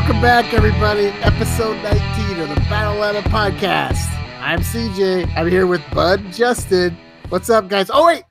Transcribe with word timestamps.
Welcome 0.00 0.22
back, 0.22 0.54
everybody. 0.54 1.08
Episode 1.20 1.74
19 1.82 2.40
of 2.40 2.48
the 2.48 2.60
Battle 2.70 2.94
Ladder 2.94 3.20
Podcast. 3.28 4.10
I'm 4.40 4.60
CJ. 4.60 5.30
I'm 5.36 5.46
here 5.50 5.66
with 5.66 5.82
Bud 5.92 6.32
Justin. 6.32 6.96
What's 7.28 7.50
up, 7.50 7.68
guys? 7.68 7.90
Oh, 7.92 8.06
wait. 8.06 8.24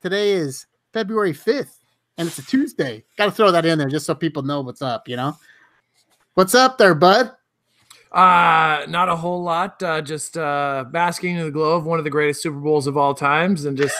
Today 0.00 0.32
is 0.32 0.66
February 0.94 1.34
5th, 1.34 1.76
and 2.16 2.26
it's 2.26 2.38
a 2.38 2.42
Tuesday. 2.46 3.04
Got 3.18 3.26
to 3.26 3.30
throw 3.30 3.50
that 3.50 3.66
in 3.66 3.78
there 3.78 3.90
just 3.90 4.06
so 4.06 4.14
people 4.14 4.42
know 4.42 4.62
what's 4.62 4.80
up, 4.80 5.06
you 5.06 5.16
know? 5.16 5.36
What's 6.32 6.54
up 6.54 6.78
there, 6.78 6.94
Bud? 6.94 7.30
Uh, 8.10 8.86
not 8.88 9.10
a 9.10 9.16
whole 9.16 9.42
lot. 9.42 9.82
Uh, 9.82 10.00
just 10.00 10.38
uh, 10.38 10.86
basking 10.90 11.36
in 11.36 11.44
the 11.44 11.52
glow 11.52 11.76
of 11.76 11.84
one 11.84 11.98
of 11.98 12.04
the 12.04 12.10
greatest 12.10 12.42
Super 12.42 12.58
Bowls 12.58 12.86
of 12.86 12.96
all 12.96 13.12
times, 13.12 13.66
and 13.66 13.76
just 13.76 13.96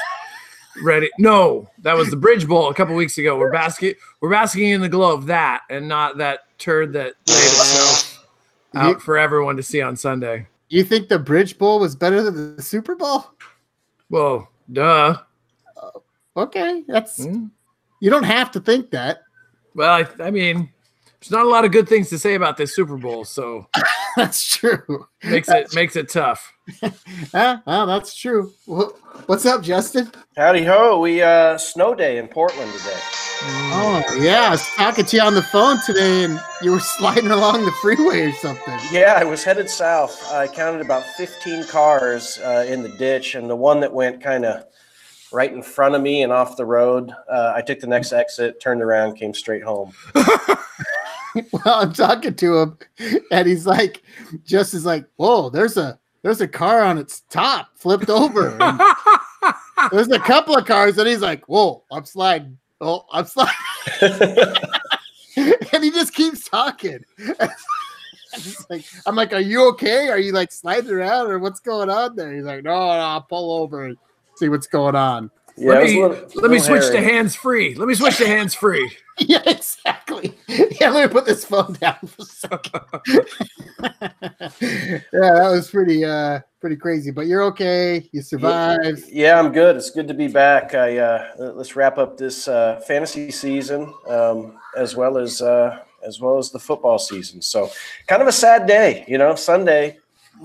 ready. 0.83 1.11
No, 1.19 1.69
that 1.83 1.95
was 1.95 2.09
the 2.09 2.17
Bridge 2.17 2.49
Bowl 2.49 2.71
a 2.71 2.75
couple 2.75 2.95
weeks 2.95 3.19
ago. 3.19 3.37
We're 3.39 3.53
basking, 3.53 3.93
we're 4.23 4.31
basking 4.31 4.71
in 4.71 4.81
the 4.81 4.89
glow 4.89 5.13
of 5.13 5.27
that, 5.27 5.61
and 5.69 5.89
not 5.89 6.17
that 6.17 6.41
turd 6.59 6.93
that 6.95 7.15
laid 7.29 7.37
itself 7.37 8.27
out 8.75 8.89
You, 8.95 8.99
for 9.01 9.17
everyone 9.19 9.57
to 9.57 9.63
see 9.63 9.81
on 9.83 9.97
Sunday. 9.97 10.47
you 10.69 10.83
think 10.85 11.09
the 11.09 11.19
Bridge 11.19 11.57
Bowl 11.59 11.79
was 11.81 11.95
better 11.97 12.23
than 12.23 12.57
the 12.57 12.63
Super 12.63 12.95
Bowl? 12.95 13.27
Well, 14.11 14.49
duh. 14.73 15.19
Okay, 16.37 16.85
that's 16.87 17.25
Hmm. 17.25 17.47
you 18.01 18.11
don't 18.11 18.25
have 18.25 18.51
to 18.53 18.61
think 18.61 18.91
that. 18.91 19.23
Well, 19.75 19.91
I, 19.91 20.07
I 20.23 20.31
mean, 20.31 20.69
there's 21.21 21.31
not 21.31 21.47
a 21.47 21.49
lot 21.49 21.65
of 21.65 21.73
good 21.73 21.89
things 21.89 22.11
to 22.11 22.19
say 22.19 22.35
about 22.35 22.57
this 22.59 22.75
Super 22.75 22.97
Bowl, 22.99 23.25
so 23.25 23.67
That's 24.17 24.47
true. 24.57 25.07
makes 25.25 25.49
it 25.49 25.75
makes 25.75 25.97
it 25.97 26.09
tough. 26.11 26.53
Ah, 27.33 27.63
ah, 27.67 27.87
that's 27.87 28.15
true. 28.17 28.53
Wha- 28.67 28.91
What's 29.27 29.47
up, 29.47 29.63
Justin? 29.63 30.11
Howdy 30.37 30.65
ho! 30.65 30.99
We 31.01 31.23
uh, 31.23 31.57
snow 31.59 31.95
day 31.95 32.19
in 32.19 32.27
Portland 32.29 32.73
today. 32.73 32.99
Oh 33.43 34.03
yeah, 34.19 34.47
I 34.47 34.51
was 34.51 34.67
talking 34.77 35.05
to 35.05 35.17
you 35.17 35.23
on 35.23 35.35
the 35.35 35.43
phone 35.43 35.79
today, 35.85 36.25
and 36.25 36.41
you 36.63 36.71
were 36.71 36.81
sliding 36.99 37.31
along 37.31 37.65
the 37.65 37.73
freeway 37.73 38.23
or 38.23 38.33
something. 38.33 38.79
Yeah, 38.91 39.15
I 39.17 39.25
was 39.25 39.45
headed 39.45 39.69
south. 39.69 40.33
I 40.33 40.47
counted 40.49 40.81
about 40.81 41.05
15 41.17 41.65
cars 41.65 42.39
uh, 42.39 42.65
in 42.69 42.83
the 42.83 42.89
ditch, 42.89 43.35
and 43.35 43.51
the 43.51 43.57
one 43.57 43.81
that 43.81 43.93
went 43.93 44.23
kind 44.23 44.45
of 44.45 44.65
right 45.33 45.53
in 45.53 45.63
front 45.63 45.95
of 45.95 46.03
me 46.03 46.23
and 46.23 46.33
off 46.33 46.57
the 46.57 46.65
road. 46.65 47.11
Uh, 47.29 47.53
I 47.55 47.61
took 47.61 47.81
the 47.81 47.87
next 47.87 48.13
exit, 48.13 48.61
turned 48.61 48.81
around, 48.81 49.17
came 49.17 49.35
straight 49.35 49.63
home. 49.63 49.93
well, 50.15 51.63
I'm 51.67 51.93
talking 51.93 52.35
to 52.35 52.59
him, 52.59 52.79
and 53.31 53.47
he's 53.47 53.67
like, 53.67 54.03
just 54.45 54.73
is 54.73 54.87
like, 54.87 55.05
whoa, 55.17 55.51
there's 55.51 55.77
a 55.77 55.99
there's 56.23 56.41
a 56.41 56.49
car 56.49 56.83
on 56.83 56.97
its 56.97 57.21
top 57.29 57.69
flipped 57.75 58.09
over. 58.09 58.57
There's 59.93 60.11
a 60.11 60.19
couple 60.19 60.57
of 60.57 60.65
cars, 60.65 60.99
and 60.99 61.07
he's 61.07 61.21
like, 61.21 61.45
whoa, 61.49 61.85
I'm 61.93 62.05
sliding. 62.05 62.59
Oh, 62.81 63.05
I'm 63.13 63.25
sliding, 63.25 63.55
and 65.37 65.83
he 65.85 65.91
just 65.91 66.15
keeps 66.15 66.49
talking. 66.49 67.05
I'm 67.41 67.51
like, 68.69 68.85
I'm 69.07 69.17
like, 69.17 69.33
are 69.33 69.41
you 69.41 69.67
okay? 69.71 70.09
Are 70.09 70.19
you 70.19 70.33
like 70.33 70.53
sliding 70.53 70.91
around, 70.91 71.29
or 71.31 71.39
what's 71.39 71.61
going 71.61 71.89
on 71.89 72.17
there? 72.17 72.35
He's 72.35 72.45
like, 72.45 72.65
no, 72.65 72.71
no, 72.73 72.79
I'll 72.79 73.23
pull 73.23 73.63
over 73.63 73.85
and 73.85 73.97
see 74.37 74.49
what's 74.51 74.67
going 74.67 74.95
on. 74.95 75.31
Yeah, 75.57 75.71
let 75.71 75.85
me 75.85 76.03
little- 76.03 76.17
let 76.17 76.51
me 76.51 76.59
little 76.59 76.61
switch 76.61 76.91
to 76.93 77.01
hands 77.01 77.35
free. 77.35 77.75
Let 77.75 77.89
me 77.89 77.95
switch 77.95 78.19
to 78.19 78.27
hands 78.27 78.55
free. 78.55 78.91
Yeah, 79.19 79.41
exactly. 79.47 80.35
Yeah, 80.47 80.91
let 80.91 81.09
me 81.09 81.11
put 81.11 81.25
this 81.25 81.43
phone 81.43 81.73
down 81.81 81.97
for 82.07 82.21
a 82.21 82.25
second. 82.27 82.83
yeah, 84.61 85.01
that 85.11 85.49
was 85.51 85.71
pretty 85.71 86.05
uh 86.05 86.41
pretty 86.67 86.81
crazy, 86.81 87.13
but 87.13 87.29
you're 87.29 87.45
okay. 87.45 88.09
You 88.11 88.23
survived. 88.23 89.05
Yeah, 89.09 89.39
I'm 89.39 89.53
good. 89.53 89.77
It's 89.77 89.91
good 89.91 90.09
to 90.09 90.15
be 90.15 90.27
back. 90.27 90.75
I 90.75 90.99
uh, 90.99 91.29
let's 91.39 91.77
wrap 91.77 91.97
up 91.97 92.17
this 92.17 92.49
uh, 92.49 92.83
fantasy 92.89 93.31
season 93.31 93.95
um, 94.09 94.59
as 94.77 94.97
well 94.97 95.17
as 95.17 95.41
uh, 95.41 95.79
as 96.05 96.21
well 96.21 96.39
as 96.39 96.51
the 96.51 96.59
football 96.59 96.99
season. 96.99 97.41
So, 97.41 97.71
kind 98.09 98.21
of 98.21 98.27
a 98.27 98.33
sad 98.33 98.67
day, 98.67 99.05
you 99.07 99.17
know. 99.17 99.37
Sunday, 99.37 99.99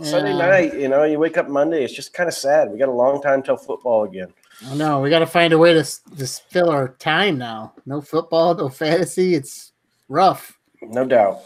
Sunday 0.03 0.37
night, 0.37 0.75
you 0.75 0.89
know, 0.89 1.05
you 1.05 1.17
wake 1.17 1.37
up 1.37 1.49
Monday. 1.49 1.83
It's 1.83 1.95
just 1.95 2.13
kind 2.13 2.27
of 2.27 2.35
sad. 2.35 2.69
We 2.71 2.77
got 2.77 2.89
a 2.89 2.91
long 2.91 3.19
time 3.19 3.41
till 3.41 3.57
football 3.57 4.03
again. 4.03 4.31
I 4.69 4.75
know 4.75 5.01
we 5.01 5.09
got 5.09 5.19
to 5.19 5.25
find 5.25 5.53
a 5.53 5.57
way 5.57 5.73
to 5.73 5.83
just 6.17 6.47
fill 6.51 6.69
our 6.69 6.89
time 6.99 7.39
now. 7.39 7.73
No 7.87 7.99
football, 7.99 8.53
no 8.53 8.69
fantasy. 8.69 9.33
It's 9.33 9.71
rough. 10.07 10.55
No 10.83 11.03
doubt. 11.03 11.39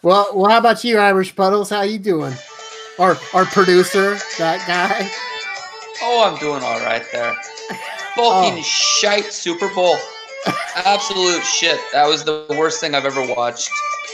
Well, 0.00 0.30
well, 0.34 0.50
how 0.50 0.56
about 0.56 0.84
you, 0.84 0.96
Irish 0.96 1.36
Puddles? 1.36 1.68
How 1.68 1.82
you 1.82 1.98
doing? 1.98 2.32
Our 3.00 3.16
our 3.34 3.46
producer, 3.46 4.18
that 4.38 4.62
guy. 4.68 5.10
Oh, 6.02 6.22
I'm 6.30 6.38
doing 6.38 6.62
all 6.62 6.78
right 6.80 7.04
there. 7.12 7.34
Fucking 8.14 8.58
Oh. 8.58 8.62
shite 8.62 9.32
Super 9.32 9.72
Bowl. 9.74 9.96
Absolute 10.74 11.42
shit. 11.42 11.78
That 11.92 12.06
was 12.06 12.24
the 12.24 12.46
worst 12.50 12.80
thing 12.80 12.94
I've 12.94 13.06
ever 13.06 13.26
watched. 13.34 13.70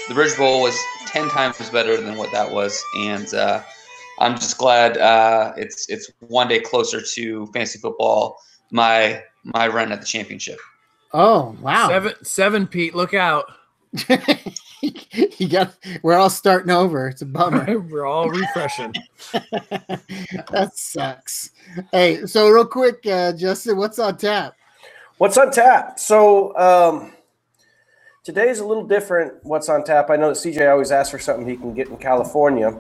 The 0.09 0.15
Bridge 0.15 0.37
Bowl 0.37 0.63
was 0.63 0.77
ten 1.07 1.29
times 1.29 1.69
better 1.71 2.01
than 2.01 2.17
what 2.17 2.31
that 2.33 2.51
was, 2.53 2.81
and 2.97 3.33
uh, 3.35 3.63
I'm 4.21 4.37
just 4.37 4.57
glad 4.57 4.99
uh, 4.99 5.53
it's 5.57 5.89
it's 5.89 6.11
one 6.21 6.47
day 6.49 6.61
closer 6.61 7.01
to 7.01 7.47
fantasy 7.47 7.79
football. 7.81 8.39
My 8.71 9.23
my 9.45 9.67
run 9.69 9.91
at 9.93 10.01
the 10.01 10.07
championship. 10.07 10.59
Oh 11.13 11.57
wow! 11.61 11.89
Seven 11.89 12.15
seven 12.23 12.67
Pete, 12.69 12.95
look 12.95 13.15
out. 13.15 13.47
you 15.39 15.49
got. 15.49 15.75
We're 16.03 16.17
all 16.17 16.31
starting 16.31 16.71
over. 16.71 17.09
It's 17.09 17.23
a 17.23 17.27
bummer. 17.27 17.79
We're 17.91 18.07
all 18.07 18.29
refreshing. 18.29 18.93
that 19.33 20.71
sucks. 20.75 21.51
Hey, 21.93 22.27
so 22.27 22.49
real 22.49 22.67
quick, 22.67 23.05
uh, 23.07 23.33
Justin, 23.33 23.77
what's 23.77 23.99
on 23.99 24.17
tap? 24.17 24.55
What's 25.19 25.37
on 25.39 25.51
tap? 25.51 25.99
So 25.99 26.57
um, 26.57 27.13
today's 28.25 28.61
a 28.61 28.67
little 28.67 28.87
different. 28.87 29.35
What's 29.45 29.69
on 29.69 29.85
tap? 29.85 30.11
I 30.11 30.17
know 30.17 30.29
that 30.29 30.37
CJ 30.39 30.71
always 30.71 30.91
asks 30.93 31.11
for 31.11 31.19
something 31.19 31.49
he 31.49 31.57
can 31.57 31.75
get 31.75 31.89
in 31.89 31.97
California. 31.97 32.77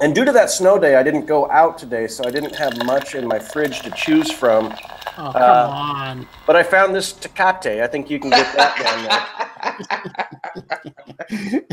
And 0.00 0.14
due 0.14 0.24
to 0.24 0.32
that 0.32 0.50
snow 0.50 0.78
day, 0.78 0.96
I 0.96 1.02
didn't 1.02 1.26
go 1.26 1.48
out 1.50 1.78
today, 1.78 2.08
so 2.08 2.24
I 2.26 2.30
didn't 2.30 2.56
have 2.56 2.76
much 2.86 3.14
in 3.14 3.28
my 3.28 3.38
fridge 3.38 3.82
to 3.82 3.90
choose 3.92 4.32
from. 4.32 4.74
Oh, 5.18 5.30
come 5.32 5.36
Uh, 5.36 5.68
on. 5.68 6.28
But 6.46 6.56
I 6.56 6.62
found 6.64 6.94
this 6.94 7.12
Tecate. 7.12 7.82
I 7.82 7.86
think 7.86 8.10
you 8.10 8.18
can 8.18 8.30
get 8.30 8.56
that 8.56 8.76
down 8.82 9.04
there. 9.04 9.48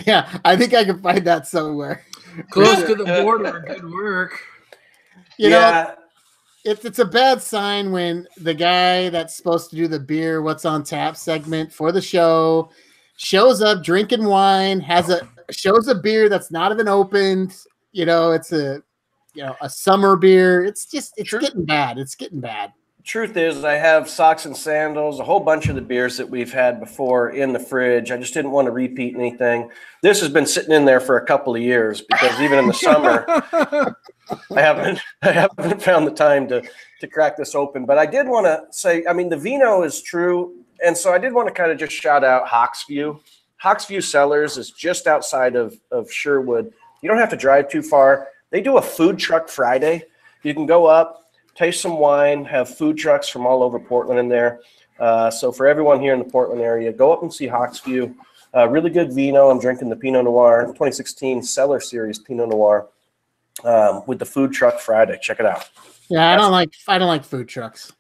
Yeah, 0.05 0.38
I 0.45 0.55
think 0.55 0.73
I 0.73 0.83
can 0.85 1.01
find 1.01 1.25
that 1.27 1.47
somewhere. 1.47 2.03
Close 2.51 2.83
to 2.83 2.95
the 2.95 3.05
border. 3.05 3.63
Good 3.67 3.89
work. 3.91 4.39
You 5.38 5.50
know, 5.50 5.59
yeah, 5.59 5.95
it's 6.66 6.85
it's 6.85 7.00
a 7.00 7.05
bad 7.05 7.41
sign 7.41 7.91
when 7.91 8.27
the 8.38 8.53
guy 8.53 9.09
that's 9.09 9.35
supposed 9.35 9.69
to 9.72 9.75
do 9.75 9.88
the 9.88 10.00
beer 10.00 10.41
what's 10.41 10.66
on 10.66 10.83
tap 10.83 11.17
segment 11.17 11.72
for 11.73 11.91
the 11.91 12.01
show 12.01 12.69
shows 13.17 13.61
up 13.61 13.83
drinking 13.83 14.25
wine, 14.25 14.79
has 14.81 15.09
a 15.09 15.27
shows 15.51 15.88
a 15.88 15.95
beer 15.95 16.29
that's 16.29 16.51
not 16.51 16.71
even 16.71 16.88
opened. 16.88 17.56
You 17.91 18.06
know, 18.06 18.31
it's 18.31 18.51
a 18.51 18.81
you 19.33 19.44
know 19.44 19.56
a 19.61 19.69
summer 19.69 20.16
beer. 20.16 20.66
It's 20.66 20.85
just 20.85 21.13
it's 21.17 21.29
Sure. 21.29 21.39
getting 21.39 21.66
bad. 21.66 21.97
It's 21.97 22.16
getting 22.16 22.39
bad. 22.41 22.71
Truth 23.09 23.37
is, 23.37 23.63
I 23.63 23.73
have 23.73 24.07
socks 24.07 24.45
and 24.45 24.55
sandals, 24.55 25.19
a 25.19 25.23
whole 25.23 25.39
bunch 25.39 25.67
of 25.67 25.73
the 25.73 25.81
beers 25.81 26.15
that 26.17 26.29
we've 26.29 26.53
had 26.53 26.79
before 26.79 27.31
in 27.31 27.53
the 27.53 27.59
fridge. 27.59 28.11
I 28.11 28.17
just 28.17 28.35
didn't 28.35 28.51
want 28.51 28.67
to 28.67 28.71
repeat 28.71 29.15
anything. 29.15 29.71
This 30.03 30.21
has 30.21 30.29
been 30.29 30.45
sitting 30.45 30.71
in 30.71 30.85
there 30.85 30.99
for 30.99 31.17
a 31.17 31.25
couple 31.25 31.55
of 31.55 31.61
years 31.61 32.01
because 32.01 32.39
even 32.39 32.59
in 32.59 32.67
the 32.67 32.73
summer, 32.75 33.25
I 33.27 34.61
haven't 34.61 34.99
I 35.23 35.31
haven't 35.31 35.81
found 35.81 36.05
the 36.05 36.11
time 36.11 36.47
to 36.49 36.61
to 36.99 37.07
crack 37.07 37.35
this 37.35 37.55
open. 37.55 37.87
But 37.87 37.97
I 37.97 38.05
did 38.05 38.27
want 38.27 38.45
to 38.45 38.61
say, 38.69 39.03
I 39.09 39.13
mean, 39.13 39.29
the 39.29 39.37
vino 39.37 39.81
is 39.81 40.03
true, 40.03 40.63
and 40.85 40.95
so 40.95 41.11
I 41.11 41.17
did 41.17 41.33
want 41.33 41.47
to 41.47 41.53
kind 41.53 41.71
of 41.71 41.79
just 41.79 41.93
shout 41.93 42.23
out 42.23 42.45
Hawksview. 42.45 43.19
Hawksview 43.63 44.03
Cellars 44.03 44.55
is 44.55 44.69
just 44.69 45.07
outside 45.07 45.55
of 45.55 45.75
of 45.89 46.11
Sherwood. 46.11 46.71
You 47.01 47.09
don't 47.09 47.17
have 47.17 47.31
to 47.31 47.37
drive 47.37 47.69
too 47.69 47.81
far. 47.81 48.27
They 48.51 48.61
do 48.61 48.77
a 48.77 48.81
food 48.83 49.17
truck 49.17 49.49
Friday. 49.49 50.03
You 50.43 50.53
can 50.53 50.67
go 50.67 50.85
up, 50.85 51.28
taste 51.59 51.81
some 51.81 51.97
wine, 51.97 52.45
have 52.45 52.73
food 52.77 52.97
trucks 52.97 53.27
from 53.27 53.45
all 53.45 53.61
over 53.61 53.79
Portland 53.79 54.17
in 54.17 54.29
there. 54.29 54.61
Uh, 54.97 55.29
so 55.29 55.51
for 55.51 55.67
everyone 55.67 56.00
here 56.00 56.13
in 56.13 56.19
the 56.19 56.25
Portland 56.25 56.61
area, 56.61 56.91
go 56.91 57.11
up 57.11 57.21
and 57.21 57.33
see 57.33 57.47
Hawksview. 57.47 58.15
Uh, 58.56 58.67
really 58.69 58.89
good 58.89 59.13
vino. 59.13 59.50
I'm 59.50 59.59
drinking 59.59 59.89
the 59.89 59.95
Pinot 59.95 60.23
Noir 60.23 60.63
2016 60.67 61.44
Cellar 61.44 61.81
Series 61.81 62.17
Pinot 62.17 62.50
Noir 62.50 62.88
um, 63.65 64.03
with 64.07 64.19
the 64.19 64.25
food 64.25 64.53
truck 64.53 64.79
Friday. 64.79 65.19
Check 65.21 65.41
it 65.41 65.45
out. 65.45 65.69
Yeah, 66.07 66.33
I 66.33 66.38
don't 66.38 66.51
like 66.51 66.73
I 66.88 66.97
don't 66.97 67.09
like 67.09 67.25
food 67.25 67.47
trucks. 67.47 67.91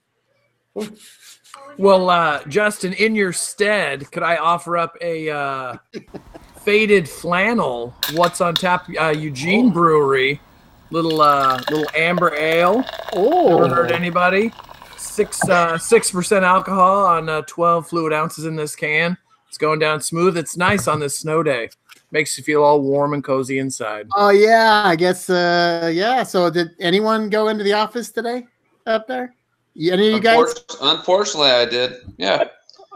Well, 1.77 2.09
uh, 2.09 2.43
Justin, 2.45 2.93
in 2.93 3.13
your 3.13 3.33
stead, 3.33 4.09
could 4.11 4.23
I 4.23 4.37
offer 4.37 4.77
up 4.77 4.95
a 5.01 5.29
uh, 5.29 5.75
faded 6.61 7.07
flannel? 7.07 7.93
What's 8.13 8.41
on 8.41 8.55
tap? 8.55 8.87
Uh, 8.99 9.09
Eugene 9.09 9.69
Brewery, 9.69 10.39
little 10.91 11.21
uh, 11.21 11.61
little 11.69 11.87
amber 11.95 12.35
ale. 12.35 12.83
Oh, 13.13 13.63
Ever 13.63 13.73
heard 13.73 13.91
anybody? 13.91 14.51
Six 14.97 15.47
uh, 15.47 15.77
six 15.77 16.11
percent 16.11 16.45
alcohol 16.45 17.05
on 17.05 17.29
uh, 17.29 17.41
twelve 17.43 17.87
fluid 17.87 18.13
ounces 18.13 18.45
in 18.45 18.55
this 18.55 18.75
can. 18.75 19.17
It's 19.47 19.57
going 19.57 19.79
down 19.79 20.01
smooth. 20.01 20.37
It's 20.37 20.57
nice 20.57 20.87
on 20.87 20.99
this 20.99 21.17
snow 21.17 21.43
day. 21.43 21.69
Makes 22.11 22.37
you 22.37 22.43
feel 22.43 22.63
all 22.63 22.81
warm 22.81 23.13
and 23.13 23.23
cozy 23.23 23.59
inside. 23.59 24.07
Oh 24.15 24.29
yeah, 24.29 24.83
I 24.85 24.95
guess. 24.95 25.29
Uh, 25.29 25.91
yeah. 25.93 26.23
So 26.23 26.49
did 26.49 26.69
anyone 26.79 27.29
go 27.29 27.49
into 27.49 27.63
the 27.63 27.73
office 27.73 28.11
today 28.11 28.47
up 28.85 29.07
there? 29.07 29.33
Any 29.75 30.07
of 30.09 30.13
you 30.15 30.19
guys? 30.19 30.53
Unfortunately, 30.81 31.51
I 31.51 31.65
did. 31.65 31.93
Yeah. 32.17 32.45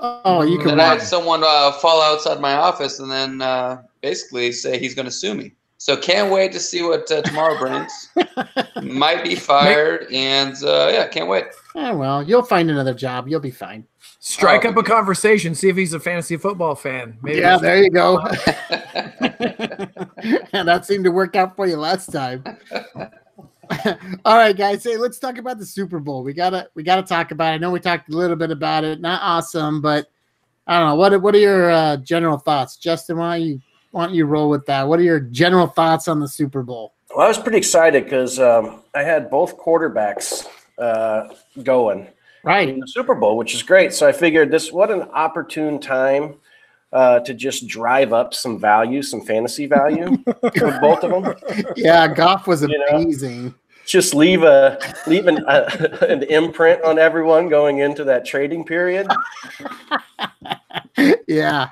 Oh, 0.01 0.42
you 0.42 0.56
And 0.56 0.62
can 0.62 0.78
then 0.78 0.80
I 0.81 0.94
had 0.95 1.01
someone 1.01 1.44
uh, 1.45 1.72
fall 1.74 2.01
outside 2.01 2.42
my 2.42 2.54
office 2.56 3.00
and 3.00 3.10
then 3.10 3.42
uh, 3.42 3.84
basically 4.01 4.51
say 4.51 4.78
he's 4.78 4.94
going 4.94 5.06
to 5.06 5.12
sue 5.12 5.34
me. 5.34 5.54
So 5.83 5.97
can't 5.97 6.31
wait 6.31 6.53
to 6.53 6.62
see 6.62 6.81
what 6.81 7.12
uh, 7.12 7.21
tomorrow 7.24 7.59
brings. 7.59 8.07
Might 8.81 9.21
be 9.21 9.35
fired, 9.35 10.07
and 10.13 10.56
uh, 10.63 10.88
yeah, 10.89 11.06
can't 11.09 11.27
wait. 11.27 11.44
Oh, 11.75 11.97
well, 11.97 12.24
you'll 12.24 12.41
find 12.41 12.71
another 12.71 12.94
job. 12.94 13.27
You'll 13.27 13.41
be 13.41 13.51
fine. 13.51 13.85
Strike 14.21 14.63
Oh, 14.63 14.69
up 14.69 14.77
a 14.77 14.83
conversation. 14.83 15.53
See 15.53 15.68
if 15.68 15.75
he's 15.75 15.91
a 15.91 16.00
fantasy 16.00 16.38
football 16.38 16.75
fan. 16.75 17.18
Maybe 17.21 17.41
Yeah, 17.41 17.57
there 17.57 17.83
you 17.83 17.89
go. 17.89 18.18
and 18.19 18.39
that 20.69 20.85
seemed 20.85 21.03
to 21.03 21.12
work 21.12 21.35
out 21.35 21.57
for 21.57 21.68
you 21.68 21.75
last 21.75 22.13
time. 22.13 22.45
All 24.24 24.38
right, 24.38 24.56
guys. 24.56 24.85
Hey, 24.85 24.95
let's 24.95 25.19
talk 25.19 25.38
about 25.38 25.59
the 25.59 25.65
Super 25.65 26.00
Bowl. 26.00 26.24
We 26.24 26.31
gotta 26.31 26.69
we 26.75 26.83
gotta 26.83 27.03
talk 27.03 27.31
about 27.31 27.51
it. 27.51 27.56
I 27.56 27.57
know 27.57 27.71
we 27.71 27.81
talked 27.81 28.07
a 28.09 28.15
little 28.15 28.38
bit 28.38 28.51
about 28.51 28.85
it. 28.85 29.01
Not 29.01 29.19
awesome, 29.21 29.81
but 29.81 30.07
I 30.65 30.80
don't 30.80 30.88
know. 30.91 30.95
What 30.95 31.12
are- 31.12 31.19
what 31.19 31.35
are 31.35 31.39
your 31.39 31.71
uh, 31.71 31.97
general 31.97 32.38
thoughts, 32.38 32.77
Justin? 32.77 33.18
Why 33.18 33.38
don't 33.39 33.47
you 33.47 33.62
why 33.94 34.06
don't 34.07 34.16
you 34.16 34.25
roll 34.25 34.50
with 34.50 34.66
that? 34.66 34.88
What 34.88 35.00
are 35.00 35.04
your 35.04 35.19
general 35.19 35.68
thoughts 35.68 36.07
on 36.07 36.19
the 36.19 36.28
Super 36.28 36.63
Bowl? 36.63 36.95
Well, 37.16 37.25
I 37.25 37.28
was 37.28 37.38
pretty 37.38 37.60
excited 37.60 38.06
because 38.06 38.40
um, 38.40 38.81
I 38.95 39.04
had 39.04 39.30
both 39.30 39.56
quarterbacks 39.57 40.48
uh, 40.80 41.28
going 41.62 42.07
Right. 42.44 42.69
in 42.69 42.80
the 42.80 42.88
Super 42.88 43.13
Bowl, 43.13 43.38
which 43.38 43.54
is 43.54 43.62
great. 43.62 43.94
So 43.94 44.07
I 44.07 44.12
figured 44.12 44.50
this 44.50 44.72
what 44.72 44.90
an 44.90 45.04
opportune 45.13 45.80
time 45.80 46.36
uh, 46.92 47.19
to 47.19 47.36
just 47.36 47.68
drive 47.68 48.13
up 48.13 48.34
some 48.34 48.60
value, 48.60 49.04
some 49.04 49.22
fantasy 49.22 49.68
value 49.68 50.18
with 50.42 50.81
both 50.81 51.04
of 51.04 51.12
them. 51.24 51.36
Yeah, 51.75 52.07
Goff 52.12 52.48
was 52.48 52.63
You 52.63 52.69
know? 52.69 52.98
amazing. 52.98 53.54
Just 53.86 54.16
leave 54.16 54.42
a 54.44 54.80
leave 55.06 55.28
an, 55.28 55.45
uh, 55.45 55.98
an 56.10 56.24
imprint 56.24 56.81
on 56.84 56.98
everyone 56.98 57.48
going 57.48 57.78
into 57.80 58.04
that 58.06 58.25
trading 58.25 58.66
period. 58.66 59.06
Yeah. 61.28 61.69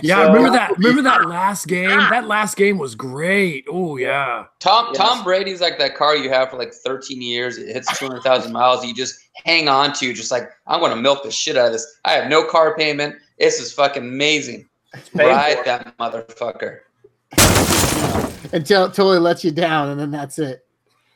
Yeah, 0.00 0.22
So- 0.22 0.28
remember 0.28 0.48
uh, 0.48 0.52
that? 0.52 0.78
Remember 0.78 1.02
that 1.02 1.26
last 1.28 1.66
game? 1.66 1.88
That 1.88 2.26
last 2.26 2.56
game 2.56 2.78
was 2.78 2.94
great. 2.94 3.66
Oh 3.68 3.96
yeah. 3.96 4.44
Tom 4.58 4.86
Yes. 4.88 4.96
Tom 4.96 5.22
Brady's 5.24 5.60
like 5.60 5.78
that 5.78 5.96
car 5.96 6.16
you 6.16 6.30
have 6.30 6.50
for 6.50 6.56
like 6.56 6.72
13 6.72 7.20
years. 7.20 7.58
It 7.58 7.68
hits 7.74 7.98
200,000 7.98 8.52
miles. 8.52 8.84
You 8.84 8.94
just 8.94 9.18
hang 9.44 9.68
on 9.68 9.92
to, 9.94 10.12
just 10.14 10.30
like 10.30 10.50
I'm 10.66 10.80
going 10.80 10.94
to 10.94 11.00
milk 11.00 11.22
the 11.22 11.30
shit 11.30 11.56
out 11.56 11.66
of 11.66 11.72
this. 11.72 11.98
I 12.04 12.12
have 12.12 12.30
no 12.30 12.44
car 12.46 12.74
payment. 12.76 13.16
This 13.38 13.60
is 13.60 13.72
fucking 13.72 14.02
amazing. 14.02 14.68
paid 15.14 15.26
Ride 15.26 15.64
that 15.64 15.96
motherfucker. 15.98 16.80
Until 18.52 18.84
it 18.84 18.88
totally 18.94 19.18
lets 19.18 19.44
you 19.44 19.50
down, 19.50 19.88
and 19.90 20.00
then 20.00 20.10
that's 20.10 20.38
it. 20.38 20.64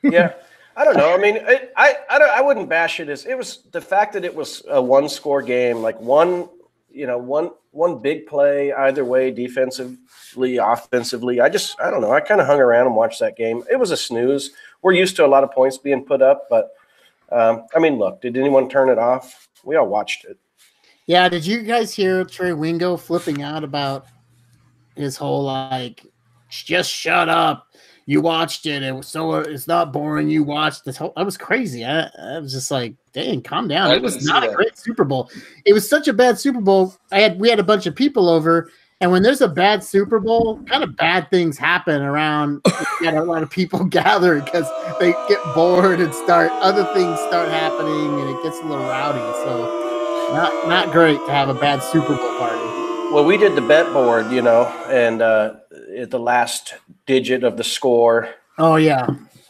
yeah 0.03 0.35
i 0.77 0.85
don't 0.85 0.97
know 0.97 1.13
i 1.15 1.17
mean 1.17 1.39
I, 1.47 1.69
I 1.77 1.95
i 2.11 2.19
don't 2.19 2.31
i 2.31 2.41
wouldn't 2.41 2.69
bash 2.69 3.01
it 3.01 3.09
as 3.09 3.25
it 3.25 3.37
was 3.37 3.63
the 3.73 3.81
fact 3.81 4.13
that 4.13 4.25
it 4.25 4.35
was 4.35 4.63
a 4.69 4.81
one 4.81 5.09
score 5.09 5.41
game 5.43 5.79
like 5.79 5.99
one 6.01 6.49
you 6.97 7.07
know 7.07 7.19
one 7.19 7.51
one 7.73 8.01
big 8.01 8.27
play 8.27 8.73
either 8.73 9.05
way 9.05 9.31
defensively 9.31 10.57
offensively 10.57 11.41
i 11.41 11.49
just 11.49 11.79
i 11.81 11.91
don't 11.91 12.01
know 12.01 12.13
i 12.13 12.21
kind 12.21 12.41
of 12.41 12.47
hung 12.47 12.59
around 12.59 12.87
and 12.87 12.97
watched 12.97 13.21
that 13.21 13.37
game. 13.37 13.63
It 13.71 13.79
was 13.79 13.91
a 13.91 13.97
snooze. 13.97 14.53
We're 14.83 14.93
used 14.93 15.17
to 15.17 15.27
a 15.27 15.29
lot 15.29 15.45
of 15.45 15.53
points 15.53 15.79
being 15.79 16.05
put 16.05 16.23
up 16.23 16.47
but 16.49 16.71
um, 17.31 17.67
i 17.75 17.79
mean 17.79 17.97
look 17.99 18.21
did 18.21 18.37
anyone 18.37 18.69
turn 18.69 18.89
it 18.89 18.99
off? 18.99 19.49
We 19.65 19.77
all 19.77 19.89
watched 19.89 20.25
it. 20.25 20.39
Yeah, 21.07 21.29
did 21.29 21.47
you 21.47 21.63
guys 21.63 21.95
hear 21.95 22.25
Trey 22.25 22.53
Wingo 22.53 22.97
flipping 22.97 23.43
out 23.43 23.63
about 23.63 24.07
his 24.97 25.17
whole 25.17 25.45
like 25.45 26.05
just 26.49 26.91
shut 26.91 27.29
up. 27.29 27.66
You 28.09 28.21
watched 28.21 28.67
it. 28.67 28.85
It 28.85 28.95
was 28.95 29.09
so 29.09 29.35
it's 29.35 29.67
not 29.67 29.93
boring. 29.93 30.29
You 30.29 30.45
watched 30.45 30.85
this 30.85 30.97
whole. 30.97 31.13
That 31.17 31.25
was 31.25 31.37
crazy. 31.37 31.85
I, 31.85 32.09
I 32.23 32.39
was 32.39 32.53
just 32.53 32.71
like, 32.71 32.95
dang, 33.13 33.43
calm 33.43 33.67
down. 33.67 33.91
I 33.91 33.97
it 33.97 34.03
was 34.03 34.17
didn't 34.17 34.45
a 34.45 34.55
great 34.55 34.79
Super 34.79 35.05
Bowl. 35.05 35.29
It 35.65 35.73
was 35.73 35.89
such 35.89 36.07
a 36.07 36.13
bad 36.13 36.39
Super 36.39 36.61
Bowl. 36.61 36.95
I 37.11 37.19
had 37.21 37.41
we 37.41 37.51
had 37.51 37.59
a 37.59 37.65
bunch 37.65 37.85
of 37.87 37.97
people 37.97 38.29
over, 38.29 38.71
and 39.01 39.11
when 39.11 39.25
there's 39.25 39.41
a 39.41 39.49
bad 39.49 39.83
Super 39.83 40.21
Bowl, 40.21 40.63
kind 40.67 40.85
of 40.85 40.97
bad 40.97 41.29
things 41.31 41.59
happen 41.59 42.01
around. 42.01 42.61
you 43.01 43.11
know, 43.11 43.23
a 43.23 43.25
lot 43.25 43.43
of 43.43 43.51
people 43.51 43.85
gather 43.85 44.41
because 44.41 44.71
they 45.01 45.11
get 45.29 45.41
bored 45.55 45.99
and 46.01 46.15
start 46.15 46.53
other 46.63 46.85
things 46.95 47.19
start 47.21 47.49
happening, 47.49 48.21
and 48.21 48.31
it 48.31 48.43
gets 48.45 48.61
a 48.61 48.63
little 48.67 48.85
rowdy. 48.87 49.19
So 49.43 50.31
not 50.33 50.69
not 50.69 50.93
great 50.93 51.19
to 51.27 51.33
have 51.33 51.49
a 51.49 51.55
bad 51.55 51.83
Super 51.83 52.15
Bowl 52.15 52.39
party. 52.39 52.61
well 53.13 53.25
we 53.25 53.37
did 53.37 53.57
the 53.57 53.61
bet 53.63 53.93
board 53.93 54.31
you 54.33 54.43
know 54.43 54.65
and 54.91 55.23
uh 55.23 55.55
at 55.66 55.66
the 56.05 56.19
last 56.19 56.75
digit 57.07 57.43
of 57.45 57.57
the 57.57 57.65
score 57.65 58.29
Oh 58.59 58.77
yeah, 58.77 59.07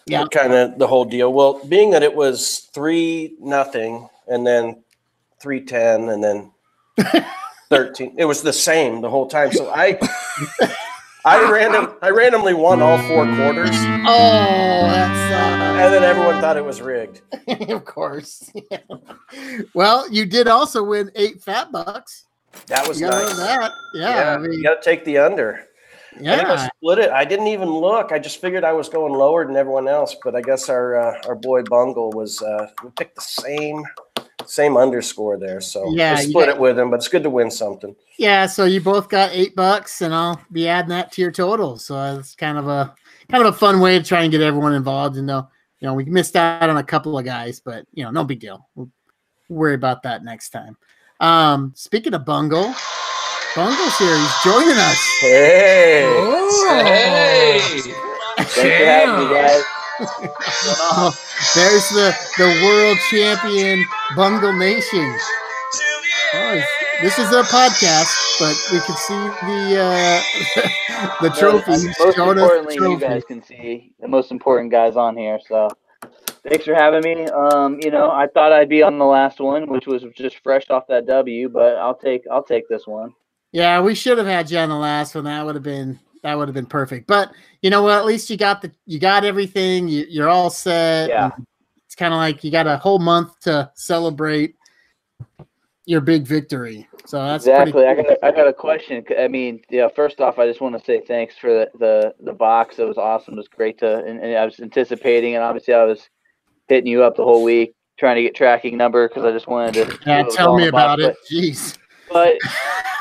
yeah. 0.07 0.25
kind 0.33 0.53
of 0.53 0.79
the 0.79 0.87
whole 0.87 1.05
deal. 1.05 1.33
Well, 1.33 1.65
being 1.67 1.91
that 1.91 2.03
it 2.03 2.15
was 2.15 2.69
three 2.73 3.37
nothing 3.41 4.09
and 4.29 4.47
then 4.47 4.83
three 5.41 5.61
ten 5.65 6.09
and 6.09 6.23
then 6.25 6.51
thirteen, 7.69 8.15
it 8.19 8.25
was 8.25 8.43
the 8.43 8.53
same 8.53 9.01
the 9.01 9.11
whole 9.11 9.27
time. 9.29 9.53
So 9.53 9.71
I, 9.71 9.99
I 11.25 11.51
random, 11.51 11.95
I 12.03 12.11
randomly 12.11 12.55
won 12.55 12.83
all 12.83 12.99
four 12.99 13.25
quarters, 13.37 13.71
Oh, 14.09 14.89
that's 14.89 15.33
And 15.83 15.93
then 15.93 16.03
everyone 16.03 16.41
thought 16.41 16.57
it 16.57 16.65
was 16.65 16.81
rigged. 16.81 17.21
uh, 17.49 17.55
of 17.75 17.85
course. 17.85 18.51
well, 19.75 20.09
you 20.11 20.27
did 20.27 20.49
also 20.49 20.83
win 20.83 21.11
eight 21.15 21.41
fat 21.43 21.71
bucks. 21.73 22.25
That 22.67 22.87
was 22.89 23.01
You 23.01 23.07
nice. 23.09 23.37
that. 23.37 23.73
Yeah, 23.95 24.09
Yeah, 24.17 24.35
I 24.35 24.39
mean, 24.39 24.53
you 24.53 24.63
got 24.63 24.83
to 24.83 24.89
take 24.91 25.05
the 25.05 25.19
under. 25.19 25.67
I 26.17 26.37
think 26.37 26.49
I 26.49 26.55
yeah. 26.55 26.69
split 26.77 26.99
it. 26.99 27.11
I 27.11 27.25
didn't 27.25 27.49
even 27.49 27.69
look. 27.69 28.13
I 28.13 28.19
just 28.19 28.41
figured 28.41 28.65
I 28.65 28.73
was 28.73 28.89
going 28.89 29.13
lower 29.13 29.47
than 29.47 29.57
everyone 29.57 29.89
else. 29.89 30.17
But 30.23 30.35
I 30.35 30.41
guess 30.41 30.69
our 30.69 30.97
uh, 30.97 31.21
our 31.27 31.35
boy 31.35 31.63
Bungle 31.63 32.11
was. 32.11 32.43
Uh, 32.43 32.69
we 32.83 32.91
picked 32.91 33.17
the 33.17 33.21
same 33.21 33.85
same 34.45 34.77
underscore 34.77 35.37
there, 35.37 35.61
so 35.61 35.93
Yeah, 35.93 36.15
I 36.15 36.23
split 36.25 36.47
got- 36.47 36.57
it 36.57 36.61
with 36.61 36.79
him. 36.79 36.91
But 36.91 36.97
it's 36.97 37.09
good 37.09 37.23
to 37.25 37.31
win 37.31 37.51
something. 37.51 37.95
Yeah, 38.19 38.47
so 38.47 38.65
you 38.65 38.81
both 38.81 39.09
got 39.09 39.31
eight 39.33 39.55
bucks, 39.57 40.03
and 40.03 40.15
I'll 40.15 40.41
be 40.53 40.69
adding 40.69 40.91
that 40.91 41.13
to 41.13 41.23
your 41.23 41.33
total. 41.33 41.79
So 41.79 42.19
it's 42.19 42.35
kind 42.35 42.59
of 42.59 42.69
a 42.69 42.95
kind 43.29 43.45
of 43.45 43.55
a 43.55 43.59
fun 43.59 43.81
way 43.81 43.99
to 43.99 44.05
try 44.05 44.23
and 44.23 44.31
get 44.31 44.41
everyone 44.41 44.73
involved. 44.75 45.17
And 45.17 45.29
though 45.29 45.49
you 45.81 45.87
know, 45.87 45.95
we 45.95 46.05
missed 46.05 46.37
out 46.37 46.69
on 46.69 46.77
a 46.79 46.83
couple 46.83 47.19
of 47.19 47.25
guys, 47.25 47.61
but 47.61 47.87
you 47.93 48.05
know, 48.05 48.11
no 48.11 48.25
big 48.25 48.41
deal. 48.41 48.69
We'll 48.75 48.91
worry 49.49 49.75
about 49.75 50.03
that 50.05 50.25
next 50.25 50.51
time. 50.51 50.77
Um, 51.21 51.73
speaking 51.75 52.15
of 52.15 52.25
Bungle, 52.25 52.75
Bungle's 53.57 53.97
here. 53.97 54.15
He's 54.15 54.35
joining 54.45 54.77
us. 54.77 55.01
Hey. 55.23 56.05
Oh. 56.05 56.83
Hey, 56.85 57.59
Thanks 58.37 58.55
for 58.55 58.69
having 58.69 59.29
me, 59.29 59.35
guys. 59.35 59.63
Oh, 60.79 61.17
there's 61.55 61.89
the 61.89 62.15
the 62.37 62.63
world 62.63 62.99
champion 63.09 63.83
Bungle 64.15 64.53
Nation. 64.53 65.17
Oh, 66.35 66.63
this 67.01 67.19
is 67.19 67.33
a 67.33 67.45
podcast, 67.45 68.13
but 68.39 68.55
we 68.71 68.79
can 68.81 68.95
see 68.95 69.15
the 69.47 69.81
uh, 69.81 71.21
the 71.23 71.31
trophy. 71.31 71.71
No, 71.71 71.79
He's 71.79 71.99
most 71.99 72.17
showing 72.17 72.39
us 72.39 72.51
the 72.51 72.59
importantly, 72.59 72.75
you 72.75 73.01
guys 73.01 73.25
can 73.25 73.43
see 73.43 73.95
the 74.01 74.09
most 74.09 74.33
important 74.33 74.71
guys 74.71 74.97
on 74.97 75.17
here. 75.17 75.39
So, 75.49 75.69
thanks 76.47 76.67
for 76.67 76.75
having 76.75 77.01
me. 77.01 77.25
Um, 77.29 77.79
you 77.81 77.91
know, 77.91 78.11
I 78.11 78.27
thought 78.27 78.53
I'd 78.53 78.69
be 78.69 78.83
on 78.83 78.99
the 78.99 79.07
last 79.07 79.41
one, 79.41 79.67
which 79.71 79.87
was 79.87 80.05
just 80.15 80.41
fresh 80.43 80.69
off 80.69 80.87
that 80.89 81.07
W, 81.07 81.49
but 81.49 81.77
I'll 81.77 81.97
take 81.97 82.25
I'll 82.31 82.45
take 82.45 82.69
this 82.69 82.87
one. 82.87 83.15
Yeah, 83.53 83.81
we 83.81 83.95
should 83.95 84.19
have 84.19 84.27
had 84.27 84.51
you 84.51 84.59
on 84.59 84.69
the 84.69 84.77
last 84.77 85.15
one. 85.15 85.25
That 85.25 85.45
would 85.45 85.55
have 85.55 85.65
been 85.65 85.99
that 86.23 86.37
would 86.37 86.49
have 86.49 86.55
been 86.55 86.67
perfect. 86.67 87.07
But 87.07 87.33
you 87.63 87.71
know 87.71 87.83
what? 87.83 87.99
At 87.99 88.05
least 88.05 88.29
you 88.31 88.37
got 88.37 88.61
the 88.63 88.71
you 88.87 88.99
got 88.99 89.25
everything. 89.25 89.89
You, 89.89 90.07
you're 90.09 90.29
all 90.29 90.51
set. 90.51 91.09
Yeah. 91.09 91.31
It's 91.87 91.95
kind 91.95 92.13
of 92.13 92.19
like 92.19 92.43
you 92.43 92.51
got 92.51 92.67
a 92.67 92.77
whole 92.77 92.99
month 92.99 93.39
to 93.41 93.71
celebrate 93.75 94.57
your 95.85 96.01
big 96.01 96.27
victory. 96.27 96.89
So 97.07 97.25
that's 97.25 97.47
exactly. 97.47 97.87
I 97.87 97.95
got 97.95 98.11
a, 98.11 98.27
I 98.27 98.33
got 98.33 98.49
a 98.49 98.53
question. 98.53 99.05
I 99.19 99.29
mean, 99.29 99.63
yeah. 99.71 99.89
First 99.89 100.21
off, 100.21 100.39
I 100.41 100.47
just 100.49 100.61
want 100.61 100.77
to 100.77 100.85
say 100.85 101.01
thanks 101.01 101.37
for 101.39 101.51
the 101.51 101.71
the, 101.79 102.15
the 102.21 102.33
box. 102.33 102.79
It 102.81 102.89
was 102.89 102.99
awesome. 102.99 103.35
It 103.35 103.39
was 103.39 103.49
great 103.49 103.79
to, 103.79 103.99
and, 104.05 104.19
and 104.21 104.37
I 104.37 104.45
was 104.45 104.59
anticipating, 104.59 105.37
and 105.37 105.45
obviously 105.45 105.75
I 105.75 105.85
was 105.85 106.11
hitting 106.67 106.91
you 106.91 107.05
up 107.05 107.17
the 107.17 107.23
whole 107.25 107.45
week 107.45 107.75
trying 107.97 108.17
to 108.17 108.23
get 108.23 108.35
tracking 108.35 108.77
number 108.77 109.09
because 109.09 109.25
I 109.25 109.31
just 109.31 109.47
wanted 109.47 109.75
to. 109.75 109.99
yeah, 110.05 110.25
tell 110.25 110.57
me 110.57 110.67
the 110.67 110.73
box, 110.73 110.83
about 110.83 110.99
but- 110.99 111.17
it. 111.31 111.53
Jeez. 111.55 111.79
But 112.11 112.37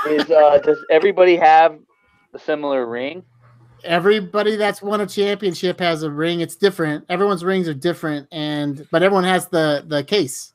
is 0.08 0.30
uh, 0.30 0.60
does 0.64 0.84
everybody 0.90 1.36
have 1.36 1.78
a 2.34 2.40
similar 2.40 2.86
ring? 2.86 3.24
Everybody 3.84 4.56
that's 4.56 4.82
won 4.82 5.02
a 5.02 5.08
championship 5.08 5.80
has 5.80 6.04
a 6.04 6.10
ring. 6.10 6.42
It's 6.42 6.56
different. 6.56 7.06
Everyone's 7.10 7.44
rings 7.44 7.68
are 7.68 7.74
different, 7.74 8.28
and 8.32 8.88
but 8.92 9.04
everyone 9.04 9.26
has 9.26 9.48
the 9.48 9.84
the 9.88 10.04
case. 10.04 10.54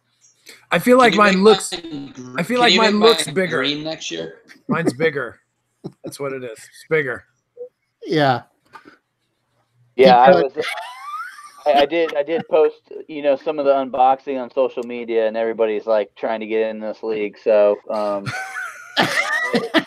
I 0.71 0.79
feel 0.79 0.99
like 0.99 1.15
mine 1.15 1.45
looks. 1.45 1.73
mine 1.73 2.35
I 2.37 2.43
feel 2.43 2.61
like 2.61 2.75
mine 2.75 2.99
looks 2.99 3.27
mine 3.27 3.35
bigger. 3.35 3.59
Green 3.59 3.85
next 3.85 4.11
year. 4.11 4.41
Mine's 4.69 4.93
bigger. 4.93 5.41
That's 6.05 6.19
what 6.19 6.33
it 6.33 6.43
is. 6.45 6.59
It's 6.59 6.87
bigger. 6.89 7.25
Yeah. 8.05 8.43
Yeah, 9.97 10.17
I 10.17 10.31
was. 10.31 10.53
I, 11.67 11.73
I 11.83 11.87
did. 11.87 12.17
I 12.17 12.23
did 12.23 12.43
post, 12.49 12.93
you 13.09 13.23
know, 13.23 13.37
some 13.37 13.59
of 13.59 13.65
the 13.65 13.73
unboxing 13.73 14.41
on 14.41 14.51
social 14.53 14.83
media, 14.83 15.27
and 15.29 15.37
everybody's 15.37 15.87
like 15.87 16.15
trying 16.17 16.41
to 16.41 16.47
get 16.47 16.69
in 16.71 16.81
this 16.81 17.03
league. 17.03 17.37
So 17.43 17.77
um, 17.91 18.27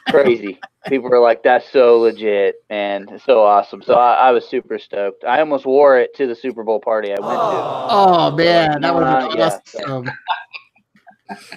crazy. 0.10 0.60
People 0.88 1.14
are 1.14 1.20
like, 1.22 1.44
"That's 1.44 1.70
so 1.72 2.00
legit 2.00 2.56
and 2.70 3.22
so 3.26 3.44
awesome." 3.44 3.82
So 3.82 3.94
I, 3.96 4.14
I 4.28 4.32
was 4.32 4.48
super 4.48 4.78
stoked. 4.78 5.24
I 5.24 5.40
almost 5.40 5.66
wore 5.66 5.98
it 5.98 6.16
to 6.18 6.28
the 6.28 6.36
Super 6.36 6.64
Bowl 6.64 6.80
party 6.80 7.10
I 7.10 7.20
went 7.20 7.22
to. 7.22 7.28
Oh 7.30 8.32
man, 8.32 8.82
that 8.82 8.94
would 8.94 9.04
Uh, 9.04 9.30
be 9.30 9.38
yeah, 9.38 9.46
awesome. 9.46 10.12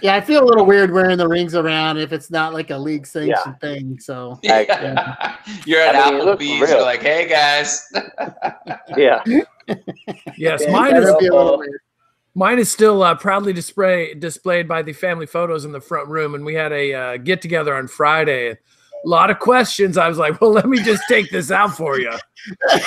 Yeah, 0.01 0.15
I 0.15 0.21
feel 0.21 0.43
a 0.43 0.47
little 0.47 0.65
weird 0.65 0.93
wearing 0.93 1.19
the 1.19 1.29
rings 1.29 1.55
around 1.55 1.99
if 1.99 2.13
it's 2.13 2.31
not 2.31 2.55
like 2.55 2.71
a 2.71 2.79
league 2.79 3.07
sanctioned 3.07 3.61
thing. 3.61 3.99
So 4.01 4.39
Yeah. 4.43 5.37
You're 5.67 5.81
at 5.81 5.97
I 5.97 6.13
mean, 6.13 6.21
Applebee's. 6.23 6.71
You're 6.71 6.81
like, 6.83 7.03
hey 7.03 7.29
guys. 7.29 7.87
Yeah. 8.97 9.23
Yes, 10.37 10.63
Yeah, 10.63 10.71
mine 10.71 10.97
is 10.97 11.05
that'd 11.07 11.19
be 11.19 11.27
a 11.29 11.35
little 11.35 11.59
weird. 11.59 11.81
mine 12.35 12.59
is 12.59 12.71
still 12.71 13.03
uh, 13.03 13.15
proudly 13.15 13.53
display, 13.53 14.15
displayed 14.15 14.69
by 14.69 14.83
the 14.83 14.93
family 14.93 15.27
photos 15.27 15.65
in 15.65 15.73
the 15.73 15.81
front 15.81 16.09
room, 16.09 16.35
and 16.35 16.45
we 16.45 16.55
had 16.55 16.73
a 16.73 16.95
uh, 16.95 17.17
get 17.17 17.41
together 17.43 17.75
on 17.75 17.89
Friday. 17.89 18.51
A 18.51 18.59
lot 19.09 19.31
of 19.31 19.39
questions. 19.39 19.97
I 19.99 20.09
was 20.09 20.19
like, 20.19 20.41
well, 20.41 20.51
let 20.53 20.69
me 20.69 20.83
just 20.83 21.03
take 21.09 21.31
this 21.31 21.51
out 21.51 21.77
for 21.77 21.99
you. 22.01 22.13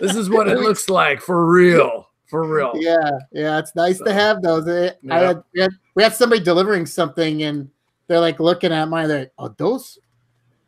This 0.00 0.16
is 0.16 0.28
what 0.30 0.48
it 0.48 0.58
looks 0.58 0.88
like 0.88 1.20
for 1.20 1.46
real, 1.46 2.08
for 2.26 2.46
real. 2.48 2.72
Yeah, 2.74 3.10
yeah, 3.32 3.58
it's 3.58 3.74
nice 3.76 3.98
to 4.00 4.12
have 4.12 4.42
those. 4.42 4.66
Eh, 4.66 4.88
I 4.88 4.92
Yeah. 5.20 5.26
had, 5.28 5.42
we, 5.54 5.60
had, 5.60 5.70
we 5.94 6.02
had 6.02 6.14
somebody 6.14 6.42
delivering 6.42 6.86
something, 6.86 7.42
and 7.44 7.70
they're 8.06 8.20
like 8.20 8.40
looking 8.40 8.72
at 8.72 8.88
mine. 8.88 9.08
They're 9.08 9.20
like, 9.20 9.32
"Oh, 9.38 9.54
those 9.56 9.98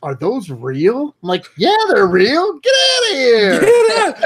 are 0.03 0.15
those 0.15 0.51
real?" 0.51 1.15
I'm 1.23 1.29
like, 1.29 1.47
"Yeah, 1.57 1.77
they're 1.89 2.07
real. 2.07 2.59
Get 2.61 2.75
out 2.75 3.11
of 3.11 3.17
here!" 3.17 3.61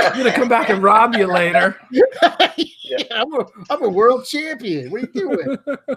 I'm 0.03 0.17
gonna 0.19 0.33
come 0.33 0.49
back 0.49 0.69
and 0.71 0.83
rob 0.83 1.15
you 1.15 1.27
later. 1.27 1.77
yeah, 1.91 2.99
I'm, 3.11 3.33
a, 3.35 3.47
I'm 3.71 3.83
a 3.85 3.89
world 3.89 4.27
champion. 4.27 4.91
What 4.91 5.03
are 5.03 5.09
you 5.13 5.13
doing? 5.13 5.59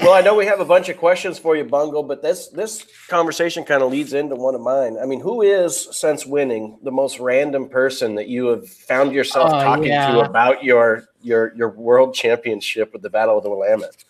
Well, 0.00 0.12
I 0.12 0.20
know 0.20 0.36
we 0.36 0.46
have 0.46 0.60
a 0.60 0.64
bunch 0.64 0.88
of 0.88 0.96
questions 0.96 1.38
for 1.38 1.56
you, 1.56 1.64
Bungle, 1.64 2.04
but 2.04 2.22
this 2.22 2.48
this 2.48 2.86
conversation 3.08 3.64
kind 3.64 3.82
of 3.82 3.90
leads 3.90 4.12
into 4.12 4.36
one 4.36 4.54
of 4.54 4.60
mine. 4.60 4.96
I 5.00 5.06
mean, 5.06 5.20
who 5.20 5.42
is 5.42 5.88
since 5.96 6.24
winning 6.24 6.78
the 6.84 6.92
most 6.92 7.18
random 7.18 7.68
person 7.68 8.14
that 8.14 8.28
you 8.28 8.46
have 8.46 8.68
found 8.68 9.12
yourself 9.12 9.50
Oh, 9.52 9.60
talking 9.60 9.90
to 9.90 10.20
about 10.20 10.62
your 10.62 11.04
your 11.20 11.52
your 11.56 11.70
world 11.70 12.14
championship 12.14 12.92
with 12.92 13.02
the 13.02 13.10
Battle 13.10 13.38
of 13.38 13.44
the 13.44 13.50
Willamette? 13.50 14.04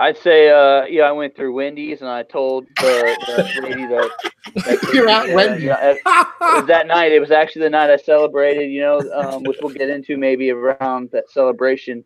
I'd 0.00 0.16
say, 0.16 0.48
uh, 0.48 0.86
yeah, 0.86 1.02
I 1.02 1.12
went 1.12 1.34
through 1.34 1.52
Wendy's 1.52 2.00
and 2.00 2.10
I 2.10 2.22
told 2.22 2.66
the, 2.76 3.16
the 3.26 3.60
lady 3.62 3.86
that, 3.86 4.10
that 4.54 4.90
You're 4.94 5.08
at 5.08 5.34
Wendy's. 5.34 5.64
yeah, 5.64 5.94
it 5.96 6.66
that 6.66 6.86
night. 6.86 7.10
It 7.10 7.18
was 7.18 7.32
actually 7.32 7.62
the 7.62 7.70
night 7.70 7.90
I 7.90 7.96
celebrated, 7.96 8.70
you 8.70 8.80
know, 8.80 9.00
um, 9.12 9.42
which 9.42 9.58
we'll 9.60 9.74
get 9.74 9.90
into 9.90 10.16
maybe 10.16 10.50
around 10.50 11.10
that 11.12 11.28
celebration 11.30 12.04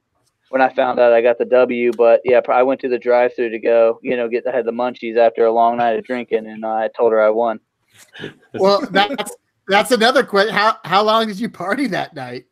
when 0.49 0.63
I 0.63 0.73
found 0.73 0.99
out 1.01 1.13
I 1.13 1.21
got 1.21 1.37
the 1.37 1.45
W. 1.45 1.93
But 1.97 2.23
yeah, 2.25 2.41
I 2.49 2.63
went 2.63 2.81
to 2.81 2.89
the 2.89 2.99
drive-through 2.99 3.51
to 3.51 3.59
go, 3.59 3.99
you 4.03 4.17
know, 4.17 4.29
get 4.29 4.47
I 4.47 4.57
had 4.57 4.65
the 4.65 4.73
munchies 4.73 5.19
after 5.19 5.45
a 5.45 5.53
long 5.53 5.77
night 5.77 5.99
of 5.99 6.05
drinking, 6.05 6.47
and 6.47 6.65
I 6.65 6.89
told 6.97 7.13
her 7.13 7.21
I 7.21 7.31
won. 7.31 7.61
Well, 8.55 8.87
that's 8.91 9.35
that's 9.69 9.91
another 9.93 10.23
question. 10.25 10.55
How 10.55 10.77
how 10.85 11.03
long 11.03 11.27
did 11.27 11.39
you 11.41 11.49
party 11.49 11.87
that 11.89 12.15
night? 12.15 12.45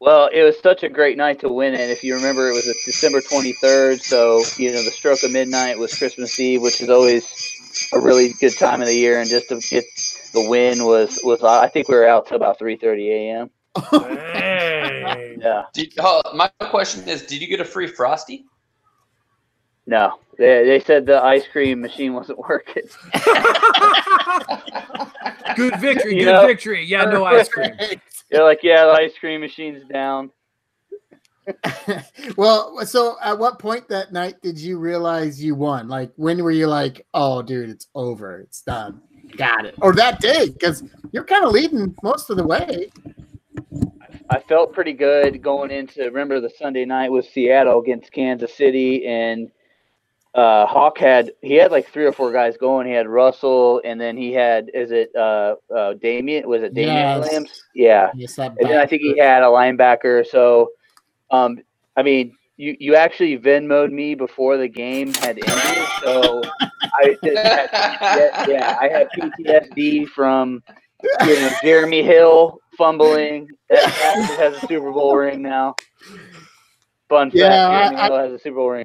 Well, 0.00 0.30
it 0.32 0.42
was 0.42 0.58
such 0.62 0.82
a 0.82 0.88
great 0.88 1.18
night 1.18 1.40
to 1.40 1.48
win 1.50 1.74
it. 1.74 1.90
If 1.90 2.02
you 2.02 2.14
remember, 2.14 2.48
it 2.48 2.54
was 2.54 2.66
a 2.66 2.72
December 2.86 3.20
23rd, 3.20 4.00
so 4.00 4.42
you 4.56 4.72
know 4.72 4.82
the 4.82 4.90
stroke 4.90 5.22
of 5.22 5.30
midnight 5.30 5.78
was 5.78 5.96
Christmas 5.96 6.40
Eve, 6.40 6.62
which 6.62 6.80
is 6.80 6.88
always 6.88 7.90
a 7.92 8.00
really 8.00 8.32
good 8.40 8.56
time 8.56 8.80
of 8.80 8.88
the 8.88 8.96
year, 8.96 9.20
and 9.20 9.28
just 9.28 9.50
to 9.50 9.60
get 9.68 9.84
the 10.32 10.48
win 10.48 10.86
was 10.86 11.20
was 11.22 11.44
I 11.44 11.68
think 11.68 11.88
we 11.88 11.96
were 11.96 12.08
out 12.08 12.26
till 12.26 12.36
about 12.38 12.58
3:30 12.58 13.10
a.m. 13.10 13.50
Dang. 13.92 15.38
Yeah, 15.40 15.62
Did, 15.74 15.92
oh, 15.98 16.22
my 16.34 16.48
question 16.70 17.06
is, 17.08 17.22
did 17.26 17.40
you 17.40 17.46
get 17.46 17.60
a 17.60 17.64
free 17.64 17.86
frosty? 17.86 18.46
no, 19.86 20.18
they 20.38 20.64
they 20.64 20.80
said 20.80 21.04
the 21.06 21.22
ice 21.22 21.46
cream 21.46 21.80
machine 21.82 22.14
wasn't 22.14 22.38
working. 22.48 22.84
good 25.56 25.78
victory, 25.80 26.16
You 26.18 26.24
good 26.24 26.32
know- 26.32 26.46
victory. 26.46 26.84
Yeah, 26.86 27.04
no 27.04 27.24
ice 27.24 27.48
cream. 27.50 27.72
They're 28.30 28.44
like, 28.44 28.60
yeah, 28.62 28.84
the 28.86 28.92
ice 28.92 29.16
cream 29.18 29.40
machine's 29.40 29.84
down. 29.84 30.30
well, 32.36 32.84
so 32.86 33.16
at 33.22 33.38
what 33.38 33.58
point 33.58 33.88
that 33.88 34.12
night 34.12 34.40
did 34.42 34.58
you 34.58 34.78
realize 34.78 35.42
you 35.42 35.54
won? 35.54 35.88
Like, 35.88 36.12
when 36.16 36.42
were 36.42 36.50
you 36.50 36.66
like, 36.66 37.06
"Oh, 37.14 37.42
dude, 37.42 37.70
it's 37.70 37.88
over, 37.94 38.38
it's 38.40 38.62
done, 38.62 39.00
got 39.36 39.64
it," 39.64 39.74
or 39.80 39.92
that 39.94 40.20
day? 40.20 40.48
Because 40.48 40.84
you're 41.12 41.24
kind 41.24 41.44
of 41.44 41.52
leading 41.52 41.94
most 42.02 42.30
of 42.30 42.36
the 42.36 42.46
way. 42.46 42.90
I 44.28 44.38
felt 44.38 44.72
pretty 44.72 44.92
good 44.92 45.42
going 45.42 45.70
into 45.70 46.04
remember 46.04 46.40
the 46.40 46.50
Sunday 46.50 46.84
night 46.84 47.10
with 47.10 47.26
Seattle 47.26 47.80
against 47.80 48.12
Kansas 48.12 48.54
City 48.54 49.06
and 49.06 49.50
uh 50.34 50.64
Hawk 50.66 50.98
had 50.98 51.32
he 51.42 51.54
had 51.54 51.72
like 51.72 51.88
three 51.88 52.04
or 52.06 52.12
four 52.12 52.32
guys 52.32 52.56
going. 52.56 52.86
He 52.86 52.92
had 52.92 53.08
Russell 53.08 53.80
and 53.84 54.00
then 54.00 54.16
he 54.16 54.32
had 54.32 54.70
is 54.74 54.92
it 54.92 55.10
uh 55.16 55.56
uh 55.74 55.94
Damien 55.94 56.48
was 56.48 56.62
it 56.62 56.72
Damien 56.74 56.96
Yes. 56.96 57.18
Williams? 57.20 57.62
Yeah. 57.74 58.10
Yes, 58.14 58.38
And 58.38 58.56
then 58.60 58.78
I 58.78 58.86
think 58.86 59.02
he 59.02 59.18
had 59.18 59.42
a 59.42 59.46
linebacker. 59.46 60.24
So 60.26 60.70
um 61.30 61.58
I 61.96 62.02
mean 62.02 62.36
you, 62.56 62.76
you 62.78 62.94
actually 62.94 63.38
Venmoed 63.38 63.90
me 63.90 64.14
before 64.14 64.56
the 64.58 64.68
game 64.68 65.14
had 65.14 65.38
ended, 65.42 65.88
so 66.04 66.42
I 66.70 67.06
had, 67.06 67.18
yeah, 67.22 68.44
yeah, 68.46 68.76
I 68.78 68.86
had 68.88 69.08
PTSD 69.16 70.06
from 70.08 70.62
you 71.26 71.40
know 71.40 71.50
Jeremy 71.62 72.02
Hill 72.02 72.58
fumbling. 72.76 73.48
That 73.70 73.82
that 74.14 74.38
has 74.38 74.62
a 74.62 74.66
Super 74.66 74.92
Bowl 74.92 75.16
ring 75.16 75.40
now. 75.40 75.74
Fun 77.08 77.30
fact: 77.30 77.34
Yeah, 77.36 77.68
I- 77.68 77.88
Jeremy 77.88 78.02
Hill 78.02 78.18
has 78.18 78.32
a 78.32 78.38
Super 78.38 78.56
Bowl 78.56 78.70
ring. 78.70 78.84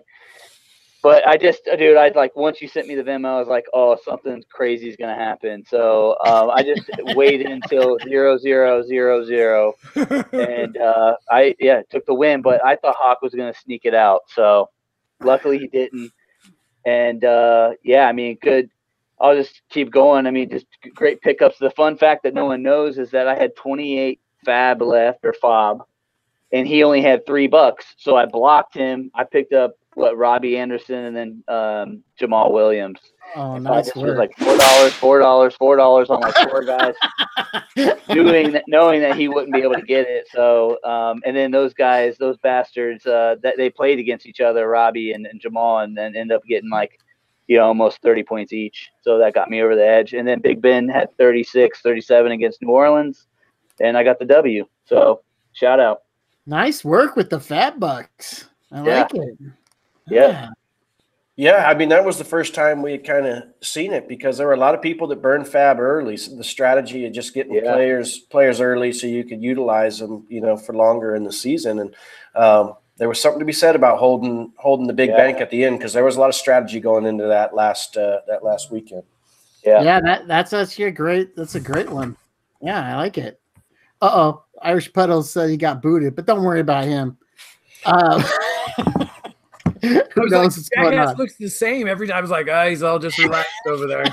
But 1.06 1.28
I 1.28 1.38
just, 1.38 1.68
uh, 1.68 1.76
dude, 1.76 1.98
I 1.98 2.08
like 2.16 2.36
once 2.36 2.64
you 2.64 2.68
sent 2.68 2.88
me 2.88 2.96
the 2.96 3.04
Venmo, 3.04 3.28
I 3.28 3.38
was 3.38 3.48
like, 3.48 3.68
oh, 3.76 3.96
something 4.04 4.44
crazy 4.52 4.90
is 4.90 4.96
gonna 4.96 5.14
happen. 5.14 5.64
So 5.64 6.18
um, 6.26 6.50
I 6.50 6.64
just 6.64 6.90
waited 7.16 7.46
until 7.46 8.00
zero 8.00 8.40
zero 8.40 8.82
zero 8.82 9.24
zero, 9.24 9.74
and 10.32 10.76
uh, 10.78 11.14
I 11.30 11.54
yeah 11.60 11.84
took 11.92 12.08
the 12.08 12.16
win. 12.16 12.42
But 12.42 12.66
I 12.66 12.76
thought 12.76 12.96
Hawk 12.98 13.22
was 13.22 13.36
gonna 13.36 13.54
sneak 13.54 13.82
it 13.86 13.94
out. 13.94 14.22
So 14.30 14.72
luckily 15.22 15.60
he 15.60 15.68
didn't. 15.68 16.12
And 16.88 17.24
uh, 17.24 17.74
yeah, 17.84 18.08
I 18.08 18.12
mean, 18.12 18.40
good. 18.42 18.72
I'll 19.22 19.36
just 19.36 19.62
keep 19.70 19.92
going. 19.92 20.26
I 20.26 20.32
mean, 20.32 20.50
just 20.50 20.66
great 20.96 21.22
pickups. 21.22 21.60
The 21.60 21.70
fun 21.70 21.98
fact 21.98 22.24
that 22.24 22.34
no 22.34 22.46
one 22.46 22.64
knows 22.64 22.98
is 22.98 23.12
that 23.12 23.28
I 23.28 23.36
had 23.36 23.56
28 23.56 24.20
fab 24.44 24.82
left 24.82 25.20
or 25.24 25.34
fob, 25.34 25.84
and 26.52 26.68
he 26.68 26.84
only 26.84 27.02
had 27.02 27.26
three 27.26 27.48
bucks. 27.48 27.96
So 27.98 28.16
I 28.16 28.26
blocked 28.26 28.76
him. 28.76 29.12
I 29.14 29.24
picked 29.24 29.54
up 29.54 29.76
what 29.96 30.18
Robbie 30.18 30.58
Anderson 30.58 31.06
and 31.06 31.16
then 31.16 31.44
um, 31.48 32.04
Jamaal 32.20 32.52
Williams. 32.52 33.00
Oh, 33.36 33.56
So 33.56 33.64
nice 33.64 33.96
was 33.96 34.18
like 34.18 34.38
four 34.38 34.58
dollars, 34.58 34.94
four 34.94 35.20
dollars, 35.20 35.56
four 35.56 35.76
dollars 35.78 36.10
on 36.10 36.20
like 36.20 36.36
four 36.50 36.64
guys, 36.66 36.94
doing 38.10 38.52
that, 38.52 38.66
knowing 38.68 39.02
that 39.02 39.16
he 39.16 39.28
wouldn't 39.28 39.54
be 39.54 39.62
able 39.62 39.76
to 39.76 39.82
get 39.82 40.08
it. 40.08 40.28
So, 40.32 40.78
um, 40.84 41.22
and 41.26 41.36
then 41.36 41.50
those 41.52 41.74
guys, 41.74 42.18
those 42.18 42.38
bastards, 42.38 43.06
uh, 43.06 43.36
that 43.42 43.56
they 43.58 43.70
played 43.70 44.00
against 44.00 44.26
each 44.26 44.42
other, 44.42 44.68
Robbie 44.68 45.14
and, 45.14 45.26
and 45.26 45.40
Jamal, 45.40 45.80
and 45.80 45.98
then 45.98 46.16
end 46.16 46.32
up 46.32 46.44
getting 46.48 46.70
like, 46.70 47.00
you 47.48 47.58
know, 47.58 47.66
almost 47.66 48.02
30 48.02 48.24
points 48.24 48.54
each. 48.54 48.90
So 49.02 49.18
that 49.20 49.34
got 49.34 49.50
me 49.50 49.62
over 49.62 49.76
the 49.76 49.88
edge. 49.88 50.14
And 50.14 50.28
then 50.28 50.42
Big 50.42 50.62
Ben 50.62 50.88
had 50.90 51.16
36, 51.18 51.82
37 51.82 52.32
against 52.34 52.62
New 52.62 52.70
Orleans, 52.70 53.28
and 53.80 53.98
I 53.98 54.04
got 54.04 54.20
the 54.20 54.26
W. 54.26 54.66
So 54.86 55.22
shout 55.54 55.80
out. 55.80 56.02
Nice 56.46 56.84
work 56.84 57.16
with 57.16 57.30
the 57.30 57.40
fat 57.40 57.80
bucks. 57.80 58.46
I 58.72 58.84
Yeah. 58.84 59.02
like 59.02 59.16
it. 59.16 59.38
Yeah. 60.08 60.50
Yeah, 61.38 61.66
I 61.68 61.74
mean 61.74 61.90
that 61.90 62.06
was 62.06 62.18
the 62.18 62.24
first 62.24 62.56
time 62.56 62.82
we 62.82 62.94
had 62.94 63.04
kind 63.06 63.26
of 63.28 63.44
seen 63.62 63.92
it 63.92 64.08
because 64.08 64.38
there 64.38 64.48
were 64.48 64.54
a 64.54 64.58
lot 64.58 64.74
of 64.74 64.82
people 64.82 65.08
that 65.08 65.22
burned 65.22 65.48
fab 65.50 65.82
early. 65.82 66.16
So 66.16 66.34
the 66.34 66.46
strategy 66.46 67.06
of 67.06 67.12
just 67.12 67.34
getting 67.34 67.54
Yeah. 67.56 67.74
players 67.74 68.20
players 68.20 68.62
early 68.62 68.94
so 68.94 69.06
you 69.06 69.26
could 69.26 69.44
utilize 69.44 70.00
them, 70.00 70.26
you 70.30 70.40
know, 70.40 70.56
for 70.56 70.74
longer 70.74 71.14
in 71.16 71.26
the 71.26 71.34
season. 71.34 71.80
And 71.80 71.96
um, 72.36 72.76
there 72.98 73.10
was 73.10 73.22
something 73.22 73.40
to 73.40 73.46
be 73.46 73.52
said 73.52 73.76
about 73.76 73.98
holding 74.00 74.54
holding 74.56 74.88
the 74.88 74.94
big 74.94 75.10
Yeah. 75.10 75.18
bank 75.18 75.42
at 75.42 75.50
the 75.50 75.66
end 75.66 75.78
because 75.78 75.92
there 75.92 76.06
was 76.06 76.16
a 76.16 76.22
lot 76.22 76.30
of 76.30 76.36
strategy 76.36 76.80
going 76.80 77.06
into 77.06 77.26
that 77.26 77.54
last 77.54 77.98
uh, 77.98 78.22
that 78.28 78.42
last 78.42 78.72
weekend. 78.72 79.04
Yeah. 79.66 79.82
Yeah, 79.82 80.00
that 80.00 80.28
that's 80.28 80.54
actually 80.54 80.86
a 80.86 80.92
great. 80.92 81.36
That's 81.36 81.56
a 81.56 81.60
great 81.60 81.90
one. 81.90 82.16
Yeah, 82.62 82.94
I 82.94 82.96
like 82.96 83.18
it. 83.18 83.42
Uh 84.02 84.12
oh, 84.14 84.45
Irish 84.62 84.92
Puddles 84.92 85.32
said 85.32 85.50
he 85.50 85.58
got 85.58 85.82
booted, 85.82 86.16
but 86.16 86.26
don't 86.26 86.44
worry 86.44 86.60
about 86.60 86.86
him. 86.86 87.18
Um, 87.86 88.24
who 90.14 90.22
was 90.22 90.32
like, 90.32 90.96
what's 91.04 91.20
looks 91.20 91.36
the 91.36 91.48
same 91.48 91.88
every 91.88 92.08
time. 92.08 92.18
I 92.18 92.22
was 92.22 92.32
like, 92.32 92.48
ah, 92.50 92.68
he's 92.68 92.82
all 92.84 93.00
just 93.00 93.18
relaxed 93.18 93.52
over 93.68 93.86
there. 93.88 94.06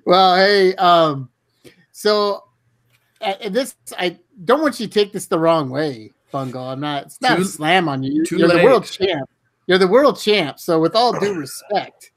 well, 0.06 0.36
hey, 0.36 0.74
um, 0.76 1.30
so 1.90 2.44
uh, 3.20 3.48
this 3.48 3.74
I 3.98 4.18
don't 4.44 4.62
want 4.62 4.78
you 4.78 4.86
to 4.86 4.92
take 4.92 5.12
this 5.12 5.26
the 5.26 5.38
wrong 5.38 5.70
way, 5.70 6.12
Bungle. 6.30 6.62
I'm 6.62 6.80
not. 6.80 7.04
It's 7.04 7.20
not 7.20 7.36
Too- 7.36 7.42
a 7.42 7.46
slam 7.46 7.88
on 7.88 8.02
you. 8.02 8.24
You're 8.30 8.48
the 8.48 8.62
world 8.62 8.84
champ. 8.84 9.28
You're 9.66 9.78
the 9.78 9.88
world 9.88 10.18
champ. 10.18 10.58
So 10.58 10.80
with 10.80 10.94
all 10.94 11.18
due 11.18 11.34
respect, 11.34 12.12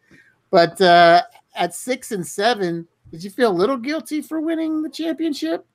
but 0.51 0.79
uh, 0.81 1.23
at 1.55 1.73
six 1.73 2.11
and 2.11 2.25
seven, 2.25 2.87
did 3.11 3.23
you 3.23 3.29
feel 3.29 3.51
a 3.51 3.53
little 3.53 3.77
guilty 3.77 4.21
for 4.21 4.39
winning 4.39 4.81
the 4.81 4.89
championship? 4.89 5.65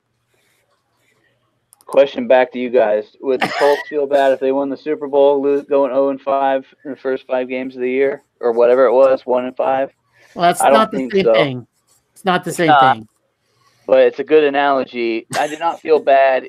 Question 1.91 2.25
back 2.25 2.53
to 2.53 2.59
you 2.59 2.69
guys: 2.69 3.17
Would 3.19 3.41
the 3.41 3.53
Colts 3.59 3.81
feel 3.89 4.07
bad 4.07 4.31
if 4.31 4.39
they 4.39 4.53
won 4.53 4.69
the 4.69 4.77
Super 4.77 5.07
Bowl, 5.07 5.41
lose, 5.41 5.65
going 5.65 5.91
zero 5.91 6.09
and 6.09 6.21
five 6.21 6.65
in 6.85 6.91
the 6.91 6.97
first 6.97 7.27
five 7.27 7.49
games 7.49 7.75
of 7.75 7.81
the 7.81 7.89
year, 7.89 8.23
or 8.39 8.53
whatever 8.53 8.85
it 8.85 8.93
was, 8.93 9.25
one 9.25 9.45
and 9.45 9.55
five? 9.57 9.91
Well, 10.33 10.43
that's 10.43 10.61
I 10.61 10.69
don't 10.69 10.89
the 10.89 11.09
same 11.09 11.25
so. 11.25 11.33
thing. 11.33 11.67
It's 12.13 12.23
not 12.23 12.45
the 12.45 12.53
same 12.53 12.67
not. 12.67 12.95
thing. 12.95 13.07
But 13.87 13.99
it's 13.99 14.19
a 14.19 14.23
good 14.23 14.45
analogy. 14.45 15.27
I 15.37 15.47
did 15.47 15.59
not 15.59 15.81
feel 15.81 15.99
bad. 15.99 16.47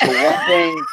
The 0.00 0.06
one 0.06 0.46
thing 0.46 0.84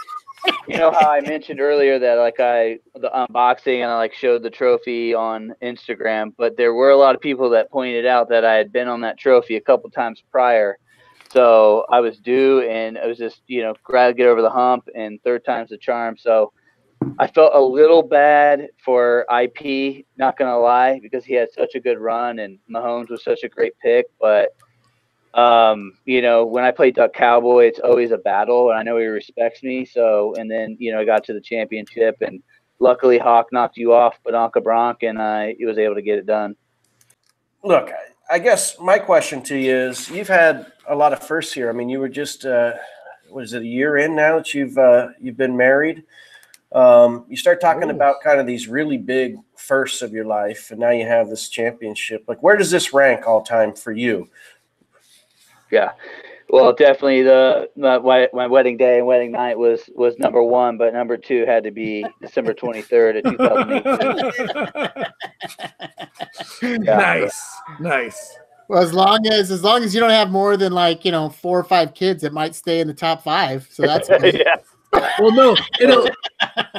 you 0.68 0.78
know 0.78 0.92
how 0.92 1.12
I 1.12 1.22
mentioned 1.22 1.60
earlier 1.60 1.98
that 2.00 2.16
like 2.16 2.40
I 2.40 2.80
the 2.96 3.10
unboxing 3.10 3.82
and 3.82 3.92
I 3.92 3.96
like 3.96 4.14
showed 4.14 4.44
the 4.44 4.50
trophy 4.50 5.14
on 5.14 5.56
Instagram, 5.62 6.34
but 6.38 6.58
there 6.58 6.74
were 6.74 6.90
a 6.90 6.98
lot 6.98 7.16
of 7.16 7.22
people 7.22 7.50
that 7.52 7.72
pointed 7.72 8.06
out 8.06 8.30
that 8.30 8.44
I 8.44 8.56
had 8.56 8.72
been 8.72 8.88
on 8.88 9.02
that 9.02 9.18
trophy 9.18 9.56
a 9.56 9.62
couple 9.62 9.90
times 9.90 10.22
prior. 10.32 10.78
So 11.32 11.86
I 11.92 12.00
was 12.00 12.18
due 12.18 12.62
and 12.62 12.98
it 12.98 13.06
was 13.06 13.18
just, 13.18 13.42
you 13.48 13.62
know, 13.62 13.74
to 13.74 14.14
get 14.14 14.28
over 14.28 14.42
the 14.42 14.50
hump 14.50 14.88
and 14.96 15.22
third 15.24 15.44
time's 15.46 15.70
the 15.70 15.78
charm. 15.78 16.18
So 16.18 16.54
I 17.20 17.28
felt 17.28 17.52
a 17.54 17.62
little 17.62 18.04
bad 18.04 18.70
for 18.84 19.26
IP, 19.42 20.06
not 20.18 20.38
gonna 20.38 20.58
lie, 20.58 21.00
because 21.02 21.26
he 21.26 21.34
had 21.34 21.50
such 21.52 21.76
a 21.76 21.80
good 21.80 22.00
run 22.00 22.40
and 22.40 22.60
Mahomes 22.74 23.10
was 23.10 23.24
such 23.24 23.44
a 23.44 23.50
great 23.50 23.78
pick, 23.80 24.06
but 24.20 24.56
um, 25.36 25.98
you 26.06 26.22
know, 26.22 26.46
when 26.46 26.64
I 26.64 26.72
play 26.72 26.92
Duck 26.92 27.14
Cowboy, 27.14 27.66
it's 27.66 27.80
always 27.80 28.12
a 28.12 28.18
battle, 28.18 28.70
and 28.70 28.80
I 28.80 28.84
know 28.84 28.98
he 28.98 29.06
respects 29.06 29.64
me. 29.64 29.84
So, 29.84 30.34
and 30.36 30.50
then 30.50 30.78
you 30.80 30.94
know, 30.94 31.02
I 31.02 31.06
got 31.06 31.26
to 31.26 31.34
the 31.34 31.42
championship, 31.42 32.16
and 32.22 32.42
luckily 32.80 33.18
Hawk 33.18 33.48
knocked 33.52 33.76
you 33.76 33.94
off, 33.94 34.18
Badonka 34.26 34.64
Bronk, 34.64 35.04
and 35.04 35.22
I 35.22 35.56
was 35.60 35.78
able 35.78 35.96
to 35.96 36.02
get 36.02 36.18
it 36.18 36.26
done. 36.26 36.56
Look, 37.64 37.92
I 38.30 38.40
guess 38.40 38.80
my 38.80 38.98
question 38.98 39.42
to 39.44 39.58
you 39.58 39.76
is: 39.76 40.10
You've 40.10 40.28
had 40.28 40.72
a 40.88 40.96
lot 40.96 41.14
of 41.14 41.26
firsts 41.26 41.54
here. 41.54 41.70
I 41.70 41.74
mean, 41.74 41.90
you 41.90 42.00
were 42.00 42.10
just 42.10 42.46
uh, 42.46 42.74
what 43.30 43.44
is 43.44 43.54
it 43.54 43.62
a 43.62 43.68
year 43.68 43.98
in 43.98 44.16
now 44.16 44.38
that 44.38 44.54
you've 44.54 44.78
uh, 44.78 45.10
you've 45.20 45.38
been 45.38 45.56
married? 45.56 46.04
Um, 46.72 47.26
you 47.30 47.38
start 47.38 47.62
talking 47.62 47.90
Ooh. 47.90 47.94
about 47.94 48.22
kind 48.22 48.40
of 48.40 48.48
these 48.48 48.68
really 48.68 48.98
big 48.98 49.38
firsts 49.56 50.02
of 50.02 50.12
your 50.12 50.26
life, 50.26 50.72
and 50.72 50.80
now 50.80 50.90
you 50.90 51.06
have 51.06 51.30
this 51.30 51.50
championship. 51.50 52.26
Like, 52.28 52.42
where 52.42 52.58
does 52.58 52.72
this 52.72 52.94
rank 52.94 53.28
all 53.28 53.44
time 53.44 53.74
for 53.74 53.92
you? 53.92 54.28
Yeah. 55.72 55.92
Well, 56.50 56.74
definitely 56.74 57.24
the 57.24 57.70
my, 57.76 57.98
my 58.00 58.30
my 58.32 58.48
wedding 58.48 58.78
day 58.78 58.98
and 59.00 59.08
wedding 59.08 59.32
night 59.32 59.58
was 59.58 59.90
was 59.96 60.18
number 60.20 60.44
one, 60.44 60.78
but 60.78 60.94
number 60.94 61.18
two 61.18 61.46
had 61.46 61.64
to 61.64 61.72
be 61.72 62.06
December 62.22 62.54
twenty 62.54 62.82
third 62.82 63.18
of 63.18 63.24
two 63.24 63.38
thousand 63.38 63.72
eighteen. 66.62 66.84
Nice, 66.86 67.58
nice. 67.80 68.38
Well, 68.68 68.82
as 68.82 68.94
long 68.94 69.28
as 69.28 69.52
as 69.52 69.64
long 69.64 69.84
as 69.84 69.94
you 69.94 70.00
don't 70.00 70.10
have 70.12 70.30
more 70.30 70.58
than 70.58 70.72
like 70.74 71.06
you 71.06 71.12
know 71.12 71.30
four 71.30 71.60
or 71.60 71.64
five 71.64 71.94
kids, 71.94 72.24
it 72.24 72.34
might 72.34 72.56
stay 72.56 72.80
in 72.80 72.88
the 72.88 72.94
top 72.94 73.24
five. 73.24 73.68
So 73.70 73.84
that's 73.84 74.08
good. 74.20 74.34
yeah. 74.36 74.56
Well, 75.20 75.32
no, 75.32 75.56
it'll 75.80 76.10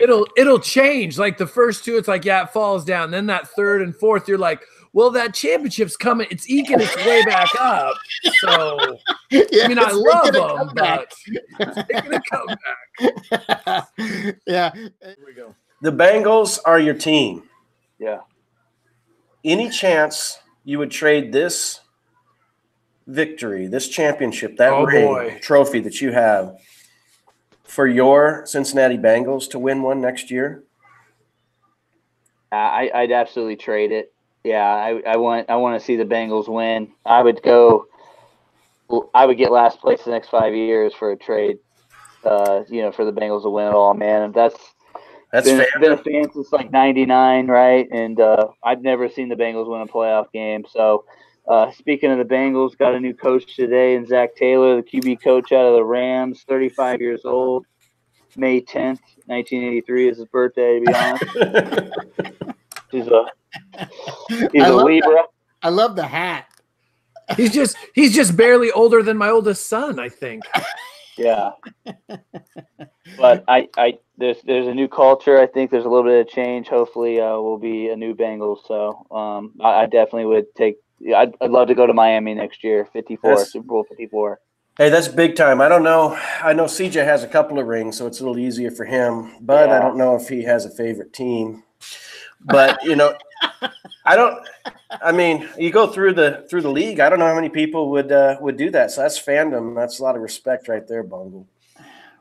it'll 0.00 0.26
it'll 0.36 0.58
change. 0.58 1.18
Like 1.18 1.38
the 1.38 1.46
first 1.46 1.84
two, 1.84 1.96
it's 1.96 2.08
like 2.08 2.24
yeah, 2.24 2.44
it 2.44 2.50
falls 2.50 2.84
down. 2.84 3.10
Then 3.10 3.26
that 3.26 3.48
third 3.48 3.82
and 3.82 3.94
fourth, 3.94 4.26
you're 4.26 4.38
like, 4.38 4.62
well, 4.92 5.10
that 5.10 5.34
championship's 5.34 5.96
coming. 5.96 6.26
It's 6.30 6.48
eking 6.48 6.80
its 6.80 6.96
way 6.96 7.24
back 7.24 7.48
up. 7.58 7.94
So 8.40 8.98
Yeah, 9.30 9.42
I 9.64 9.68
mean, 9.68 9.78
I 9.78 9.90
love 9.90 10.32
them, 10.32 10.56
comeback. 10.56 11.10
but 11.58 11.76
it's 11.76 11.78
making 11.92 12.14
a 12.14 12.22
comeback. 12.30 13.88
yeah, 14.46 14.72
Here 14.74 15.16
we 15.26 15.34
go. 15.34 15.54
The 15.82 15.92
Bengals 15.92 16.58
are 16.64 16.78
your 16.80 16.94
team. 16.94 17.42
Yeah. 17.98 18.20
Any 19.44 19.68
chance 19.70 20.38
you 20.64 20.78
would 20.78 20.90
trade 20.90 21.32
this 21.32 21.80
victory, 23.06 23.66
this 23.68 23.88
championship, 23.88 24.56
that 24.56 24.72
Oh, 24.72 24.84
ring, 24.84 25.06
boy. 25.06 25.38
trophy 25.42 25.80
that 25.80 26.00
you 26.00 26.12
have, 26.12 26.56
for 27.64 27.86
your 27.86 28.44
Cincinnati 28.46 28.96
Bengals 28.96 29.48
to 29.50 29.58
win 29.58 29.82
one 29.82 30.00
next 30.00 30.30
year? 30.30 30.64
Uh, 32.50 32.54
I, 32.56 32.90
I'd 32.94 33.12
absolutely 33.12 33.56
trade 33.56 33.92
it. 33.92 34.12
Yeah, 34.46 34.62
I, 34.64 35.02
I 35.04 35.16
want 35.16 35.50
I 35.50 35.56
want 35.56 35.76
to 35.80 35.84
see 35.84 35.96
the 35.96 36.04
Bengals 36.04 36.46
win. 36.48 36.92
I 37.04 37.20
would 37.20 37.42
go. 37.42 37.86
I 39.12 39.26
would 39.26 39.38
get 39.38 39.50
last 39.50 39.80
place 39.80 40.04
the 40.04 40.12
next 40.12 40.28
five 40.28 40.54
years 40.54 40.94
for 40.94 41.10
a 41.10 41.16
trade. 41.16 41.58
Uh, 42.22 42.62
you 42.68 42.80
know, 42.80 42.92
for 42.92 43.04
the 43.04 43.10
Bengals 43.10 43.42
to 43.42 43.50
win 43.50 43.66
it 43.66 43.74
all, 43.74 43.92
man. 43.92 44.22
And 44.22 44.34
that's 44.34 44.56
That's 45.32 45.48
been, 45.48 45.58
fair. 45.58 45.80
been 45.80 45.92
a 45.92 45.96
fan 45.96 46.32
since 46.32 46.52
like 46.52 46.70
'99, 46.70 47.48
right? 47.48 47.88
And 47.90 48.20
uh, 48.20 48.46
I've 48.62 48.82
never 48.82 49.08
seen 49.08 49.28
the 49.28 49.34
Bengals 49.34 49.68
win 49.68 49.80
a 49.80 49.86
playoff 49.86 50.30
game. 50.30 50.64
So, 50.70 51.06
uh, 51.48 51.72
speaking 51.72 52.12
of 52.12 52.18
the 52.18 52.24
Bengals, 52.24 52.78
got 52.78 52.94
a 52.94 53.00
new 53.00 53.14
coach 53.14 53.56
today, 53.56 53.96
and 53.96 54.06
Zac 54.06 54.36
Taylor, 54.36 54.76
the 54.76 54.82
QB 54.84 55.24
coach 55.24 55.50
out 55.50 55.66
of 55.66 55.74
the 55.74 55.84
Rams, 55.84 56.44
35 56.48 57.00
years 57.00 57.22
old. 57.24 57.66
May 58.36 58.60
10th, 58.60 59.00
1983 59.26 60.08
is 60.08 60.18
his 60.18 60.26
birthday. 60.28 60.78
To 60.78 60.86
be 60.86 60.94
honest, 60.94 62.52
he's 62.90 63.06
a 63.06 63.24
he's 64.28 64.62
I 64.62 64.68
a 64.68 64.72
love 64.72 64.86
Libra. 64.86 65.24
I 65.62 65.68
love 65.70 65.96
the 65.96 66.06
hat. 66.06 66.46
He's 67.36 67.52
just 67.52 67.76
he's 67.94 68.14
just 68.14 68.36
barely 68.36 68.70
older 68.70 69.02
than 69.02 69.16
my 69.16 69.30
oldest 69.30 69.66
son, 69.68 69.98
I 69.98 70.08
think. 70.08 70.44
Yeah. 71.18 71.52
but 73.18 73.44
I, 73.48 73.68
I 73.76 73.98
there's 74.18 74.42
there's 74.42 74.66
a 74.66 74.74
new 74.74 74.88
culture. 74.88 75.40
I 75.40 75.46
think 75.46 75.70
there's 75.70 75.84
a 75.84 75.88
little 75.88 76.04
bit 76.04 76.20
of 76.20 76.28
change. 76.28 76.68
Hopefully, 76.68 77.20
uh, 77.20 77.36
will 77.36 77.58
be 77.58 77.88
a 77.88 77.96
new 77.96 78.14
Bengals. 78.14 78.58
So 78.66 79.06
um, 79.10 79.54
I, 79.60 79.82
I 79.82 79.86
definitely 79.86 80.26
would 80.26 80.54
take. 80.54 80.76
yeah, 81.00 81.18
I'd, 81.20 81.34
I'd 81.40 81.50
love 81.50 81.68
to 81.68 81.74
go 81.74 81.86
to 81.86 81.94
Miami 81.94 82.34
next 82.34 82.62
year. 82.62 82.86
54 82.92 83.30
That's- 83.30 83.52
Super 83.52 83.66
Bowl 83.66 83.84
54. 83.88 84.40
Hey, 84.76 84.90
that's 84.90 85.08
big 85.08 85.36
time. 85.36 85.62
I 85.62 85.70
don't 85.70 85.84
know. 85.84 86.14
I 86.42 86.52
know 86.52 86.64
CJ 86.66 87.02
has 87.02 87.24
a 87.24 87.28
couple 87.28 87.58
of 87.58 87.66
rings, 87.66 87.96
so 87.96 88.06
it's 88.06 88.20
a 88.20 88.22
little 88.22 88.38
easier 88.38 88.70
for 88.70 88.84
him. 88.84 89.34
But 89.40 89.70
I 89.70 89.78
don't 89.78 89.96
know 89.96 90.16
if 90.16 90.28
he 90.28 90.42
has 90.42 90.66
a 90.66 90.70
favorite 90.70 91.14
team. 91.14 91.62
But 92.40 92.82
you 92.84 92.96
know, 92.96 93.14
I 94.04 94.14
don't. 94.16 94.46
I 95.02 95.10
mean, 95.12 95.48
you 95.58 95.70
go 95.70 95.86
through 95.86 96.14
the 96.14 96.46
through 96.48 96.62
the 96.62 96.70
league. 96.70 97.00
I 97.00 97.08
don't 97.08 97.18
know 97.18 97.26
how 97.26 97.34
many 97.34 97.48
people 97.48 97.90
would 97.90 98.12
uh, 98.12 98.36
would 98.40 98.56
do 98.56 98.70
that. 98.70 98.90
So 98.90 99.02
that's 99.02 99.20
fandom. 99.20 99.74
That's 99.74 99.98
a 99.98 100.02
lot 100.02 100.16
of 100.16 100.22
respect 100.22 100.68
right 100.68 100.86
there, 100.86 101.02
Bungle. 101.02 101.46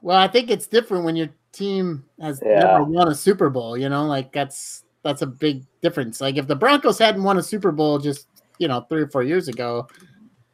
Well, 0.02 0.18
I 0.18 0.28
think 0.28 0.50
it's 0.50 0.68
different 0.68 1.04
when 1.04 1.16
your 1.16 1.30
team 1.52 2.04
has 2.20 2.42
Yeah. 2.46 2.60
never 2.60 2.84
won 2.84 3.08
a 3.08 3.16
Super 3.16 3.50
Bowl. 3.50 3.78
You 3.78 3.90
know, 3.90 4.06
like 4.06 4.32
that's 4.32 4.84
that's 5.04 5.22
a 5.22 5.28
big 5.28 5.64
difference. 5.82 6.22
Like 6.22 6.38
if 6.38 6.48
the 6.48 6.56
Broncos 6.56 6.98
hadn't 6.98 7.24
won 7.24 7.38
a 7.38 7.44
Super 7.44 7.72
Bowl 7.72 8.00
just 8.00 8.28
you 8.58 8.68
know 8.68 8.82
three 8.82 9.02
or 9.02 9.08
four 9.08 9.24
years 9.24 9.48
ago, 9.48 9.88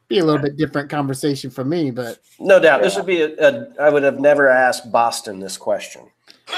be 0.08 0.20
a 0.20 0.26
little 0.26 0.42
bit 0.42 0.58
different 0.58 0.90
conversation 0.90 1.50
for 1.50 1.64
me. 1.64 1.92
But 1.92 2.20
No 2.40 2.60
doubt. 2.60 2.82
This 2.82 2.96
would 2.98 3.06
be 3.06 3.22
a, 3.22 3.34
a. 3.38 3.68
I 3.80 3.90
would 3.90 4.04
have 4.04 4.20
never 4.20 4.50
asked 4.50 4.92
Boston 4.92 5.40
this 5.40 5.58
question. 5.58 6.10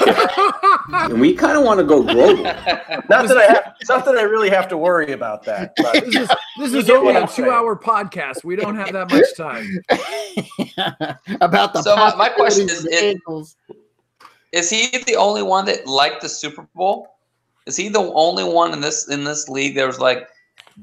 And 0.92 1.20
we 1.20 1.34
kind 1.34 1.56
of 1.56 1.64
want 1.64 1.78
to 1.80 1.84
go 1.84 2.02
global. 2.02 2.42
Not 2.44 3.08
that 3.28 3.36
I 3.38 3.44
have. 3.44 3.74
Not 3.88 4.04
that 4.04 4.16
I 4.16 4.22
really 4.22 4.50
have 4.50 4.68
to 4.68 4.76
worry 4.76 5.12
about 5.12 5.42
that. 5.44 5.72
But 5.78 6.04
This 6.04 6.14
is 6.16 6.28
this 6.58 6.72
is 6.74 6.90
only 6.90 7.06
what 7.12 7.16
a 7.16 7.20
I'm 7.20 7.28
saying. 7.28 7.48
two-hour 7.48 7.76
podcast. 7.76 8.44
We 8.44 8.54
don't 8.56 8.76
have 8.76 8.92
that 8.92 9.10
much 9.10 9.34
time. 9.36 9.80
about 11.40 11.72
the 11.72 11.82
So 11.82 11.96
my- 11.96 12.14
my 12.16 12.28
question 12.28 12.68
possibilities 12.68 12.72
is, 12.72 12.84
of 12.84 12.92
it- 12.92 13.16
the 13.24 13.30
Bengals. 13.32 13.56
Is 14.52 14.70
he 14.70 14.98
the 15.06 15.16
only 15.16 15.42
one 15.42 15.64
that 15.66 15.86
liked 15.86 16.20
the 16.22 16.28
Super 16.28 16.62
Bowl? 16.74 17.16
Is 17.66 17.76
he 17.76 17.88
the 17.88 17.98
only 18.14 18.44
one 18.44 18.72
in 18.72 18.80
this 18.80 19.08
in 19.08 19.24
this 19.24 19.48
league 19.48 19.74
that 19.76 19.86
was 19.86 19.98
like 19.98 20.28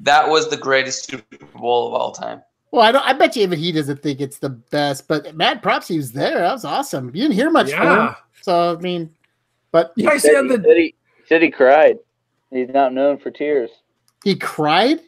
that 0.02 0.28
was 0.28 0.50
the 0.50 0.58
greatest 0.58 1.10
Super 1.10 1.46
Bowl 1.58 1.88
of 1.88 1.94
all 1.94 2.12
time? 2.12 2.42
Well, 2.72 2.82
I 2.82 2.92
don't. 2.92 3.06
I 3.06 3.14
bet 3.14 3.36
you 3.36 3.44
even 3.44 3.60
he 3.60 3.72
doesn't 3.72 4.02
think 4.02 4.20
it's 4.20 4.40
the 4.40 4.50
best. 4.50 5.08
But 5.08 5.36
mad 5.36 5.62
props, 5.62 5.88
he 5.88 5.96
was 5.98 6.12
there. 6.12 6.40
That 6.40 6.52
was 6.52 6.66
awesome. 6.66 7.08
You 7.08 7.22
didn't 7.24 7.36
hear 7.36 7.50
much 7.50 7.72
from 7.72 8.08
him, 8.08 8.16
so 8.42 8.76
I 8.78 8.82
mean, 8.82 9.10
but 9.72 9.94
You 9.98 10.08
guys 10.10 10.22
Said 10.22 10.34
said 10.34 10.44
he, 10.44 10.48
the 10.58 10.64
said, 10.64 10.78
he, 10.78 10.96
said 11.28 11.42
he 11.42 11.52
cried. 11.52 11.98
He's 12.52 12.70
not 12.70 12.94
known 12.94 13.18
for 13.18 13.32
tears. 13.32 13.70
he 14.24 14.36
cried. 14.36 15.00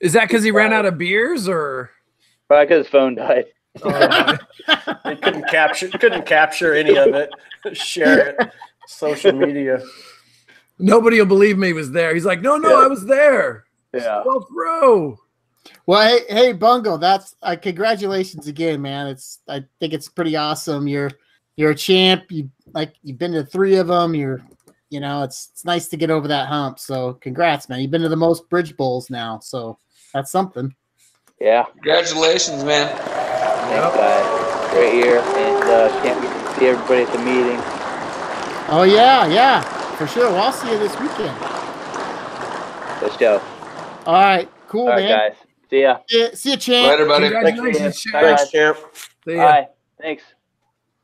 is 0.00 0.12
that 0.14 0.28
because 0.28 0.44
he 0.44 0.50
ran 0.50 0.72
out 0.72 0.86
of 0.86 0.98
beers 0.98 1.48
or 1.48 1.90
Probably 2.48 2.66
because 2.66 2.84
his 2.86 2.90
phone 2.92 3.14
died. 3.14 3.46
uh, 3.82 4.36
they 5.04 5.16
couldn't 5.22 5.48
capture. 5.48 5.88
Couldn't 5.88 6.26
capture 6.26 6.74
any 6.74 6.96
of 6.96 7.08
it. 7.14 7.30
Share 7.76 8.28
it. 8.38 8.50
Social 8.86 9.32
media. 9.32 9.82
nobody 10.78 11.18
will 11.18 11.26
believe 11.26 11.56
me 11.56 11.68
he 11.68 11.72
was 11.72 11.90
there? 11.92 12.12
He's 12.14 12.24
like, 12.26 12.42
no, 12.42 12.56
no, 12.56 12.68
Yeah. 12.68 12.84
I 12.84 12.88
was 12.88 13.06
there. 13.06 13.64
Yeah. 13.94 14.22
12th 14.26 14.46
row. 14.50 15.18
Well, 15.86 16.06
hey, 16.08 16.20
hey, 16.34 16.52
Bungo, 16.52 16.96
that's 16.98 17.34
uh, 17.42 17.56
congratulations 17.60 18.46
again, 18.48 18.82
man. 18.82 19.06
It's 19.06 19.38
I 19.48 19.64
think 19.80 19.92
it's 19.94 20.08
pretty 20.08 20.36
awesome. 20.36 20.86
You're 20.88 21.10
you're 21.56 21.70
a 21.70 21.74
champ. 21.74 22.24
You 22.30 22.50
like 22.74 22.94
you've 23.02 23.18
been 23.18 23.32
to 23.32 23.44
three 23.44 23.76
of 23.76 23.88
them. 23.88 24.14
You're 24.14 24.42
you 24.90 25.00
know 25.00 25.22
it's 25.22 25.50
it's 25.52 25.64
nice 25.64 25.88
to 25.88 25.96
get 25.96 26.10
over 26.10 26.28
that 26.28 26.48
hump. 26.48 26.78
So 26.78 27.14
congrats, 27.14 27.68
man. 27.68 27.80
You've 27.80 27.90
been 27.90 28.02
to 28.02 28.08
the 28.08 28.16
most 28.16 28.48
bridge 28.48 28.76
bowls 28.76 29.10
now, 29.10 29.38
so 29.38 29.78
that's 30.12 30.30
something. 30.30 30.74
Yeah. 31.40 31.64
Congratulations, 31.64 32.62
man. 32.64 32.88
Thanks, 32.96 33.96
guys. 33.96 34.70
Great 34.72 34.94
year. 34.94 35.18
And 35.18 35.64
uh, 35.64 36.02
can't 36.02 36.20
wait 36.20 36.28
to 36.28 36.60
see 36.60 36.66
everybody 36.66 37.02
at 37.02 37.12
the 37.12 37.18
meeting. 37.18 37.58
Oh 38.68 38.84
yeah, 38.84 39.26
yeah, 39.26 39.60
for 39.96 40.06
sure. 40.06 40.30
Well, 40.30 40.44
I'll 40.44 40.52
see 40.52 40.70
you 40.70 40.78
this 40.78 40.98
weekend. 40.98 41.36
Let's 43.02 43.16
go. 43.16 43.42
All 44.06 44.14
right, 44.14 44.48
cool, 44.68 44.82
All 44.82 44.90
right, 44.90 45.08
man. 45.08 45.30
guys. 45.30 45.36
See 45.68 45.82
ya. 45.82 45.98
See 46.08 46.20
ya, 46.20 46.28
see 46.34 46.50
ya, 46.50 46.56
champ. 46.56 46.88
Later, 46.88 47.06
buddy. 47.06 47.30
Congratulations, 47.30 48.04
Bye. 48.12 48.20
champ. 48.20 48.38
Thanks, 48.38 48.50
champ. 48.50 48.78
See 49.24 49.34
ya. 49.34 49.36
Bye. 49.36 49.68
Thanks. 50.00 50.22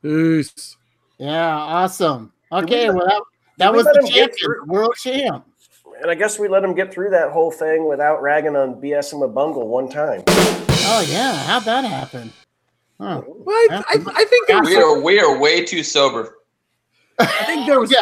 Peace. 0.01 0.77
Yeah, 1.19 1.55
awesome. 1.55 2.31
Did 2.51 2.57
we 2.57 2.63
Okay, 2.63 2.89
well 2.89 3.05
that, 3.05 3.21
that 3.57 3.73
was 3.73 3.85
let 3.85 4.01
the 4.01 4.07
champion, 4.07 4.67
world 4.67 4.95
champ. 4.95 5.45
And 6.01 6.09
I 6.09 6.15
guess 6.15 6.39
we 6.39 6.47
let 6.47 6.63
him 6.63 6.73
get 6.73 6.93
through 6.93 7.09
that 7.11 7.31
whole 7.31 7.51
thing 7.51 7.87
without 7.87 8.21
ragging 8.21 8.55
on 8.55 8.75
BS 8.81 9.19
with 9.19 9.35
Bungle 9.35 9.67
one 9.67 9.89
time. 9.89 10.23
Oh 10.27 11.05
yeah, 11.07 11.35
how'd 11.35 11.63
that 11.65 11.83
happen? 11.83 12.31
Huh. 12.99 13.21
Well, 13.27 13.55
I, 13.69 13.83
I, 13.89 14.03
I 14.15 14.25
think 14.25 14.47
there 14.47 14.61
We 14.61 14.75
are 14.75 15.01
we 15.01 15.19
are 15.19 15.39
way 15.39 15.63
too 15.63 15.83
sober. 15.83 16.39
I 17.19 17.25
think 17.45 17.67
there 17.67 17.79
was. 17.79 17.91
Yeah. 17.91 18.01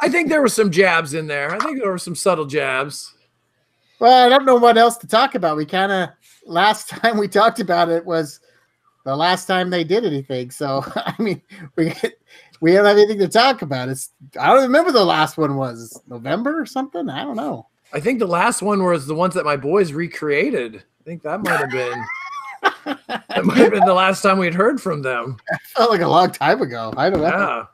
I 0.00 0.08
think 0.08 0.28
there 0.28 0.42
were 0.42 0.48
some 0.48 0.72
jabs 0.72 1.14
in 1.14 1.28
there. 1.28 1.54
I 1.54 1.58
think 1.58 1.78
there 1.78 1.90
were 1.90 1.98
some 1.98 2.16
subtle 2.16 2.44
jabs. 2.44 3.14
Well, 4.00 4.26
I 4.26 4.28
don't 4.28 4.44
know 4.44 4.56
what 4.56 4.76
else 4.76 4.96
to 4.98 5.06
talk 5.06 5.36
about. 5.36 5.56
We 5.56 5.64
kind 5.64 5.92
of 5.92 6.08
last 6.44 6.88
time 6.90 7.18
we 7.18 7.28
talked 7.28 7.60
about 7.60 7.88
it 7.88 8.04
was 8.04 8.40
the 9.04 9.14
last 9.14 9.46
time 9.46 9.70
they 9.70 9.84
did 9.84 10.04
anything. 10.04 10.50
So 10.50 10.84
I 10.96 11.14
mean, 11.18 11.40
we 11.76 11.92
we 12.60 12.72
don't 12.72 12.84
have 12.84 12.96
anything 12.96 13.18
to 13.18 13.28
talk 13.28 13.62
about. 13.62 13.88
It's 13.88 14.10
I 14.40 14.48
don't 14.52 14.62
remember 14.62 14.92
the 14.92 15.04
last 15.04 15.36
one 15.38 15.56
was 15.56 16.00
November 16.06 16.60
or 16.60 16.66
something. 16.66 17.08
I 17.08 17.22
don't 17.24 17.36
know. 17.36 17.68
I 17.92 18.00
think 18.00 18.18
the 18.18 18.26
last 18.26 18.62
one 18.62 18.82
was 18.82 19.06
the 19.06 19.14
ones 19.14 19.34
that 19.34 19.44
my 19.44 19.56
boys 19.56 19.92
recreated. 19.92 20.76
I 20.76 21.04
think 21.04 21.22
that 21.22 21.42
might 21.42 21.60
have 21.60 21.70
been 21.70 22.04
that 23.08 23.44
might 23.44 23.58
have 23.58 23.72
been 23.72 23.84
the 23.84 23.94
last 23.94 24.22
time 24.22 24.38
we'd 24.38 24.54
heard 24.54 24.80
from 24.80 25.02
them. 25.02 25.36
Felt 25.76 25.90
like 25.90 26.00
a 26.00 26.08
long 26.08 26.30
time 26.30 26.60
ago. 26.62 26.92
I 26.96 27.10
don't 27.10 27.20
know. 27.22 27.28
Yeah, 27.28 27.64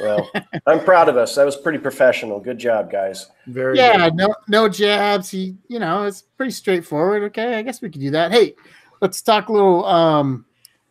Well, 0.00 0.30
I'm 0.66 0.80
proud 0.84 1.08
of 1.08 1.16
us. 1.16 1.34
That 1.34 1.44
was 1.44 1.56
pretty 1.56 1.78
professional. 1.78 2.40
Good 2.40 2.58
job, 2.58 2.90
guys. 2.90 3.30
very 3.46 3.76
Yeah, 3.78 4.08
good. 4.08 4.16
no 4.16 4.34
no 4.48 4.68
jabs. 4.68 5.30
He, 5.30 5.56
you 5.68 5.78
know, 5.78 6.04
it's 6.04 6.22
pretty 6.22 6.52
straightforward. 6.52 7.22
Okay, 7.24 7.54
I 7.56 7.62
guess 7.62 7.80
we 7.82 7.90
could 7.90 8.00
do 8.00 8.10
that. 8.10 8.32
Hey, 8.32 8.54
let's 9.00 9.22
talk 9.22 9.48
a 9.48 9.52
little 9.52 9.84
um 9.86 10.44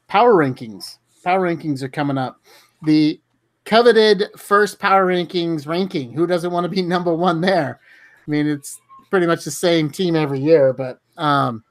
power 0.08 0.34
rankings. 0.34 0.98
Power 1.24 1.48
rankings 1.48 1.82
are 1.84 1.90
coming 1.90 2.18
up. 2.18 2.40
The 2.84 3.20
coveted 3.66 4.26
first 4.38 4.80
power 4.80 5.08
rankings 5.08 5.68
ranking. 5.68 6.14
Who 6.14 6.28
doesn't 6.28 6.52
want 6.52 6.66
to 6.66 6.70
be 6.70 6.82
number 6.84 7.14
one 7.14 7.42
there? 7.42 7.80
I 8.26 8.32
mean, 8.32 8.48
it's 8.48 8.80
pretty 9.10 9.28
much 9.28 9.44
the 9.44 9.52
same 9.52 9.90
team 9.90 10.16
every 10.16 10.40
year, 10.40 10.74
but 10.74 11.00
um 11.18 11.64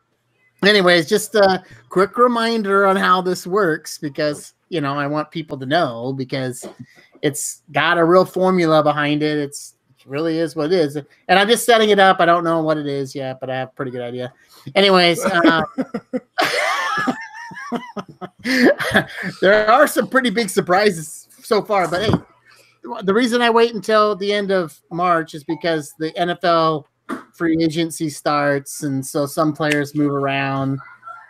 anyways, 0.65 1.09
just 1.09 1.35
a 1.35 1.63
quick 1.89 2.17
reminder 2.17 2.87
on 2.87 2.97
how 2.97 3.21
this 3.21 3.47
works 3.47 3.99
because 3.99 4.55
you 4.69 4.81
know 4.81 4.95
I 4.95 5.07
want 5.07 5.31
people 5.31 5.59
to 5.59 5.67
know 5.67 6.13
because 6.13 6.65
it's 7.23 7.63
got 7.73 7.99
a 7.99 8.05
real 8.05 8.25
formula 8.25 8.83
behind 8.83 9.23
it. 9.23 9.39
It's 9.39 9.75
it 9.99 10.07
really 10.07 10.39
is 10.39 10.57
what 10.57 10.67
it 10.67 10.73
is. 10.73 10.97
And 10.97 11.39
I'm 11.39 11.49
just 11.49 11.65
setting 11.65 11.91
it 11.91 11.99
up. 11.99 12.21
I 12.21 12.27
don't 12.27 12.45
know 12.45 12.63
what 12.63 12.79
it 12.79 12.87
is 12.87 13.15
yet, 13.15 13.39
but 13.41 13.51
I 13.51 13.59
have 13.59 13.69
a 13.69 13.73
pretty 13.73 13.93
good 13.93 14.03
idea. 14.03 14.33
Anyways, 14.75 15.25
uh, 15.25 15.63
there 19.41 19.71
are 19.71 19.87
some 19.87 20.09
pretty 20.09 20.31
big 20.31 20.51
surprises 20.51 21.29
so 21.53 21.61
far, 21.61 21.87
but 21.87 22.01
hey, 22.01 22.15
the 23.03 23.13
reason 23.13 23.43
I 23.43 23.51
wait 23.51 23.75
until 23.75 24.17
the 24.17 24.33
end 24.33 24.51
of 24.51 24.81
March 24.91 25.35
is 25.35 25.45
because 25.45 25.93
the 25.99 26.11
NFL 26.13 26.87
free 27.35 27.63
agency 27.63 28.09
starts, 28.09 28.85
and 28.85 29.05
so 29.05 29.27
some 29.27 29.53
players 29.53 29.95
move 29.95 30.13
around. 30.13 30.81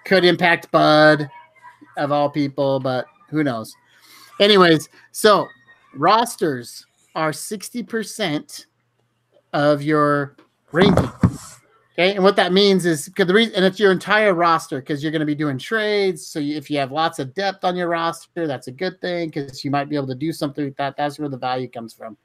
Could 0.04 0.24
impact 0.24 0.70
Bud, 0.70 1.28
of 1.96 2.12
all 2.12 2.30
people, 2.30 2.78
but 2.78 3.06
who 3.30 3.42
knows? 3.42 3.74
Anyways, 4.38 4.88
so 5.10 5.48
rosters 5.96 6.86
are 7.16 7.32
60% 7.32 8.66
of 9.54 9.82
your 9.82 10.36
ranking. 10.70 11.10
Okay, 11.94 12.14
and 12.14 12.24
what 12.24 12.36
that 12.36 12.54
means 12.54 12.86
is 12.86 13.06
because 13.06 13.26
the 13.26 13.34
reason, 13.34 13.54
and 13.54 13.66
it's 13.66 13.78
your 13.78 13.92
entire 13.92 14.32
roster 14.32 14.80
because 14.80 15.02
you're 15.02 15.12
going 15.12 15.20
to 15.20 15.26
be 15.26 15.34
doing 15.34 15.58
trades. 15.58 16.26
So 16.26 16.38
you, 16.38 16.56
if 16.56 16.70
you 16.70 16.78
have 16.78 16.90
lots 16.90 17.18
of 17.18 17.34
depth 17.34 17.64
on 17.64 17.76
your 17.76 17.88
roster, 17.88 18.46
that's 18.46 18.66
a 18.68 18.72
good 18.72 18.98
thing 19.02 19.28
because 19.28 19.62
you 19.62 19.70
might 19.70 19.90
be 19.90 19.96
able 19.96 20.06
to 20.06 20.14
do 20.14 20.32
something 20.32 20.64
with 20.64 20.76
that. 20.76 20.96
That's 20.96 21.18
where 21.18 21.28
the 21.28 21.36
value 21.36 21.68
comes 21.68 21.92
from. 21.92 22.16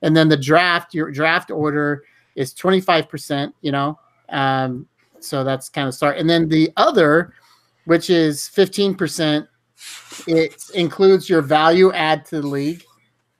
And 0.00 0.16
then 0.16 0.30
the 0.30 0.36
draft, 0.36 0.94
your 0.94 1.10
draft 1.10 1.50
order 1.50 2.04
is 2.36 2.54
25%, 2.54 3.52
you 3.60 3.70
know, 3.70 3.98
um, 4.30 4.88
so 5.20 5.44
that's 5.44 5.68
kind 5.68 5.88
of 5.88 5.94
start. 5.94 6.16
And 6.16 6.28
then 6.28 6.48
the 6.48 6.72
other, 6.78 7.34
which 7.84 8.08
is 8.08 8.50
15%, 8.54 9.46
it 10.26 10.70
includes 10.74 11.28
your 11.28 11.42
value 11.42 11.92
add 11.92 12.24
to 12.26 12.40
the 12.40 12.46
league, 12.46 12.82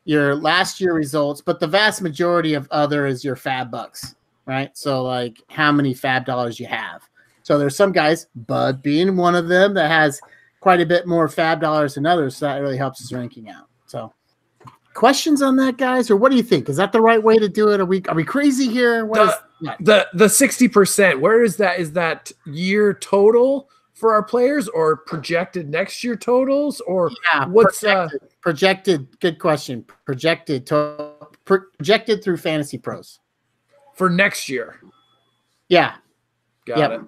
your 0.05 0.35
last 0.35 0.81
year 0.81 0.93
results, 0.93 1.41
but 1.41 1.61
the 1.61 1.67
vast 1.67 2.03
majority 2.03 2.55
of 2.55 2.69
other 2.71 3.07
is 3.07 3.25
your 3.25 3.37
fab 3.37 3.71
bucks, 3.71 4.17
right? 4.47 4.77
So 4.77 5.03
like 5.03 5.43
how 5.49 5.73
many 5.73 5.95
fab 5.95 6.25
dollars 6.25 6.59
you 6.61 6.67
have. 6.67 7.03
So 7.43 7.59
there's 7.59 7.77
some 7.77 7.93
guys, 7.93 8.27
Bud 8.35 8.83
being 8.83 9.17
one 9.17 9.35
of 9.35 9.49
them, 9.49 9.75
that 9.75 9.89
has 9.89 10.21
quite 10.61 10.81
a 10.81 10.87
bit 10.87 11.07
more 11.07 11.29
fab 11.29 11.61
dollars 11.61 11.95
than 11.95 12.07
others. 12.07 12.37
So 12.37 12.47
that 12.47 12.59
really 12.59 12.77
helps 12.77 13.01
his 13.01 13.13
ranking 13.13 13.51
out. 13.51 13.67
So 13.87 14.13
questions 14.95 15.43
on 15.43 15.57
that, 15.57 15.77
guys, 15.77 16.11
or 16.11 16.17
what 16.17 16.31
do 16.31 16.37
you 16.37 16.43
think? 16.43 16.69
Is 16.69 16.77
that 16.77 16.93
the 16.93 17.01
right 17.01 17.23
way 17.23 17.39
to 17.39 17.49
do 17.49 17.71
it? 17.71 17.81
Are 17.81 17.85
we 17.85 18.03
are 18.09 18.15
we 18.15 18.25
crazy 18.25 18.69
here? 18.69 19.05
What? 19.07 19.49
The 19.81 20.09
the 20.15 20.29
sixty 20.29 20.69
percent. 20.69 21.21
Where 21.21 21.43
is 21.43 21.57
that? 21.57 21.79
Is 21.79 21.93
that 21.93 22.31
year 22.47 22.95
total 22.95 23.69
for 23.95 24.13
our 24.13 24.23
players, 24.23 24.69
or 24.69 24.97
projected 24.97 25.69
next 25.69 26.03
year 26.03 26.17
totals, 26.17 26.81
or 26.81 27.11
Yeah, 27.33 27.47
what's 27.47 27.85
uh? 27.85 28.09
projected, 28.09 28.41
projected? 28.41 29.21
Good 29.21 29.39
question. 29.39 29.85
Projected 30.05 30.67
to 30.67 31.13
projected 31.45 32.23
through 32.23 32.39
Fantasy 32.39 32.79
Pros. 32.79 33.21
For 34.03 34.11
next 34.11 34.49
year? 34.49 34.81
Yeah, 35.69 35.95
Got 36.67 36.79
Yep. 36.79 36.91
it. 36.91 37.01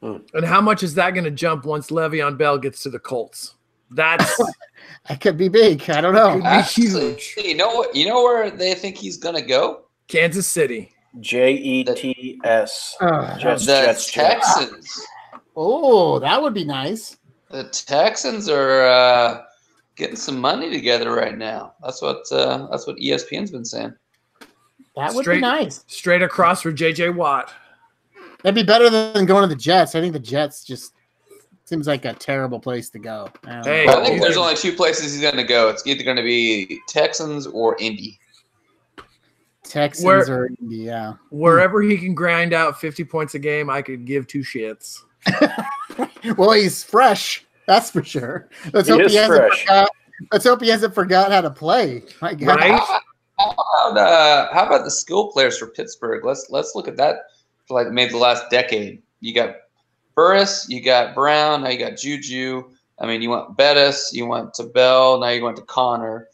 Hmm. 0.00 0.16
And 0.34 0.44
how 0.46 0.60
much 0.60 0.84
is 0.84 0.94
that 0.94 1.10
going 1.14 1.24
to 1.24 1.30
jump 1.32 1.64
once 1.64 1.90
Le'Veon 1.90 2.38
Bell 2.38 2.58
gets 2.58 2.80
to 2.84 2.90
the 2.90 2.98
Colts? 3.00 3.54
That's 3.90 4.40
that 5.08 5.20
could 5.20 5.36
be 5.36 5.48
big. 5.48 5.88
I 5.90 6.00
don't 6.00 6.14
know. 6.14 6.40
Actually, 6.44 7.14
huge. 7.14 7.34
you 7.44 7.56
know 7.56 7.74
what? 7.74 7.94
You 7.94 8.06
know 8.08 8.22
where 8.22 8.50
they 8.52 8.74
think 8.74 8.96
he's 8.96 9.16
gonna 9.18 9.42
go? 9.42 9.86
Kansas 10.08 10.46
City. 10.46 10.92
J 11.20 11.52
E 11.54 11.84
T 11.84 12.40
S. 12.44 12.96
Uh, 13.00 13.36
Jets, 13.38 13.66
The 13.66 13.72
Jets, 13.72 14.10
Jets. 14.10 14.54
Texans. 14.54 15.06
oh, 15.56 16.18
that 16.20 16.40
would 16.40 16.54
be 16.54 16.64
nice. 16.64 17.18
The 17.50 17.64
Texans 17.64 18.48
are 18.48 18.86
uh, 18.86 19.42
getting 19.96 20.16
some 20.16 20.38
money 20.38 20.70
together 20.70 21.12
right 21.12 21.36
now. 21.36 21.74
That's 21.82 22.00
what 22.00 22.22
uh, 22.32 22.68
that's 22.70 22.86
what 22.86 22.96
ESPN's 22.96 23.50
been 23.50 23.64
saying. 23.66 23.92
That 24.96 25.14
would 25.14 25.24
Straight- 25.24 25.36
be 25.38 25.40
nice. 25.42 25.84
Straight 25.86 26.22
across 26.22 26.62
for 26.62 26.72
JJ 26.72 27.14
Watt. 27.14 27.52
That'd 28.42 28.54
be 28.54 28.62
better 28.62 28.90
than 28.90 29.24
going 29.26 29.42
to 29.42 29.48
the 29.48 29.60
Jets. 29.60 29.94
I 29.94 30.00
think 30.00 30.12
the 30.12 30.18
Jets 30.18 30.64
just 30.64 30.94
seems 31.64 31.86
like 31.86 32.04
a 32.04 32.12
terrible 32.12 32.58
place 32.60 32.90
to 32.90 32.98
go. 32.98 33.28
I 33.44 33.62
Hey. 33.62 33.88
I 33.88 34.04
think 34.04 34.20
there's 34.20 34.36
only 34.36 34.56
two 34.56 34.72
places 34.74 35.12
he's 35.12 35.22
gonna 35.22 35.44
go. 35.44 35.68
It's 35.68 35.86
either 35.86 36.02
gonna 36.04 36.22
be 36.22 36.80
Texans 36.88 37.46
or 37.46 37.76
Indy. 37.78 38.18
Texans 39.64 40.04
Where- 40.04 40.28
or 40.42 40.46
Indy, 40.60 40.76
yeah. 40.76 41.14
Wherever 41.30 41.80
he 41.82 41.96
can 41.96 42.14
grind 42.14 42.52
out 42.52 42.80
50 42.80 43.04
points 43.04 43.34
a 43.34 43.38
game, 43.38 43.70
I 43.70 43.80
could 43.80 44.04
give 44.04 44.26
two 44.26 44.40
shits. 44.40 44.98
Well, 46.36 46.52
he's 46.52 46.84
fresh. 46.84 47.44
That's 47.66 47.90
for 47.90 48.02
sure. 48.04 48.48
Let's 48.72 48.86
He 48.86 48.92
hope 48.92 49.02
is 49.02 49.12
he 49.12 49.18
hasn't 49.18 49.38
fresh. 49.38 49.62
forgot. 49.62 49.88
Let's 50.30 50.44
hope 50.44 50.62
he 50.62 50.68
hasn't 50.68 50.94
forgot 50.94 51.32
how 51.32 51.40
to 51.40 51.50
play. 51.50 52.04
My 52.20 52.32
God. 52.34 52.56
Right? 52.58 53.00
How 53.42 53.90
about, 53.90 53.98
uh, 53.98 54.52
how 54.52 54.66
about 54.66 54.84
the 54.84 54.90
skill 54.90 55.30
players 55.32 55.58
for 55.58 55.66
Pittsburgh? 55.66 56.24
Let's 56.24 56.46
let's 56.50 56.74
look 56.74 56.88
at 56.88 56.96
that 56.96 57.16
for 57.66 57.82
like 57.82 57.92
maybe 57.92 58.12
the 58.12 58.18
last 58.18 58.44
decade. 58.50 59.02
You 59.20 59.34
got 59.34 59.56
Burress, 60.14 60.68
you 60.68 60.82
got 60.82 61.14
Brown, 61.14 61.62
now 61.62 61.70
you 61.70 61.78
got 61.78 61.96
Juju. 61.96 62.64
I 62.98 63.06
mean, 63.06 63.22
you 63.22 63.30
want 63.30 63.56
Bettis, 63.56 64.10
you 64.12 64.26
want 64.26 64.54
to 64.54 64.64
Bell, 64.64 65.18
now 65.18 65.30
you 65.30 65.42
want 65.42 65.56
to 65.56 65.62
Conner. 65.62 66.28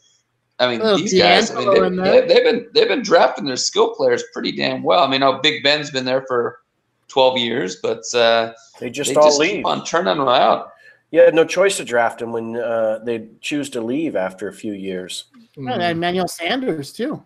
I 0.59 0.69
mean, 0.69 0.81
Little 0.81 0.97
these 0.97 1.17
guys, 1.17 1.51
I 1.51 1.63
mean, 1.63 1.95
they, 1.95 2.21
they, 2.21 2.27
they've 2.27 2.43
been 2.43 2.67
they've 2.73 2.87
been 2.87 3.01
drafting 3.01 3.45
their 3.45 3.55
skill 3.55 3.95
players 3.95 4.23
pretty 4.33 4.51
damn 4.51 4.83
well. 4.83 5.03
I 5.03 5.07
mean, 5.09 5.23
oh, 5.23 5.39
Big 5.41 5.63
Ben's 5.63 5.89
been 5.89 6.05
there 6.05 6.25
for 6.27 6.59
twelve 7.07 7.37
years, 7.37 7.77
but 7.77 8.03
uh, 8.13 8.53
They 8.79 8.89
just 8.89 9.09
they 9.09 9.15
all 9.15 9.27
just 9.27 9.39
leave. 9.39 9.51
keep 9.51 9.65
on 9.65 9.85
turning 9.85 10.17
them 10.17 10.27
out. 10.27 10.71
You 11.11 11.21
had 11.21 11.33
no 11.33 11.45
choice 11.45 11.77
to 11.77 11.85
draft 11.85 12.21
him 12.21 12.31
when 12.33 12.55
uh, 12.57 12.99
they 13.03 13.29
choose 13.41 13.69
to 13.71 13.81
leave 13.81 14.15
after 14.15 14.47
a 14.47 14.53
few 14.53 14.73
years. 14.73 15.25
Yeah, 15.55 15.73
and 15.73 15.83
Emmanuel 15.83 16.27
Sanders 16.27 16.93
too. 16.93 17.21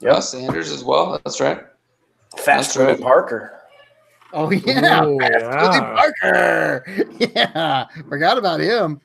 Yep. 0.00 0.12
Yeah, 0.12 0.20
Sanders 0.20 0.70
as 0.70 0.84
well. 0.84 1.20
That's 1.24 1.40
right. 1.40 1.60
Fast 2.36 2.76
right. 2.76 3.00
Parker. 3.00 3.54
Oh 4.32 4.50
yeah, 4.50 5.04
Ooh, 5.04 5.18
Tony 5.18 5.24
yeah. 5.30 5.94
Parker. 6.22 6.84
Yeah, 7.18 7.86
forgot 8.08 8.36
about 8.38 8.60
him. 8.60 9.00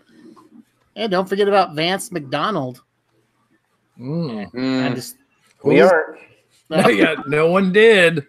And 0.96 1.12
don't 1.12 1.28
forget 1.28 1.48
about 1.48 1.76
Vance 1.76 2.12
McDonald. 2.12 2.84
Mm. 4.00 4.46
I'm 4.54 4.92
Mm. 4.92 4.96
just 4.96 5.16
We 5.64 5.82
aren't. 5.82 6.20
No, 6.70 6.88
yeah, 6.90 7.16
no 7.28 7.48
one 7.48 7.72
did. 7.72 8.26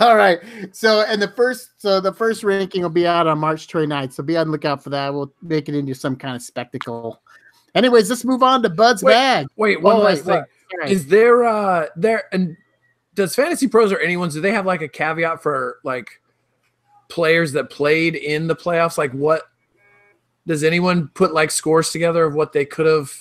All 0.00 0.16
right. 0.16 0.40
So, 0.72 1.02
and 1.02 1.22
the 1.22 1.28
first, 1.28 1.70
so 1.80 2.00
the 2.00 2.12
first 2.12 2.42
ranking 2.42 2.82
will 2.82 2.88
be 2.90 3.06
out 3.06 3.26
on 3.28 3.38
March 3.38 3.68
29th. 3.68 4.12
So 4.12 4.22
be 4.22 4.36
on 4.36 4.48
the 4.48 4.52
lookout 4.52 4.82
for 4.82 4.90
that. 4.90 5.14
We'll 5.14 5.32
make 5.42 5.68
it 5.68 5.74
into 5.76 5.94
some 5.94 6.16
kind 6.16 6.34
of 6.34 6.42
spectacle. 6.42 7.22
Anyways, 7.74 8.08
let's 8.10 8.24
move 8.24 8.42
on 8.42 8.62
to 8.62 8.68
Bud's 8.70 9.02
Wait, 9.02 9.12
bag. 9.12 9.46
Wait, 9.56 9.80
one 9.80 9.96
Oh, 9.96 10.00
last 10.00 10.24
wait, 10.24 10.44
thing. 10.80 10.90
Is 10.90 11.06
there 11.06 11.44
uh 11.44 11.86
there 11.96 12.24
and 12.32 12.56
does 13.14 13.34
Fantasy 13.34 13.66
Pros 13.68 13.90
or 13.92 13.98
anyone's 13.98 14.34
do 14.34 14.40
they 14.40 14.52
have 14.52 14.66
like 14.66 14.82
a 14.82 14.88
caveat 14.88 15.42
for 15.42 15.78
like 15.84 16.20
players 17.08 17.52
that 17.52 17.70
played 17.70 18.14
in 18.16 18.46
the 18.46 18.56
playoffs? 18.56 18.98
Like 18.98 19.12
what 19.12 19.42
does 20.46 20.64
anyone 20.64 21.08
put 21.14 21.32
like 21.32 21.50
scores 21.50 21.90
together 21.90 22.24
of 22.24 22.34
what 22.34 22.52
they 22.52 22.64
could 22.64 22.86
have, 22.86 23.12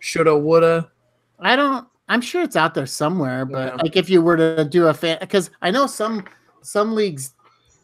shoulda, 0.00 0.36
woulda? 0.36 0.90
I 1.40 1.56
don't. 1.56 1.86
I'm 2.08 2.20
sure 2.20 2.42
it's 2.42 2.56
out 2.56 2.74
there 2.74 2.86
somewhere, 2.86 3.44
but 3.44 3.74
Yeah. 3.76 3.82
like 3.82 3.96
if 3.96 4.10
you 4.10 4.20
were 4.20 4.36
to 4.36 4.64
do 4.64 4.88
a 4.88 4.94
fan, 4.94 5.18
because 5.20 5.50
I 5.62 5.70
know 5.70 5.86
some 5.86 6.24
some 6.62 6.94
leagues 6.94 7.34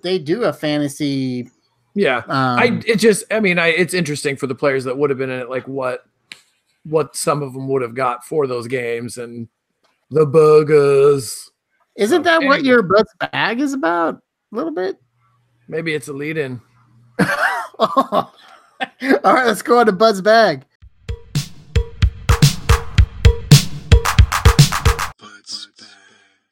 they 0.02 0.18
do 0.18 0.44
a 0.44 0.52
fantasy. 0.52 1.50
Yeah. 1.94 2.18
Um, 2.28 2.59
I 2.59 2.81
it 2.87 2.96
just 2.96 3.24
I 3.31 3.40
mean 3.40 3.59
I 3.59 3.68
it's 3.68 3.94
interesting 3.94 4.37
for 4.37 4.46
the 4.46 4.54
players 4.54 4.85
that 4.85 4.96
would 4.96 5.11
have 5.11 5.18
been 5.18 5.31
in 5.31 5.40
it, 5.40 5.48
like 5.50 5.66
what 5.66 6.04
what 6.84 7.16
some 7.16 7.42
of 7.42 7.52
them 7.52 7.68
would 7.68 7.82
have 7.82 7.94
got 7.94 8.24
for 8.24 8.46
those 8.46 8.66
games 8.66 9.18
and 9.18 9.48
the 10.10 10.26
burgers. 10.26 11.50
Isn't 11.96 12.22
that 12.22 12.42
what 12.42 12.64
your 12.64 12.82
Bud's 12.82 13.12
bag 13.32 13.60
is 13.60 13.72
about? 13.72 14.16
A 14.16 14.56
little 14.56 14.72
bit. 14.72 14.96
Maybe 15.68 15.94
it's 15.94 16.08
a 16.08 16.12
lead 16.12 16.38
in. 16.38 16.60
All 17.78 18.32
right, 19.00 19.46
let's 19.46 19.62
go 19.62 19.78
on 19.78 19.86
to 19.86 19.92
Bud's 19.92 20.20
bag. 20.20 20.64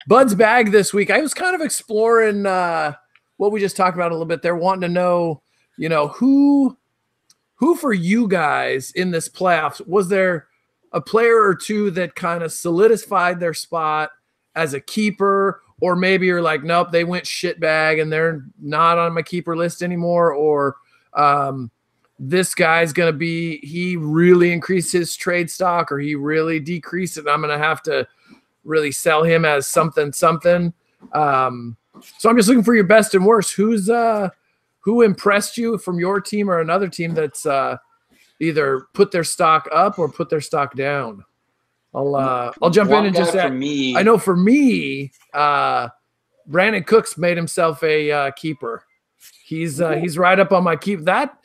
Bud's 0.08 0.36
bag 0.36 0.70
this 0.70 0.94
week. 0.94 1.10
I 1.10 1.20
was 1.20 1.34
kind 1.34 1.56
of 1.56 1.60
exploring 1.60 2.46
uh, 2.46 2.92
what 3.38 3.50
we 3.50 3.58
just 3.58 3.76
talked 3.76 3.96
about 3.96 4.12
a 4.12 4.14
little 4.14 4.26
bit 4.26 4.42
there, 4.42 4.54
wanting 4.54 4.82
to 4.82 4.88
know, 4.88 5.42
you 5.76 5.88
know, 5.88 6.08
who 6.08 6.78
who 7.56 7.74
for 7.74 7.92
you 7.92 8.28
guys 8.28 8.92
in 8.92 9.10
this 9.10 9.28
playoffs 9.28 9.86
was 9.86 10.08
there 10.08 10.46
a 10.92 11.00
player 11.00 11.42
or 11.42 11.54
two 11.54 11.90
that 11.90 12.14
kind 12.14 12.42
of 12.42 12.52
solidified 12.52 13.40
their 13.40 13.54
spot 13.54 14.10
as 14.54 14.72
a 14.72 14.80
keeper, 14.80 15.60
or 15.80 15.94
maybe 15.94 16.26
you're 16.26 16.40
like, 16.40 16.62
nope, 16.62 16.90
they 16.90 17.04
went 17.04 17.26
shit 17.26 17.60
bag 17.60 17.98
and 17.98 18.10
they're 18.10 18.44
not 18.58 18.98
on 18.98 19.12
my 19.12 19.22
keeper 19.22 19.56
list 19.56 19.82
anymore, 19.82 20.32
or 20.32 20.76
um, 21.14 21.70
this 22.18 22.54
guy's 22.54 22.92
gonna 22.92 23.12
be 23.12 23.58
he 23.58 23.96
really 23.96 24.52
increased 24.52 24.92
his 24.92 25.14
trade 25.14 25.50
stock 25.50 25.92
or 25.92 25.98
he 25.98 26.14
really 26.14 26.60
decreased 26.60 27.18
it. 27.18 27.26
I'm 27.28 27.42
gonna 27.42 27.58
have 27.58 27.82
to 27.82 28.06
really 28.64 28.92
sell 28.92 29.22
him 29.22 29.44
as 29.44 29.66
something 29.66 30.12
something. 30.12 30.72
Um, 31.12 31.76
so 32.18 32.30
I'm 32.30 32.36
just 32.36 32.48
looking 32.48 32.64
for 32.64 32.74
your 32.74 32.84
best 32.84 33.14
and 33.14 33.26
worst. 33.26 33.52
Who's 33.52 33.90
uh 33.90 34.30
who 34.86 35.02
impressed 35.02 35.58
you 35.58 35.76
from 35.76 35.98
your 35.98 36.20
team 36.20 36.48
or 36.48 36.60
another 36.60 36.88
team 36.88 37.12
that's 37.12 37.44
uh 37.44 37.76
either 38.40 38.86
put 38.94 39.10
their 39.10 39.24
stock 39.24 39.68
up 39.72 39.98
or 39.98 40.08
put 40.08 40.30
their 40.30 40.40
stock 40.40 40.74
down? 40.76 41.22
I'll 41.92 42.14
uh 42.14 42.52
I'll 42.62 42.70
jump 42.70 42.90
One 42.90 43.00
in 43.00 43.06
and 43.08 43.16
just 43.16 43.34
add, 43.34 43.52
me. 43.52 43.96
I 43.96 44.02
know 44.02 44.16
for 44.16 44.36
me, 44.36 45.12
uh 45.34 45.88
Brandin 46.48 46.86
Cooks 46.86 47.18
made 47.18 47.36
himself 47.36 47.82
a 47.82 48.10
uh, 48.10 48.30
keeper. 48.30 48.84
He's 49.44 49.80
uh, 49.80 49.96
he's 49.96 50.16
right 50.16 50.38
up 50.38 50.52
on 50.52 50.62
my 50.62 50.76
keep. 50.76 51.00
That 51.00 51.36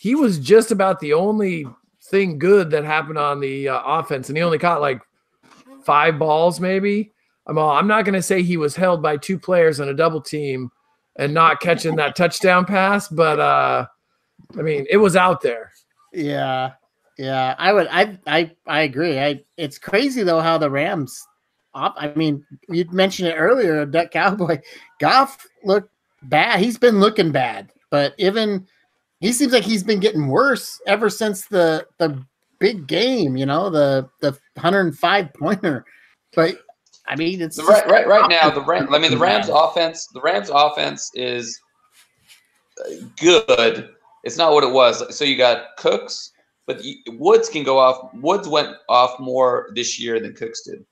he 0.00 0.14
was 0.14 0.38
just 0.38 0.70
about 0.70 1.00
the 1.00 1.14
only 1.14 1.66
thing 2.04 2.38
good 2.38 2.70
that 2.70 2.84
happened 2.84 3.18
on 3.18 3.40
the 3.40 3.68
uh, 3.70 3.82
offense, 3.84 4.28
and 4.28 4.38
he 4.38 4.44
only 4.44 4.58
caught 4.58 4.80
like 4.80 5.02
five 5.84 6.18
balls, 6.18 6.60
maybe. 6.60 7.12
I'm 7.46 7.58
all, 7.58 7.70
I'm 7.70 7.88
not 7.88 8.04
going 8.04 8.14
to 8.14 8.22
say 8.22 8.42
he 8.42 8.56
was 8.56 8.76
held 8.76 9.02
by 9.02 9.16
two 9.16 9.38
players 9.38 9.80
on 9.80 9.88
a 9.88 9.94
double 9.94 10.20
team 10.20 10.70
and 11.16 11.32
not 11.32 11.60
catching 11.60 11.96
that 11.96 12.16
touchdown 12.16 12.64
pass, 12.64 13.08
but 13.08 13.38
uh, 13.38 13.86
I 14.58 14.62
mean, 14.62 14.86
it 14.90 14.96
was 14.96 15.16
out 15.16 15.40
there. 15.40 15.72
Yeah, 16.12 16.72
yeah. 17.18 17.54
I 17.58 17.72
would. 17.72 17.88
I 17.90 18.18
I 18.26 18.52
I 18.66 18.80
agree. 18.82 19.18
I. 19.18 19.42
It's 19.56 19.78
crazy 19.78 20.22
though 20.22 20.40
how 20.40 20.58
the 20.58 20.70
Rams. 20.70 21.26
Op, 21.74 21.94
I 21.98 22.14
mean, 22.14 22.46
you 22.68 22.84
mentioned 22.92 23.28
it 23.28 23.34
earlier. 23.34 23.84
That 23.84 24.12
Cowboy 24.12 24.60
Goff 25.00 25.44
looked 25.64 25.90
bad. 26.22 26.60
He's 26.60 26.78
been 26.78 27.00
looking 27.00 27.32
bad, 27.32 27.72
but 27.90 28.14
even 28.18 28.66
he 29.20 29.32
seems 29.32 29.52
like 29.52 29.64
he's 29.64 29.82
been 29.82 30.00
getting 30.00 30.28
worse 30.28 30.80
ever 30.86 31.10
since 31.10 31.46
the 31.46 31.86
the 31.98 32.24
big 32.60 32.86
game. 32.86 33.36
You 33.36 33.46
know, 33.46 33.70
the 33.70 34.08
the 34.20 34.32
105 34.54 35.34
pointer. 35.34 35.84
But 36.34 36.56
I 37.06 37.16
mean, 37.16 37.42
it's 37.42 37.56
The, 37.56 37.64
right, 37.64 37.86
right, 37.88 38.06
right 38.06 38.28
now, 38.30 38.50
the 38.50 38.62
Ram, 38.62 38.92
I 38.94 38.98
mean, 38.98 39.10
the 39.10 39.18
Rams 39.18 39.48
offense, 39.48 40.06
the 40.06 40.20
Rams 40.20 40.50
offense 40.52 41.10
is 41.14 41.60
uh, 42.80 43.06
good. 43.20 43.90
It's 44.24 44.38
not 44.38 44.52
what 44.52 44.64
it 44.64 44.72
was. 44.72 45.16
So 45.16 45.24
you 45.24 45.36
got 45.36 45.76
Cooks, 45.76 46.32
but 46.66 46.80
Woods 47.08 47.48
can 47.50 47.62
go 47.62 47.78
off. 47.78 48.12
Woods 48.14 48.48
went 48.48 48.76
off 48.88 49.20
more 49.20 49.68
this 49.74 50.00
year 50.00 50.18
than 50.18 50.34
Cooks 50.34 50.62
did. 50.62 50.84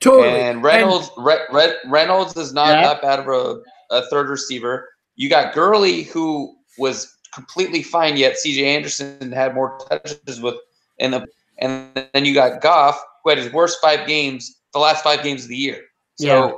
Totally. 0.00 0.40
And 0.40 0.62
Reynolds, 0.62 1.10
Re, 1.16 1.36
Re, 1.52 1.74
Reynolds 1.86 2.36
is 2.36 2.52
not 2.52 2.68
Yeah. 2.68 2.82
that 2.82 3.02
bad 3.02 3.18
of 3.20 3.28
a, 3.28 3.60
a 3.90 4.06
third 4.06 4.28
receiver. 4.30 4.88
You 5.16 5.28
got 5.28 5.54
Gurley, 5.54 6.04
who 6.04 6.56
was 6.78 7.14
completely 7.34 7.82
fine, 7.82 8.16
yet 8.16 8.36
CJ 8.36 8.64
Anderson 8.64 9.30
had 9.32 9.54
more 9.54 9.78
touches 9.88 10.40
with, 10.40 10.56
and 10.98 11.12
the 11.12 11.26
and 11.58 12.08
then 12.12 12.24
you 12.24 12.34
got 12.34 12.60
Goff, 12.60 13.00
who 13.22 13.30
had 13.30 13.38
his 13.38 13.52
worst 13.52 13.78
five 13.80 14.06
games, 14.08 14.61
the 14.72 14.78
last 14.78 15.04
five 15.04 15.22
games 15.22 15.44
of 15.44 15.48
the 15.48 15.56
year. 15.56 15.82
So 16.16 16.26
Yeah. 16.26 16.52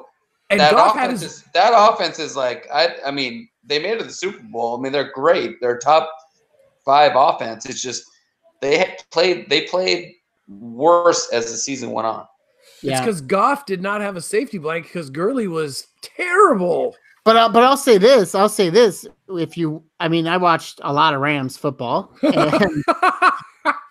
and 0.51 0.61
that 0.61 0.73
Goff 0.73 0.97
offense 0.97 1.21
his, 1.23 1.33
is 1.33 1.45
that 1.55 1.73
offense 1.75 2.19
is 2.19 2.37
like 2.37 2.69
I 2.73 2.97
I 3.07 3.11
mean 3.11 3.49
they 3.65 3.79
made 3.79 3.93
it 3.93 3.99
to 3.99 4.05
the 4.05 4.13
Super 4.13 4.43
Bowl. 4.43 4.77
I 4.77 4.81
mean 4.81 4.93
they're 4.93 5.13
great. 5.13 5.61
They're 5.61 5.79
top 5.79 6.11
five 6.85 7.13
offense. 7.15 7.67
It's 7.67 7.83
just 7.83 8.05
they 8.61 8.97
played 9.11 9.49
they 9.49 9.63
played 9.63 10.13
worse 10.49 11.29
as 11.33 11.51
the 11.51 11.57
season 11.57 11.91
went 11.91 12.07
on. 12.07 12.27
it's 12.83 13.01
because 13.01 13.21
Goff 13.21 13.67
did 13.67 13.81
not 13.83 14.01
have 14.01 14.17
a 14.17 14.21
safety 14.21 14.59
blanket 14.59 14.89
because 14.93 15.11
Gurley 15.11 15.49
was 15.49 15.87
terrible. 16.03 16.95
But 17.25 17.37
uh, 17.37 17.49
but 17.49 17.63
I'll 17.63 17.79
say 17.79 17.97
this. 17.97 18.35
I'll 18.35 18.51
say 18.51 18.69
this. 18.69 19.07
If 19.31 19.57
you, 19.57 19.83
I 19.99 20.09
mean, 20.09 20.27
I 20.27 20.37
watched 20.37 20.81
a 20.85 20.93
lot 20.93 21.15
of 21.15 21.21
Rams 21.23 21.57
football, 21.57 22.15
and, 22.23 22.85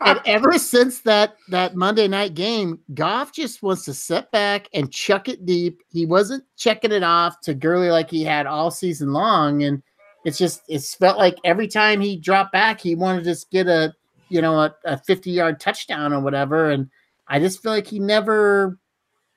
and 0.05 0.19
ever 0.25 0.57
since 0.57 1.01
that 1.01 1.35
that 1.49 1.75
Monday 1.75 2.07
night 2.07 2.33
game, 2.33 2.79
Goff 2.93 3.33
just 3.33 3.63
wants 3.63 3.85
to 3.85 3.93
sit 3.93 4.31
back 4.31 4.67
and 4.73 4.91
chuck 4.91 5.27
it 5.29 5.45
deep. 5.45 5.81
He 5.89 6.05
wasn't 6.05 6.43
checking 6.57 6.91
it 6.91 7.03
off 7.03 7.39
to 7.41 7.53
Gurley 7.53 7.89
like 7.89 8.09
he 8.09 8.23
had 8.23 8.45
all 8.45 8.71
season 8.71 9.13
long, 9.13 9.63
and 9.63 9.81
it's 10.25 10.37
just 10.37 10.61
it's 10.67 10.95
felt 10.95 11.17
like 11.17 11.37
every 11.43 11.67
time 11.67 12.01
he 12.01 12.17
dropped 12.17 12.51
back, 12.53 12.79
he 12.79 12.95
wanted 12.95 13.19
to 13.23 13.31
just 13.31 13.51
get 13.51 13.67
a 13.67 13.93
you 14.29 14.41
know 14.41 14.59
a, 14.59 14.75
a 14.85 14.97
fifty 14.97 15.31
yard 15.31 15.59
touchdown 15.59 16.13
or 16.13 16.19
whatever. 16.19 16.71
And 16.71 16.89
I 17.27 17.39
just 17.39 17.61
feel 17.61 17.71
like 17.71 17.87
he 17.87 17.99
never 17.99 18.79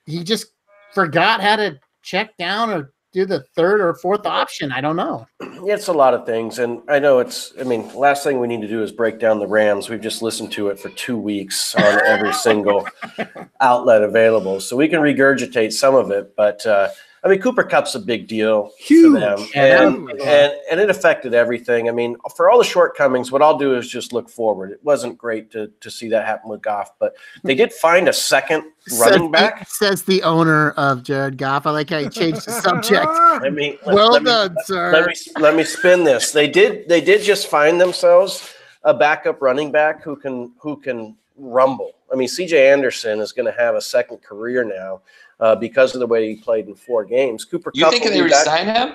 he 0.05 0.23
just 0.23 0.47
forgot 0.93 1.41
how 1.41 1.57
to 1.57 1.79
check 2.01 2.37
down 2.37 2.69
or 2.69 2.93
do 3.17 3.25
the 3.25 3.41
third 3.55 3.81
or 3.81 3.95
fourth 3.95 4.27
option. 4.27 4.71
I 4.71 4.79
don't 4.79 4.95
know. 4.95 5.27
Yeah, 5.41 5.73
it's 5.73 5.87
a 5.87 5.93
lot 5.93 6.13
of 6.13 6.25
things, 6.25 6.59
and 6.59 6.81
I 6.87 6.99
know 6.99 7.17
it's. 7.19 7.53
I 7.59 7.63
mean, 7.63 7.93
last 7.95 8.23
thing 8.23 8.39
we 8.39 8.47
need 8.47 8.61
to 8.61 8.67
do 8.67 8.83
is 8.83 8.91
break 8.91 9.19
down 9.19 9.39
the 9.39 9.47
Rams. 9.47 9.89
We've 9.89 10.01
just 10.01 10.21
listened 10.21 10.51
to 10.53 10.67
it 10.69 10.79
for 10.79 10.89
two 10.89 11.17
weeks 11.17 11.73
on 11.75 11.99
every 12.05 12.33
single 12.33 12.87
outlet 13.61 14.03
available, 14.03 14.59
so 14.59 14.77
we 14.77 14.87
can 14.87 14.99
regurgitate 14.99 15.73
some 15.73 15.95
of 15.95 16.11
it. 16.11 16.35
But 16.35 16.63
uh, 16.65 16.89
I 17.27 17.31
mean, 17.31 17.41
Cooper 17.41 17.65
Kupp's 17.65 17.93
a 17.93 17.99
big 17.99 18.25
deal 18.25 18.71
Huge. 18.79 19.13
for 19.13 19.19
them, 19.19 19.47
and, 19.53 20.09
and 20.21 20.53
and 20.71 20.79
it 20.79 20.89
affected 20.89 21.33
everything. 21.33 21.89
I 21.89 21.91
mean, 21.91 22.15
for 22.37 22.49
all 22.49 22.57
the 22.57 22.63
shortcomings, 22.63 23.33
what 23.33 23.41
I'll 23.41 23.57
do 23.57 23.75
is 23.75 23.89
just 23.89 24.13
look 24.13 24.29
forward. 24.29 24.71
It 24.71 24.79
wasn't 24.81 25.17
great 25.17 25.51
to 25.51 25.67
to 25.81 25.91
see 25.91 26.07
that 26.07 26.25
happen 26.25 26.49
with 26.49 26.61
Goff, 26.61 26.91
but 26.99 27.17
they 27.43 27.53
did 27.53 27.73
find 27.73 28.07
a 28.07 28.13
second 28.13 28.63
running 28.97 29.23
says, 29.23 29.31
back. 29.31 29.67
says 29.69 30.03
the 30.03 30.23
owner 30.23 30.71
of 30.71 31.03
Jared 31.03 31.37
Goff. 31.37 31.65
I 31.65 31.71
like 31.71 31.89
how 31.89 31.99
he 31.99 32.07
changed 32.07 32.47
the 32.47 32.53
subject. 32.61 33.05
Let 33.41 33.53
me 33.53 33.77
let- 33.85 33.93
well 33.93 34.11
let 34.13 34.23
me- 34.23 34.29
done, 34.31 34.55
sir. 34.63 34.93
let 34.93 35.05
me 35.07 35.13
let 35.37 35.55
me 35.55 35.65
spin 35.65 36.05
this. 36.05 36.31
They 36.31 36.47
did 36.47 36.87
they 36.87 37.01
did 37.01 37.23
just 37.23 37.47
find 37.47 37.81
themselves 37.81 38.53
a 38.85 38.93
backup 38.93 39.41
running 39.41 39.69
back 39.69 40.01
who 40.01 40.15
can 40.15 40.53
who 40.59 40.77
can 40.77 41.17
rumble. 41.35 41.91
I 42.11 42.15
mean, 42.15 42.27
C.J. 42.27 42.69
Anderson 42.71 43.19
is 43.19 43.31
going 43.31 43.45
to 43.51 43.57
have 43.59 43.75
a 43.75 43.81
second 43.81 44.21
career 44.21 44.63
now 44.63 45.01
uh, 45.39 45.55
because 45.55 45.93
of 45.93 45.99
the 45.99 46.07
way 46.07 46.27
he 46.33 46.35
played 46.41 46.67
in 46.67 46.75
four 46.75 47.03
games. 47.05 47.43
Cooper, 47.45 47.71
You 47.73 47.83
Kupp 47.83 47.93
think 47.93 48.03
will 48.05 48.11
they 48.11 48.21
be 48.23 48.29
back. 48.29 48.45
resign 48.45 48.67
him? 48.67 48.93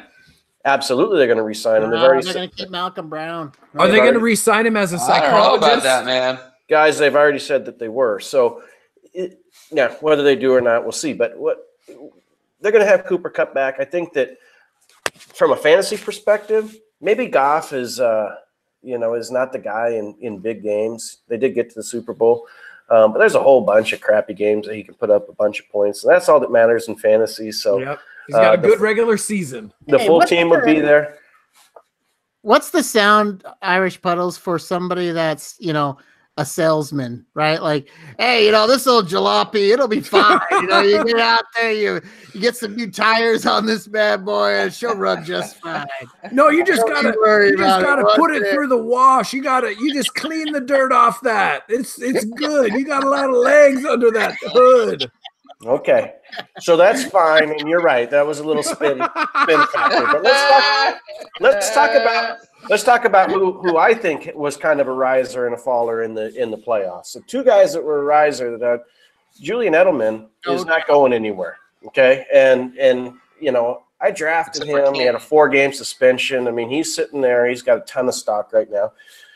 Absolutely, 0.64 1.18
they're 1.18 1.26
going 1.26 1.36
to 1.38 1.42
resign 1.42 1.82
him. 1.82 1.90
They've 1.90 1.98
No, 1.98 2.06
already 2.06 2.24
they're 2.24 2.34
going 2.34 2.48
to 2.50 2.54
keep 2.56 2.70
Malcolm 2.70 3.08
Brown. 3.08 3.52
Are 3.76 3.86
they 3.86 3.94
They've 3.94 4.02
going 4.02 4.14
to 4.14 4.20
resign 4.20 4.64
re-sign 4.64 4.66
him 4.66 4.76
as 4.76 4.92
a 4.92 4.96
I 4.96 4.98
don't 4.98 5.08
know 5.08 5.14
psychologist? 5.26 5.72
about 5.72 5.82
that, 5.82 6.04
man. 6.06 6.38
guys. 6.68 6.98
They've 6.98 7.14
already 7.16 7.38
said 7.40 7.64
that 7.66 7.78
they 7.78 7.88
were. 7.88 8.20
So, 8.20 8.62
it, 9.12 9.40
yeah, 9.72 9.92
whether 10.00 10.22
they 10.22 10.36
do 10.36 10.54
or 10.54 10.60
not, 10.60 10.84
we'll 10.84 10.92
see. 10.92 11.12
But 11.12 11.36
what 11.36 11.66
they're 12.60 12.72
going 12.72 12.84
to 12.84 12.90
have 12.90 13.04
Cooper 13.06 13.28
Kupp 13.28 13.52
back. 13.54 13.76
I 13.80 13.84
think 13.84 14.12
that 14.12 14.38
from 15.14 15.50
a 15.52 15.56
fantasy 15.56 15.96
perspective, 15.96 16.76
maybe 17.00 17.26
Goff 17.26 17.72
is, 17.72 17.98
uh, 17.98 18.36
you 18.82 18.98
know, 18.98 19.14
is 19.14 19.30
not 19.32 19.52
the 19.52 19.58
guy 19.58 19.88
in 19.90 20.14
in 20.20 20.38
big 20.38 20.62
games. 20.62 21.18
They 21.28 21.36
did 21.38 21.54
get 21.54 21.68
to 21.70 21.74
the 21.74 21.82
Super 21.82 22.12
Bowl, 22.14 22.46
um, 22.92 23.12
but 23.12 23.18
there's 23.18 23.34
a 23.34 23.42
whole 23.42 23.62
bunch 23.62 23.92
of 23.92 24.00
crappy 24.00 24.34
games 24.34 24.66
that 24.66 24.74
he 24.76 24.84
can 24.84 24.94
put 24.94 25.10
up 25.10 25.28
a 25.28 25.32
bunch 25.32 25.58
of 25.60 25.68
points, 25.70 26.04
and 26.04 26.12
that's 26.12 26.28
all 26.28 26.38
that 26.40 26.52
matters 26.52 26.86
in 26.88 26.96
fantasy. 26.96 27.50
So 27.50 27.78
Yep. 27.78 27.98
He's 28.28 28.36
got 28.36 28.44
Uh, 28.44 28.52
a 28.52 28.56
the- 28.60 28.68
good 28.68 28.80
regular 28.80 29.16
season. 29.16 29.72
the 29.88 29.98
Hey, 29.98 30.06
full 30.06 30.20
team 30.20 30.48
would 30.50 30.64
be 30.64 30.78
there. 30.80 31.18
What's 32.42 32.70
the 32.70 32.82
sound, 32.82 33.44
Irish 33.62 34.00
puddles, 34.02 34.36
for 34.36 34.58
somebody 34.58 35.10
that's 35.12 35.56
you 35.58 35.72
know 35.72 35.96
a 36.38 36.46
salesman, 36.46 37.26
right? 37.34 37.62
Like, 37.62 37.90
hey, 38.18 38.46
you 38.46 38.52
know 38.52 38.66
this 38.66 38.86
old 38.86 39.06
jalopy, 39.06 39.72
it'll 39.72 39.88
be 39.88 40.00
fine. 40.00 40.40
you 40.52 40.66
know, 40.66 40.80
you 40.80 41.04
get 41.04 41.18
out 41.18 41.44
there, 41.56 41.72
you 41.72 42.00
you 42.32 42.40
get 42.40 42.56
some 42.56 42.74
new 42.74 42.90
tires 42.90 43.44
on 43.44 43.66
this 43.66 43.86
bad 43.86 44.24
boy, 44.24 44.52
and 44.54 44.72
she'll 44.72 44.96
run 44.96 45.24
just 45.24 45.60
fine. 45.60 45.86
No, 46.30 46.48
you 46.48 46.64
just 46.64 46.80
Don't 46.80 46.94
gotta 46.94 47.08
you 47.08 47.20
worry 47.20 47.50
you 47.50 47.58
just 47.58 47.82
gotta 47.82 48.02
put 48.02 48.20
One 48.20 48.34
it 48.34 48.50
through 48.50 48.68
the 48.68 48.82
wash. 48.82 49.32
You 49.32 49.42
gotta 49.42 49.74
you 49.74 49.92
just 49.92 50.14
clean 50.14 50.52
the 50.52 50.60
dirt 50.60 50.92
off 50.92 51.20
that. 51.22 51.64
It's 51.68 52.00
it's 52.00 52.24
good. 52.24 52.72
You 52.72 52.84
got 52.86 53.04
a 53.04 53.08
lot 53.08 53.28
of 53.28 53.36
legs 53.36 53.84
under 53.84 54.10
that 54.12 54.34
hood. 54.40 55.10
Okay, 55.64 56.14
so 56.58 56.76
that's 56.76 57.04
fine, 57.04 57.50
and 57.50 57.68
you're 57.68 57.82
right. 57.82 58.10
That 58.10 58.26
was 58.26 58.40
a 58.40 58.44
little 58.44 58.64
spin 58.64 59.00
spin 59.42 59.66
factor. 59.66 60.06
But 60.10 60.22
let's 60.22 60.50
talk. 60.50 61.00
Let's 61.40 61.74
talk 61.74 61.90
about 61.90 62.38
let's 62.68 62.82
talk 62.82 63.04
about 63.04 63.30
who 63.30 63.52
who 63.62 63.76
I 63.76 63.94
think 63.94 64.30
was 64.34 64.56
kind 64.56 64.80
of 64.80 64.88
a 64.88 64.92
riser 64.92 65.46
and 65.46 65.54
a 65.54 65.58
faller 65.58 66.02
in 66.02 66.14
the 66.14 66.34
in 66.40 66.50
the 66.50 66.56
playoffs. 66.56 67.06
So 67.06 67.20
two 67.26 67.44
guys 67.44 67.72
that 67.72 67.82
were 67.82 68.00
a 68.00 68.04
riser 68.04 68.56
that 68.58 68.66
uh, 68.66 68.78
Julian 69.40 69.74
Edelman 69.74 70.26
is 70.46 70.64
not 70.64 70.86
going 70.86 71.12
anywhere. 71.12 71.58
Okay, 71.86 72.26
and 72.32 72.76
and 72.78 73.14
you 73.40 73.52
know 73.52 73.82
I 74.00 74.10
drafted 74.10 74.64
him. 74.64 74.94
He 74.94 75.02
had 75.02 75.14
a 75.14 75.20
four 75.20 75.48
game 75.48 75.72
suspension. 75.72 76.48
I 76.48 76.50
mean 76.50 76.68
he's 76.68 76.94
sitting 76.94 77.20
there. 77.20 77.48
He's 77.48 77.62
got 77.62 77.78
a 77.78 77.82
ton 77.82 78.08
of 78.08 78.14
stock 78.14 78.52
right 78.52 78.70
now. 78.70 78.92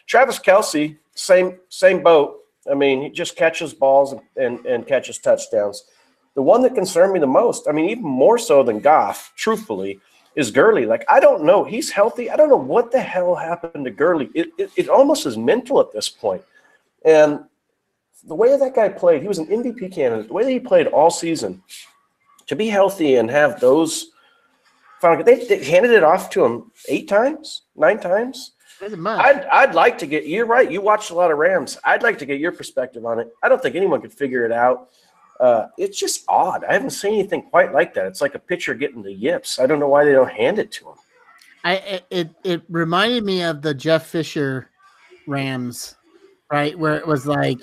Travis 0.06 0.38
Kelce, 0.38 0.96
same 1.14 1.58
same 1.68 2.02
boat. 2.02 2.40
I 2.70 2.74
mean 2.74 3.02
he 3.02 3.10
just 3.10 3.36
catches 3.36 3.74
balls 3.74 4.14
and, 4.36 4.64
and 4.66 4.86
catches 4.86 5.18
touchdowns. 5.18 5.84
The 6.34 6.42
one 6.42 6.60
that 6.62 6.74
concerned 6.74 7.12
me 7.12 7.18
the 7.18 7.26
most, 7.26 7.66
I 7.68 7.72
mean 7.72 7.88
even 7.90 8.04
more 8.04 8.38
so 8.38 8.62
than 8.62 8.80
Goff, 8.80 9.32
truthfully 9.36 10.00
is 10.36 10.50
Gurley. 10.50 10.86
Like, 10.86 11.04
I 11.08 11.18
don't 11.18 11.44
know. 11.44 11.64
He's 11.64 11.90
healthy. 11.90 12.30
I 12.30 12.36
don't 12.36 12.50
know 12.50 12.56
what 12.56 12.92
the 12.92 13.00
hell 13.00 13.34
happened 13.34 13.86
to 13.86 13.90
Gurley. 13.90 14.30
It, 14.34 14.50
it, 14.58 14.70
it 14.76 14.88
almost 14.88 15.26
is 15.26 15.36
mental 15.36 15.80
at 15.80 15.92
this 15.92 16.08
point. 16.08 16.42
And 17.04 17.40
the 18.24 18.34
way 18.34 18.56
that 18.56 18.74
guy 18.74 18.90
played, 18.90 19.22
he 19.22 19.28
was 19.28 19.38
an 19.38 19.46
MVP 19.46 19.92
candidate. 19.92 20.28
The 20.28 20.34
way 20.34 20.44
that 20.44 20.50
he 20.50 20.60
played 20.60 20.88
all 20.88 21.10
season, 21.10 21.62
to 22.46 22.54
be 22.54 22.68
healthy 22.68 23.16
and 23.16 23.30
have 23.30 23.58
those, 23.60 24.10
final- 25.00 25.24
they, 25.24 25.44
they 25.46 25.64
handed 25.64 25.90
it 25.90 26.04
off 26.04 26.28
to 26.30 26.44
him 26.44 26.70
eight 26.88 27.08
times, 27.08 27.62
nine 27.74 27.98
times. 27.98 28.52
I'd, 29.20 29.44
I'd 29.46 29.74
like 29.74 29.96
to 29.98 30.06
get, 30.06 30.26
you're 30.26 30.44
right. 30.44 30.70
You 30.70 30.82
watched 30.82 31.10
a 31.10 31.14
lot 31.14 31.30
of 31.30 31.38
Rams. 31.38 31.78
I'd 31.82 32.02
like 32.02 32.18
to 32.18 32.26
get 32.26 32.38
your 32.38 32.52
perspective 32.52 33.06
on 33.06 33.18
it. 33.18 33.32
I 33.42 33.48
don't 33.48 33.62
think 33.62 33.74
anyone 33.74 34.02
could 34.02 34.12
figure 34.12 34.44
it 34.44 34.52
out. 34.52 34.90
Uh, 35.40 35.66
it's 35.78 35.98
just 35.98 36.24
odd. 36.28 36.64
I 36.64 36.72
haven't 36.72 36.90
seen 36.90 37.14
anything 37.14 37.42
quite 37.42 37.72
like 37.72 37.94
that. 37.94 38.06
It's 38.06 38.20
like 38.20 38.34
a 38.34 38.38
pitcher 38.38 38.74
getting 38.74 39.02
the 39.02 39.12
yips. 39.12 39.58
I 39.58 39.66
don't 39.66 39.80
know 39.80 39.88
why 39.88 40.04
they 40.04 40.12
don't 40.12 40.30
hand 40.30 40.58
it 40.58 40.70
to 40.72 40.88
him. 40.88 40.94
I 41.64 41.74
it, 41.76 42.06
it 42.10 42.30
it 42.44 42.62
reminded 42.68 43.24
me 43.24 43.42
of 43.42 43.60
the 43.60 43.74
Jeff 43.74 44.06
Fisher 44.06 44.70
Rams, 45.26 45.96
right? 46.50 46.78
Where 46.78 46.96
it 46.96 47.06
was 47.06 47.26
like 47.26 47.58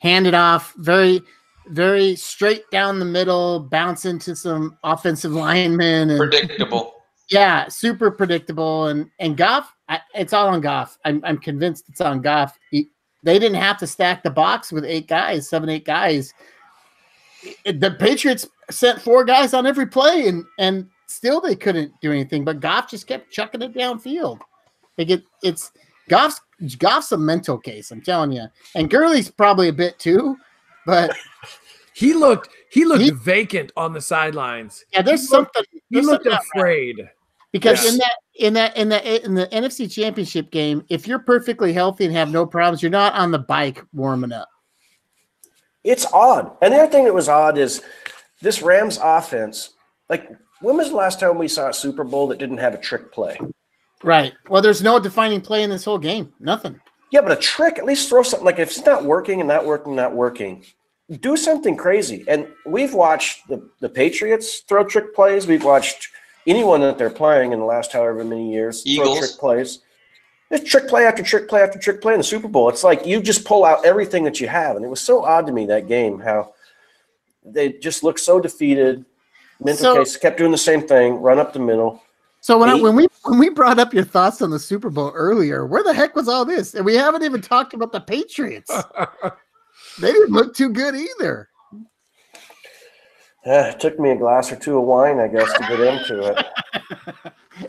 handed 0.00 0.34
off 0.34 0.74
very 0.76 1.22
very 1.68 2.16
straight 2.16 2.70
down 2.70 2.98
the 2.98 3.04
middle, 3.04 3.60
bounce 3.60 4.04
into 4.04 4.34
some 4.34 4.78
offensive 4.84 5.32
linemen 5.32 6.10
and 6.10 6.18
Predictable. 6.18 6.94
yeah, 7.30 7.68
super 7.68 8.10
predictable 8.10 8.88
and 8.88 9.10
and 9.18 9.36
Goff, 9.36 9.74
I, 9.88 10.00
it's 10.14 10.32
all 10.32 10.48
on 10.48 10.60
Goff. 10.60 10.98
I'm 11.04 11.22
I'm 11.24 11.38
convinced 11.38 11.88
it's 11.88 12.00
on 12.00 12.20
Goff. 12.20 12.58
He, 12.70 12.90
they 13.22 13.38
didn't 13.38 13.60
have 13.60 13.78
to 13.78 13.86
stack 13.86 14.22
the 14.22 14.30
box 14.30 14.72
with 14.72 14.84
eight 14.84 15.08
guys, 15.08 15.48
seven, 15.48 15.68
eight 15.68 15.84
guys. 15.84 16.32
The 17.64 17.96
Patriots 17.98 18.48
sent 18.70 19.00
four 19.00 19.24
guys 19.24 19.54
on 19.54 19.66
every 19.66 19.86
play, 19.86 20.28
and 20.28 20.44
and 20.58 20.88
still 21.06 21.40
they 21.40 21.54
couldn't 21.56 21.92
do 22.00 22.10
anything. 22.12 22.44
But 22.44 22.60
Goff 22.60 22.90
just 22.90 23.06
kept 23.06 23.30
chucking 23.30 23.62
it 23.62 23.74
downfield. 23.74 24.40
Like 24.96 25.10
it, 25.10 25.22
it's 25.42 25.70
Goff's 26.08 26.40
Goff's 26.78 27.12
a 27.12 27.18
mental 27.18 27.58
case. 27.58 27.90
I'm 27.90 28.00
telling 28.02 28.32
you, 28.32 28.46
and 28.74 28.90
Gurley's 28.90 29.30
probably 29.30 29.68
a 29.68 29.72
bit 29.72 29.98
too. 29.98 30.36
But 30.86 31.16
He 31.94 32.14
looked 32.14 32.50
he 32.70 32.84
looked 32.84 33.02
He- 33.02 33.10
vacant 33.10 33.72
on 33.76 33.92
the 33.92 34.00
sidelines. 34.00 34.84
yeah, 34.92 35.02
there's 35.02 35.28
He 35.28 35.36
looked- 35.36 35.54
something. 35.56 35.64
He 35.72 35.80
there's 35.90 36.06
looked 36.06 36.24
something 36.24 36.40
afraid. 36.56 37.08
Because 37.50 37.82
Yes. 37.82 37.92
in 37.92 37.98
that 37.98 38.12
in 38.36 38.52
that 38.54 38.76
in 38.76 38.88
the 38.88 39.24
in 39.24 39.34
the 39.34 39.46
NFC 39.48 39.90
Championship 39.92 40.50
game, 40.52 40.84
if 40.90 41.08
you're 41.08 41.18
perfectly 41.18 41.72
healthy 41.72 42.04
and 42.04 42.14
have 42.14 42.30
no 42.30 42.46
problems, 42.46 42.82
you're 42.82 42.90
not 42.90 43.14
on 43.14 43.30
the 43.32 43.38
bike 43.38 43.82
warming 43.92 44.32
up. 44.32 44.48
It's 45.88 46.04
odd. 46.12 46.54
And 46.60 46.74
the 46.74 46.78
other 46.78 46.92
thing 46.92 47.04
that 47.04 47.14
was 47.14 47.30
odd 47.30 47.56
is 47.56 47.82
this 48.42 48.60
Rams 48.60 48.98
offense. 49.02 49.70
Like, 50.10 50.28
when 50.60 50.76
was 50.76 50.90
the 50.90 50.96
last 50.96 51.18
time 51.18 51.38
we 51.38 51.48
saw 51.48 51.70
a 51.70 51.72
Super 51.72 52.04
Bowl 52.04 52.26
that 52.28 52.38
didn't 52.38 52.58
have 52.58 52.74
a 52.74 52.78
trick 52.78 53.10
play? 53.10 53.40
Right. 54.04 54.34
Well, 54.50 54.60
there's 54.60 54.82
no 54.82 55.00
defining 55.00 55.40
play 55.40 55.62
in 55.62 55.70
this 55.70 55.86
whole 55.86 55.98
game. 55.98 56.30
Nothing. 56.40 56.78
Yeah, 57.10 57.22
but 57.22 57.32
a 57.32 57.36
trick, 57.36 57.78
at 57.78 57.86
least 57.86 58.10
throw 58.10 58.22
something 58.22 58.44
like 58.44 58.58
if 58.58 58.68
it's 58.68 58.84
not 58.84 59.06
working 59.06 59.40
and 59.40 59.48
not 59.48 59.64
working, 59.64 59.96
not 59.96 60.14
working, 60.14 60.62
do 61.20 61.38
something 61.38 61.74
crazy. 61.74 62.22
And 62.28 62.46
we've 62.66 62.92
watched 62.92 63.48
the, 63.48 63.66
the 63.80 63.88
Patriots 63.88 64.60
throw 64.68 64.84
trick 64.84 65.14
plays. 65.14 65.46
We've 65.46 65.64
watched 65.64 66.08
anyone 66.46 66.82
that 66.82 66.98
they're 66.98 67.08
playing 67.08 67.52
in 67.52 67.60
the 67.60 67.64
last 67.64 67.92
however 67.92 68.24
many 68.24 68.52
years 68.52 68.82
throw 68.82 68.92
Eagles. 68.92 69.18
trick 69.20 69.40
plays. 69.40 69.78
There's 70.50 70.64
trick 70.64 70.88
play 70.88 71.04
after 71.04 71.22
trick 71.22 71.48
play 71.48 71.60
after 71.62 71.78
trick 71.78 72.00
play 72.00 72.14
in 72.14 72.18
the 72.20 72.24
Super 72.24 72.48
Bowl. 72.48 72.68
It's 72.68 72.82
like 72.84 73.04
you 73.06 73.20
just 73.20 73.44
pull 73.44 73.64
out 73.64 73.84
everything 73.84 74.24
that 74.24 74.40
you 74.40 74.48
have. 74.48 74.76
And 74.76 74.84
it 74.84 74.88
was 74.88 75.00
so 75.00 75.24
odd 75.24 75.46
to 75.46 75.52
me 75.52 75.66
that 75.66 75.88
game 75.88 76.18
how 76.18 76.54
they 77.44 77.72
just 77.72 78.02
looked 78.02 78.20
so 78.20 78.40
defeated. 78.40 79.04
Mental 79.60 79.82
So- 79.94 79.96
case 79.98 80.16
kept 80.16 80.38
doing 80.38 80.50
the 80.52 80.58
same 80.58 80.86
thing, 80.86 81.16
run 81.16 81.38
up 81.38 81.52
the 81.52 81.58
middle. 81.58 82.02
So 82.40 82.56
when 82.56 82.68
I, 82.70 82.74
when 82.74 82.94
we 82.94 83.08
when 83.24 83.38
we 83.40 83.48
brought 83.50 83.80
up 83.80 83.92
your 83.92 84.04
thoughts 84.04 84.40
on 84.42 84.50
the 84.50 84.60
Super 84.60 84.90
Bowl 84.90 85.10
earlier, 85.14 85.66
where 85.66 85.82
the 85.82 85.92
heck 85.92 86.14
was 86.14 86.28
all 86.28 86.44
this? 86.44 86.74
And 86.74 86.84
we 86.84 86.94
haven't 86.94 87.24
even 87.24 87.42
talked 87.42 87.74
about 87.74 87.90
the 87.90 88.00
Patriots. 88.00 88.70
they 90.00 90.12
didn't 90.12 90.30
look 90.30 90.54
too 90.54 90.68
good 90.70 90.94
either. 90.94 91.48
Eh, 93.44 93.68
it 93.70 93.80
took 93.80 93.98
me 93.98 94.10
a 94.12 94.16
glass 94.16 94.52
or 94.52 94.56
two 94.56 94.78
of 94.78 94.84
wine, 94.84 95.18
I 95.18 95.26
guess, 95.26 95.52
to 95.52 95.58
get 95.60 95.80
into 95.80 96.22
it. 96.22 96.46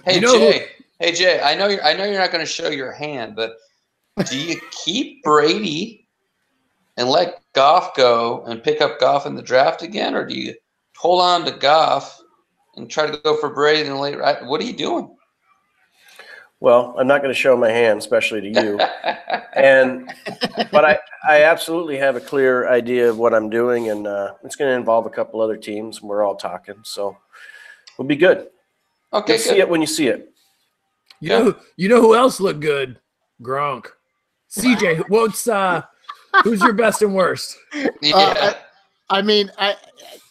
Hey 0.05 0.15
You 0.15 0.21
know 0.21 0.33
who- 0.39 0.51
Jay, 0.51 0.67
hey 0.99 1.13
Jay, 1.13 1.41
I 1.41 1.55
know 1.55 1.67
you're 1.67 1.83
I 1.83 1.93
know 1.93 2.05
you're 2.05 2.19
not 2.19 2.31
going 2.31 2.45
to 2.45 2.51
show 2.51 2.69
your 2.69 2.91
hand, 2.91 3.35
but 3.35 3.53
do 4.29 4.37
you 4.37 4.59
keep 4.83 5.23
Brady 5.23 6.07
and 6.97 7.09
let 7.09 7.41
Goff 7.53 7.95
go 7.95 8.43
and 8.45 8.61
pick 8.63 8.81
up 8.81 8.99
Goff 8.99 9.25
in 9.25 9.35
the 9.35 9.41
draft 9.41 9.81
again, 9.81 10.15
or 10.15 10.25
do 10.25 10.35
you 10.35 10.53
hold 10.97 11.21
on 11.21 11.45
to 11.45 11.51
Goff 11.51 12.19
and 12.75 12.89
try 12.89 13.09
to 13.09 13.17
go 13.17 13.37
for 13.37 13.49
Brady 13.49 13.81
in 13.81 13.93
the 13.93 13.95
late? 13.99 14.17
right? 14.17 14.45
What 14.45 14.61
are 14.61 14.65
you 14.65 14.73
doing? 14.73 15.15
Well, 16.61 16.93
I'm 16.99 17.07
not 17.07 17.21
going 17.21 17.33
to 17.33 17.39
show 17.39 17.55
my 17.55 17.69
hand, 17.69 17.99
especially 17.99 18.41
to 18.41 18.49
you. 18.49 18.79
and 19.55 20.11
but 20.73 20.83
I, 20.83 20.99
I 21.25 21.43
absolutely 21.43 21.97
have 21.97 22.17
a 22.17 22.19
clear 22.19 22.67
idea 22.67 23.09
of 23.09 23.17
what 23.17 23.33
I'm 23.33 23.49
doing, 23.49 23.89
and 23.89 24.05
uh, 24.05 24.33
it's 24.43 24.57
going 24.57 24.69
to 24.69 24.75
involve 24.75 25.05
a 25.05 25.09
couple 25.09 25.39
other 25.39 25.55
teams. 25.55 25.99
And 25.99 26.09
We're 26.09 26.21
all 26.21 26.35
talking, 26.35 26.75
so 26.83 27.17
we'll 27.97 28.09
be 28.09 28.17
good. 28.17 28.49
okay, 29.13 29.33
You'll 29.33 29.41
see 29.41 29.59
it 29.59 29.69
when 29.69 29.79
you 29.79 29.87
see 29.87 30.07
it. 30.07 30.33
You 31.19 31.29
know, 31.29 31.55
you 31.75 31.89
know 31.89 32.01
who 32.01 32.15
else 32.15 32.39
looked 32.39 32.61
good? 32.61 32.99
Gronk. 33.41 33.87
CJ, 34.51 35.09
what's 35.09 35.47
uh 35.47 35.81
who's 36.43 36.61
your 36.61 36.73
best 36.73 37.01
and 37.01 37.13
worst? 37.13 37.57
Yeah. 38.01 38.15
Uh, 38.15 38.53
I 39.09 39.21
mean, 39.21 39.51
I 39.57 39.75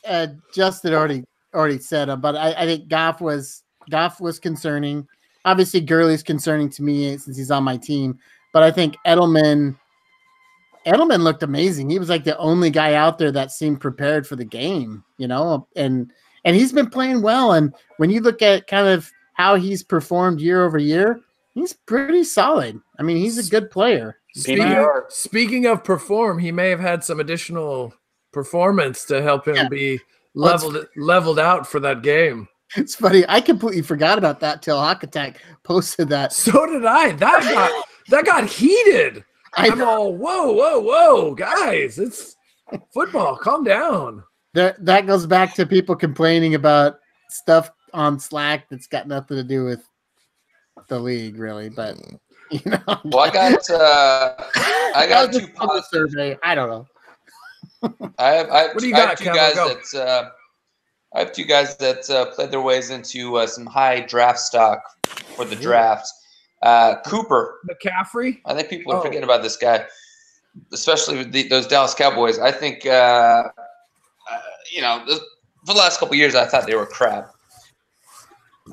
uh, 0.06 0.28
Justin 0.54 0.94
already 0.94 1.24
already 1.54 1.78
said 1.78 2.08
him, 2.08 2.20
but 2.20 2.36
I, 2.36 2.52
I 2.52 2.66
think 2.66 2.88
Goff 2.88 3.20
was 3.20 3.62
Goff 3.90 4.20
was 4.20 4.38
concerning. 4.38 5.06
Obviously, 5.44 5.80
Gurley's 5.80 6.22
concerning 6.22 6.68
to 6.70 6.82
me 6.82 7.16
since 7.16 7.36
he's 7.36 7.50
on 7.50 7.64
my 7.64 7.76
team. 7.76 8.18
But 8.52 8.62
I 8.62 8.70
think 8.70 8.96
Edelman 9.06 9.76
Edelman 10.86 11.22
looked 11.22 11.42
amazing. 11.42 11.90
He 11.90 11.98
was 11.98 12.08
like 12.08 12.24
the 12.24 12.38
only 12.38 12.70
guy 12.70 12.94
out 12.94 13.18
there 13.18 13.32
that 13.32 13.50
seemed 13.50 13.80
prepared 13.80 14.26
for 14.26 14.36
the 14.36 14.44
game, 14.44 15.04
you 15.18 15.28
know, 15.28 15.66
and 15.76 16.10
and 16.44 16.56
he's 16.56 16.72
been 16.72 16.88
playing 16.88 17.22
well. 17.22 17.52
And 17.52 17.74
when 17.98 18.10
you 18.10 18.20
look 18.20 18.42
at 18.42 18.66
kind 18.66 18.88
of 18.88 19.10
how 19.38 19.54
he's 19.54 19.82
performed 19.82 20.40
year 20.40 20.64
over 20.64 20.78
year, 20.78 21.20
he's 21.54 21.72
pretty 21.72 22.24
solid. 22.24 22.78
I 22.98 23.02
mean, 23.02 23.16
he's 23.16 23.38
a 23.38 23.50
good 23.50 23.70
player. 23.70 24.16
Speaking, 24.34 24.64
PBR. 24.66 25.02
speaking 25.08 25.66
of 25.66 25.82
perform, 25.84 26.38
he 26.38 26.52
may 26.52 26.68
have 26.70 26.80
had 26.80 27.02
some 27.02 27.20
additional 27.20 27.94
performance 28.32 29.04
to 29.06 29.22
help 29.22 29.46
him 29.48 29.56
Yeah. 29.56 29.68
be 29.68 30.00
Well, 30.34 30.52
leveled 30.52 30.86
leveled 30.96 31.38
out 31.38 31.66
for 31.66 31.80
that 31.80 32.02
game. 32.02 32.48
It's 32.76 32.94
funny. 32.94 33.24
I 33.28 33.40
completely 33.40 33.80
forgot 33.82 34.18
about 34.18 34.40
that 34.40 34.60
till 34.60 34.78
Hawk 34.78 35.02
Attack 35.02 35.40
posted 35.62 36.08
that. 36.10 36.32
So 36.34 36.66
did 36.66 36.84
I. 36.84 37.12
That 37.12 37.42
got 37.42 37.84
that 38.10 38.26
got 38.26 38.44
heated. 38.46 39.24
I 39.56 39.68
I'm 39.70 39.80
all 39.82 40.14
whoa, 40.14 40.52
whoa, 40.52 40.78
whoa, 40.80 41.34
guys! 41.34 41.98
It's 41.98 42.36
football. 42.92 43.36
Calm 43.36 43.64
down. 43.64 44.22
that 44.54 44.84
that 44.84 45.06
goes 45.06 45.26
back 45.26 45.54
to 45.54 45.64
people 45.64 45.96
complaining 45.96 46.54
about 46.54 46.98
stuff 47.30 47.70
on 47.94 48.18
Slack 48.18 48.68
that's 48.70 48.86
got 48.86 49.06
nothing 49.08 49.36
to 49.36 49.44
do 49.44 49.64
with 49.64 49.82
the 50.88 50.98
league, 50.98 51.38
really. 51.38 51.68
But 51.68 51.98
you 52.50 52.60
know, 52.66 52.78
well, 53.04 53.20
I 53.20 53.30
got 53.30 53.70
uh, 53.70 54.34
I 54.94 55.06
got 55.08 55.28
was 55.28 55.36
two 55.36 55.42
just 55.46 55.54
positive 55.54 55.84
survey. 55.90 56.38
I 56.42 56.54
don't 56.54 56.70
know. 56.70 56.86
I 58.18 58.30
have, 58.30 58.50
I 58.50 58.58
have, 58.62 58.70
What 58.74 58.80
do 58.80 58.88
you 58.88 58.94
I 58.94 58.98
have 59.00 59.08
got, 59.10 59.18
two 59.18 59.24
Kevin? 59.24 59.36
guys 59.40 59.54
Go. 59.54 59.68
that 59.68 60.08
uh, 60.08 60.30
I 61.14 61.18
have 61.20 61.32
two 61.32 61.44
guys 61.44 61.76
that 61.76 62.08
uh, 62.10 62.26
played 62.34 62.50
their 62.50 62.60
ways 62.60 62.90
into 62.90 63.36
uh, 63.36 63.46
some 63.46 63.66
high 63.66 64.00
draft 64.00 64.38
stock 64.40 64.80
for 65.36 65.44
the 65.44 65.56
draft. 65.56 66.08
Uh, 66.62 66.96
Cooper, 67.06 67.60
McCaffrey. 67.70 68.40
I 68.46 68.54
think 68.54 68.68
people 68.68 68.92
are 68.92 68.98
Oh. 68.98 69.02
forgetting 69.02 69.22
about 69.24 69.42
this 69.42 69.56
guy, 69.56 69.84
especially 70.72 71.18
with 71.18 71.30
the, 71.32 71.46
those 71.48 71.66
Dallas 71.68 71.94
Cowboys. 71.94 72.38
I 72.40 72.50
think 72.50 72.84
uh, 72.84 72.88
uh, 72.90 73.48
you 74.72 74.80
know 74.80 75.04
this, 75.06 75.20
for 75.64 75.74
the 75.74 75.78
last 75.78 76.00
couple 76.00 76.14
of 76.14 76.18
years, 76.18 76.34
I 76.34 76.46
thought 76.46 76.66
they 76.66 76.74
were 76.74 76.86
crap. 76.86 77.30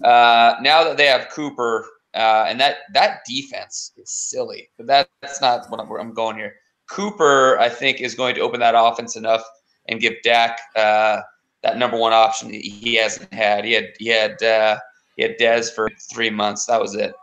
Uh, 0.03 0.55
now 0.61 0.83
that 0.83 0.97
they 0.97 1.05
have 1.05 1.29
Cooper, 1.29 1.87
uh, 2.13 2.45
and 2.47 2.59
that 2.59 2.77
that 2.93 3.19
defense 3.27 3.91
is 3.97 4.09
silly, 4.11 4.69
but 4.77 4.87
that, 4.87 5.09
that's 5.21 5.41
not 5.41 5.69
what 5.69 5.79
I'm, 5.79 5.89
where 5.89 5.99
I'm 5.99 6.13
going 6.13 6.37
here. 6.37 6.55
Cooper, 6.89 7.57
I 7.59 7.69
think, 7.69 7.99
is 8.01 8.15
going 8.15 8.35
to 8.35 8.41
open 8.41 8.59
that 8.59 8.75
offense 8.77 9.15
enough 9.15 9.43
and 9.87 9.99
give 9.99 10.13
Dak 10.23 10.59
uh, 10.75 11.21
that 11.63 11.77
number 11.77 11.97
one 11.97 12.13
option 12.13 12.49
he- 12.49 12.61
he 12.61 12.95
hasn't 12.95 13.33
had. 13.33 13.65
He 13.65 13.73
had 13.73 13.85
he 13.97 14.07
had 14.07 14.41
uh, 14.43 14.77
he 15.17 15.23
had 15.23 15.37
Dez 15.39 15.73
for 15.73 15.89
three 16.13 16.29
months. 16.29 16.65
That 16.67 16.79
was 16.81 16.95
it. 16.95 17.13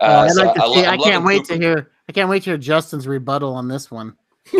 Uh, 0.00 0.26
I'd 0.26 0.30
so 0.30 0.44
like 0.44 0.58
I, 0.58 0.74
see- 0.74 0.86
I 0.86 0.96
can't 0.96 1.24
wait 1.24 1.44
to 1.46 1.56
hear. 1.56 1.90
I 2.08 2.12
can't 2.12 2.28
wait 2.28 2.42
to 2.44 2.50
hear 2.50 2.58
Justin's 2.58 3.06
rebuttal 3.06 3.54
on 3.54 3.68
this 3.68 3.90
one. 3.90 4.16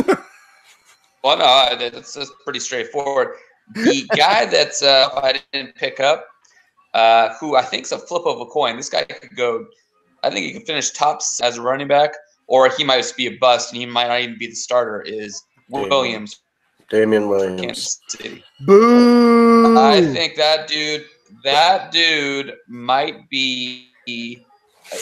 Well, 1.22 1.36
no, 1.36 1.76
that's, 1.90 2.14
that's 2.14 2.32
pretty 2.44 2.60
straightforward. 2.60 3.36
The 3.74 4.08
guy 4.16 4.46
that's 4.46 4.82
uh, 4.82 5.10
I 5.22 5.40
didn't 5.52 5.74
pick 5.74 6.00
up, 6.00 6.26
uh, 6.94 7.34
who 7.34 7.56
I 7.56 7.62
think 7.62 7.84
is 7.84 7.92
a 7.92 7.98
flip 7.98 8.22
of 8.26 8.40
a 8.40 8.46
coin. 8.46 8.76
This 8.76 8.88
guy 8.88 9.04
could 9.04 9.36
go. 9.36 9.66
I 10.22 10.30
think 10.30 10.46
he 10.46 10.52
could 10.52 10.66
finish 10.66 10.90
tops 10.90 11.40
as 11.40 11.56
a 11.56 11.62
running 11.62 11.88
back, 11.88 12.12
or 12.46 12.68
he 12.68 12.84
might 12.84 12.98
just 12.98 13.16
be 13.16 13.26
a 13.26 13.36
bust, 13.38 13.72
and 13.72 13.80
he 13.80 13.86
might 13.86 14.08
not 14.08 14.20
even 14.20 14.38
be 14.38 14.48
the 14.48 14.54
starter. 14.54 15.02
Is 15.02 15.42
Williams, 15.68 16.40
Damien 16.90 17.28
Williams. 17.28 17.60
Kansas 17.60 18.00
City. 18.08 18.44
Boo! 18.60 19.78
I 19.78 20.02
think 20.12 20.36
that 20.36 20.68
dude, 20.68 21.04
that 21.44 21.92
dude 21.92 22.54
might 22.68 23.28
be. 23.30 23.86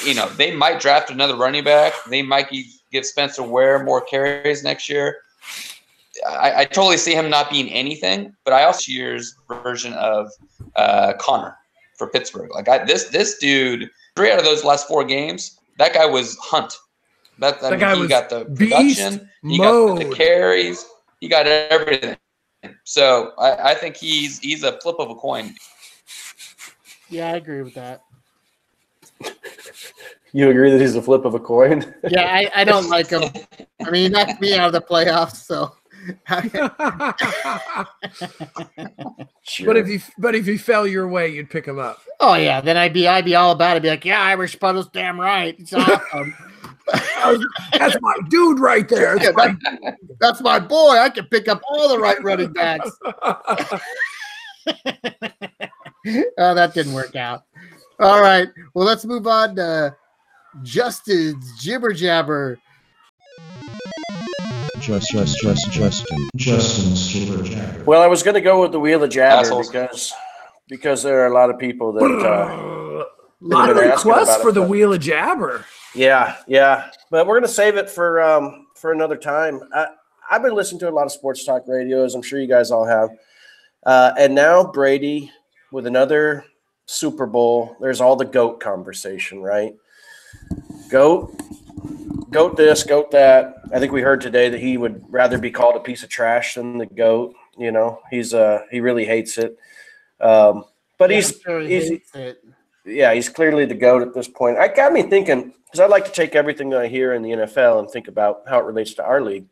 You 0.05 0.13
know, 0.13 0.29
they 0.29 0.55
might 0.55 0.81
draft 0.81 1.11
another 1.11 1.35
running 1.35 1.65
back. 1.65 1.95
They 2.11 2.21
might 2.21 2.51
give 2.93 3.07
Spencer 3.07 3.43
Ware 3.43 3.83
more 3.83 4.03
carries 4.03 4.63
next 4.63 4.87
year. 4.87 5.17
I, 6.29 6.61
I 6.61 6.65
totally 6.67 6.99
see 6.99 7.15
him 7.15 7.31
not 7.31 7.49
being 7.49 7.71
anything, 7.71 8.35
but 8.45 8.53
I 8.53 8.65
also 8.65 8.91
year's 8.91 9.35
version 9.49 9.95
of 9.95 10.31
uh, 10.77 11.15
Conner 11.15 11.57
for 11.99 12.09
Pittsburgh. 12.09 12.51
Like 12.55 12.69
I, 12.69 12.85
this, 12.85 13.09
this 13.09 13.39
dude, 13.39 13.91
three 14.17 14.31
out 14.33 14.39
of 14.39 14.45
those 14.45 14.65
last 14.65 14.89
four 14.89 15.05
games, 15.05 15.59
that 15.79 15.93
guy 15.93 16.07
was 16.07 16.37
Hunt. 16.39 16.75
That, 17.39 17.59
I 17.59 17.61
That 17.61 17.71
mean, 17.73 17.81
guy 17.81 17.95
he 17.95 18.01
was 18.01 18.09
got 18.09 18.31
the 18.31 18.45
production, 18.47 19.29
he 19.43 19.59
got 19.59 19.99
the 19.99 20.15
carries, 20.15 20.87
he 21.21 21.29
got 21.29 21.47
everything. 21.47 22.17
So 22.85 23.33
I, 23.39 23.71
I 23.71 23.75
think 23.75 23.97
he's 23.97 24.39
he's 24.41 24.65
a 24.65 24.81
flip 24.81 24.97
of 24.99 25.11
a 25.11 25.15
coin. 25.15 25.55
yeah, 27.09 27.29
I 27.29 27.37
agree 27.37 27.63
with 27.63 27.75
that. 27.75 28.03
You 30.33 30.51
agree 30.51 30.71
that 30.71 30.81
he's 30.81 30.95
a 30.95 31.01
flip 31.01 31.25
of 31.25 31.35
a 31.35 31.41
coin? 31.41 31.95
Yeah, 32.09 32.27
I, 32.31 32.51
I 32.61 32.65
don't 32.65 32.91
like 32.91 33.09
him. 33.09 33.23
I 33.87 33.91
mean, 33.91 34.03
he 34.03 34.09
knocked 34.11 34.41
me 34.41 34.55
out 34.55 34.67
of 34.67 34.73
the 34.75 34.83
playoffs, 34.83 35.37
so. 35.37 35.75
But 39.65 39.77
if 39.77 39.89
you 39.89 40.01
but 40.19 40.35
if 40.35 40.47
he 40.47 40.57
fell 40.59 40.87
your 40.87 41.09
way, 41.09 41.29
you'd 41.29 41.51
pick 41.51 41.67
him 41.67 41.79
up. 41.79 42.01
oh 42.21 42.35
yeah, 42.35 42.61
then 42.61 42.77
I'd 42.77 42.93
be 42.93 43.09
I'd 43.09 43.25
be 43.25 43.35
all 43.35 43.53
about 43.53 43.73
it. 43.73 43.77
I'd 43.77 43.83
Be 43.83 43.89
like, 43.89 44.05
yeah, 44.05 44.21
Irish 44.23 44.59
Puddle's 44.59 44.89
damn 44.89 45.19
right. 45.21 45.57
It's 45.59 45.73
awesome. 45.73 46.35
That's 47.73 47.97
my 48.01 48.15
dude 48.31 48.59
right 48.61 48.89
there. 48.89 49.17
Yeah, 49.23 49.33
That's 49.37 49.57
my- 49.83 49.97
that's 50.21 50.41
my 50.41 50.59
boy. 50.59 50.97
I 50.99 51.11
can 51.11 51.27
pick 51.27 51.47
up 51.47 51.61
all 51.71 51.89
the 51.89 51.99
right 51.99 52.23
running 52.23 52.51
backs. 52.53 52.91
oh, 53.05 53.81
that 56.55 56.73
didn't 56.73 56.95
work 56.95 57.15
out. 57.15 57.45
All 58.01 58.23
right. 58.23 58.49
Well, 58.75 58.87
let's 58.87 59.05
move 59.05 59.27
on 59.27 59.57
to 59.57 59.95
Justin's 60.63 61.61
jibber 61.63 61.93
jabber. 61.93 62.59
Just, 64.89 65.11
just, 65.11 65.39
just, 65.43 65.71
Justin. 65.71 66.31
Justin's 66.35 67.09
Jibber 67.09 67.43
Jabber. 67.43 67.85
Well, 67.85 68.01
I 68.01 68.07
was 68.07 68.23
going 68.23 68.37
to 68.37 68.41
go 68.41 68.63
with 68.63 68.73
the 68.73 68.81
wheel 68.81 69.03
of 69.03 69.11
jabber 69.11 69.43
Assholes. 69.43 69.69
because 69.69 70.15
because 70.67 71.03
there 71.03 71.21
are 71.21 71.27
a 71.27 71.35
lot 71.35 71.51
of 71.51 71.59
people 71.59 71.93
that. 71.93 72.05
Uh, 72.05 73.05
lot 73.43 73.69
of 73.69 73.77
requests 73.77 74.05
about 74.05 74.41
it, 74.41 74.43
for 74.43 74.51
the 74.51 74.63
but- 74.63 74.71
wheel 74.71 74.95
of 74.95 75.01
jabber. 75.01 75.67
yeah, 75.95 76.37
yeah, 76.47 76.89
but 77.11 77.27
we're 77.27 77.35
going 77.35 77.47
to 77.47 77.53
save 77.55 77.77
it 77.77 77.91
for 77.91 78.23
um, 78.23 78.69
for 78.77 78.93
another 78.93 79.17
time. 79.17 79.61
I, 79.75 79.89
I've 80.31 80.43
been 80.43 80.55
listening 80.55 80.79
to 80.81 80.89
a 80.89 80.91
lot 80.91 81.05
of 81.05 81.13
sports 81.13 81.45
talk 81.45 81.65
radios. 81.69 82.15
I'm 82.15 82.23
sure 82.23 82.41
you 82.41 82.49
guys 82.49 82.71
all 82.71 82.87
have. 82.87 83.11
Uh, 83.85 84.13
and 84.19 84.35
now 84.35 84.65
Brady 84.65 85.31
with 85.71 85.87
another 85.87 86.47
Super 86.87 87.27
Bowl. 87.27 87.77
There's 87.79 88.01
all 88.01 88.17
the 88.17 88.25
goat 88.25 88.61
conversation, 88.61 89.43
right? 89.43 89.75
Goat, 90.89 91.39
goat 92.31 92.57
this, 92.57 92.83
goat 92.83 93.11
that. 93.13 93.57
I 93.73 93.79
think 93.79 93.93
we 93.93 94.03
heard 94.03 94.21
today 94.21 94.49
that 94.49 94.61
he 94.61 94.77
would 94.77 95.05
rather 95.09 95.39
be 95.39 95.51
called 95.51 95.77
a 95.77 95.81
piece 95.81 96.03
of 96.03 96.09
trash 96.09 96.55
than 96.55 96.79
the 96.79 96.87
goat. 96.87 97.35
You 97.59 97.73
know, 97.73 98.01
he's 98.11 98.35
uh 98.35 98.61
he 98.71 98.81
really 98.81 99.05
hates 99.05 99.39
it. 99.39 99.59
Um, 100.21 100.65
but 100.99 101.11
he's 101.11 101.41
sure 101.41 101.61
he 101.61 101.81
he's 101.81 102.01
yeah, 102.85 103.13
he's 103.13 103.29
clearly 103.29 103.65
the 103.67 103.75
goat 103.75 104.03
at 104.03 104.15
this 104.15 104.29
point. 104.29 104.59
I 104.59 104.69
got 104.69 104.93
me 104.93 105.03
thinking 105.03 105.53
because 105.65 105.81
I 105.81 105.87
like 105.87 106.07
to 106.07 106.13
take 106.13 106.35
everything 106.35 106.71
that 106.71 106.81
I 106.81 106.89
hear 106.89 107.13
in 107.13 107.23
the 107.23 107.31
NFL 107.31 107.81
and 107.81 107.91
think 107.91 108.09
about 108.09 108.43
how 108.49 108.59
it 108.59 108.65
relates 108.65 108.95
to 108.95 109.05
our 109.05 109.21
league. 109.21 109.47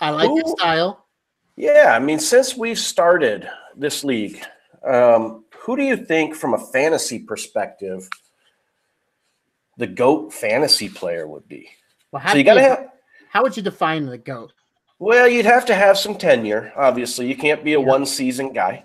I 0.00 0.10
like 0.10 0.28
your 0.28 0.42
Who- 0.42 0.56
style. 0.58 1.06
Yeah, 1.54 1.92
I 1.94 1.98
mean, 1.98 2.18
since 2.18 2.56
we've 2.56 2.78
started 2.78 3.46
this 3.76 4.04
league, 4.04 4.42
um, 4.84 5.44
who 5.54 5.76
do 5.76 5.82
you 5.82 5.96
think, 5.96 6.34
from 6.34 6.54
a 6.54 6.58
fantasy 6.58 7.18
perspective, 7.18 8.08
the 9.78 9.86
goat 9.86 10.32
fantasy 10.32 10.88
player 10.88 11.26
would 11.26 11.46
be? 11.48 11.68
Well, 12.10 12.20
how, 12.22 12.32
So 12.32 12.38
you 12.38 12.44
got 12.44 12.54
to 12.54 12.62
have. 12.62 12.90
how 13.30 13.42
would 13.42 13.56
you 13.56 13.62
define 13.62 14.06
the 14.06 14.18
goat? 14.18 14.52
Well, 14.98 15.26
you'd 15.28 15.46
have 15.46 15.66
to 15.66 15.74
have 15.74 15.98
some 15.98 16.16
tenure. 16.16 16.72
Obviously, 16.76 17.26
you 17.26 17.36
can't 17.36 17.64
be 17.64 17.74
a 17.74 17.80
Yeah. 17.80 17.86
one-season 17.86 18.52
guy. 18.52 18.84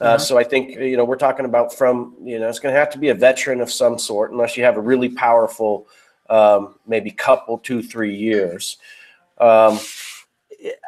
Uh, 0.00 0.04
Uh-huh. 0.04 0.18
So 0.18 0.36
I 0.38 0.44
think 0.44 0.76
you 0.76 0.96
know 0.96 1.04
we're 1.04 1.16
talking 1.16 1.44
about 1.46 1.72
from 1.72 2.16
you 2.22 2.38
know 2.38 2.48
it's 2.48 2.58
going 2.58 2.74
to 2.74 2.78
have 2.78 2.90
to 2.90 2.98
be 2.98 3.08
a 3.10 3.14
veteran 3.14 3.60
of 3.60 3.70
some 3.70 3.98
sort, 3.98 4.32
unless 4.32 4.56
you 4.56 4.64
have 4.64 4.76
a 4.76 4.80
really 4.80 5.08
powerful, 5.08 5.86
um, 6.28 6.74
maybe 6.86 7.10
couple 7.12 7.58
two 7.58 7.80
three 7.82 8.14
years. 8.14 8.76
Um, 9.38 9.78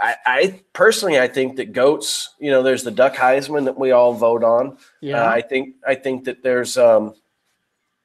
I, 0.03 0.17
I 0.27 0.61
personally 0.73 1.21
I 1.21 1.29
think 1.29 1.57
that 1.57 1.73
goats. 1.73 2.35
You 2.41 2.51
know, 2.51 2.63
there's 2.63 2.83
the 2.83 2.91
Duck 2.91 3.15
Heisman 3.15 3.65
that 3.67 3.79
we 3.79 3.93
all 3.93 4.13
vote 4.13 4.43
on. 4.43 4.77
Yeah. 5.01 5.23
Uh, 5.23 5.29
I 5.31 5.41
think 5.41 5.77
I 5.87 5.95
think 5.95 6.25
that 6.25 6.43
there's 6.43 6.77
um, 6.77 7.15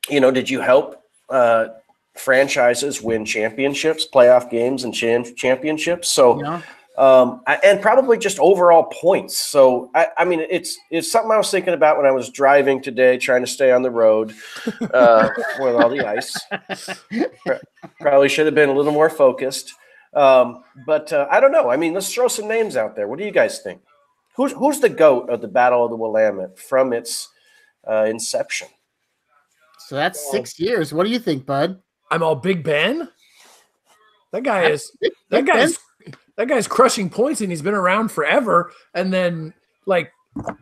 you 0.08 0.20
know, 0.20 0.32
did 0.32 0.50
you 0.50 0.62
help 0.62 1.01
uh, 1.32 1.70
franchises 2.16 3.02
win 3.02 3.26
championships, 3.26 4.06
playoff 4.14 4.50
games, 4.50 4.84
and 4.84 4.94
cham- 4.94 5.36
championships? 5.36 6.10
So 6.10 6.42
yeah. 6.42 6.62
um, 6.98 7.42
I- 7.48 7.60
and 7.64 7.82
probably 7.82 8.18
just 8.18 8.38
overall 8.40 8.84
points. 8.84 9.36
So 9.38 9.90
I, 9.96 10.08
I 10.18 10.26
mean, 10.26 10.46
it's 10.50 10.78
it's 10.92 11.12
something 11.12 11.32
I 11.32 11.38
was 11.38 11.50
thinking 11.50 11.74
about 11.74 11.98
when 11.98 12.06
I 12.06 12.12
was 12.12 12.30
driving 12.30 12.82
today, 12.82 13.18
trying 13.18 13.42
to 13.42 13.48
stay 13.48 13.72
on 13.72 13.82
the 13.82 13.92
road 13.92 14.34
uh, 14.94 15.30
with 15.60 15.76
all 15.76 15.90
the 15.90 16.06
ice. 16.06 16.38
Probably 18.00 18.30
should 18.30 18.46
have 18.46 18.56
been 18.56 18.70
a 18.70 18.74
little 18.74 18.92
more 18.92 19.10
focused. 19.10 19.74
Um, 20.14 20.64
but 20.86 21.14
uh, 21.14 21.28
I 21.32 21.40
don't 21.40 21.54
know. 21.54 21.70
I 21.70 21.78
mean, 21.78 21.94
let's 21.94 22.14
throw 22.14 22.28
some 22.28 22.48
names 22.48 22.76
out 22.76 22.96
there. 22.96 23.08
What 23.08 23.18
do 23.18 23.26
you 23.26 23.32
guys 23.32 23.60
think? 23.60 23.82
Who's 24.36 24.52
who's 24.54 24.80
the 24.80 24.90
goat 24.90 25.30
of 25.30 25.42
the 25.42 25.48
Battle 25.48 25.84
of 25.84 25.90
the 25.92 25.98
Willamette 25.98 26.58
from 26.60 26.94
its 26.94 27.30
uh, 27.90 28.06
inception? 28.10 28.68
So 29.88 29.96
that's 29.96 30.32
six 30.32 30.60
years. 30.60 30.94
What 30.94 31.06
do 31.06 31.10
you 31.12 31.20
think, 31.20 31.46
Bud? 31.46 31.82
I'm 32.10 32.24
all 32.24 32.36
Big 32.36 32.64
Ben. 32.64 33.10
That 34.32 34.44
guy 34.44 34.70
is 34.70 34.92
Big- 35.02 35.12
that 35.30 35.38
Big 35.38 35.46
Ben? 35.48 35.56
guy's 35.58 35.80
that 36.38 36.48
guy's 36.48 36.68
crushing 36.68 37.10
points 37.10 37.42
and 37.42 37.52
he's 37.52 37.62
been 37.62 37.74
around 37.74 38.10
forever. 38.12 38.72
And 38.94 39.12
then 39.14 39.54
like 39.86 40.12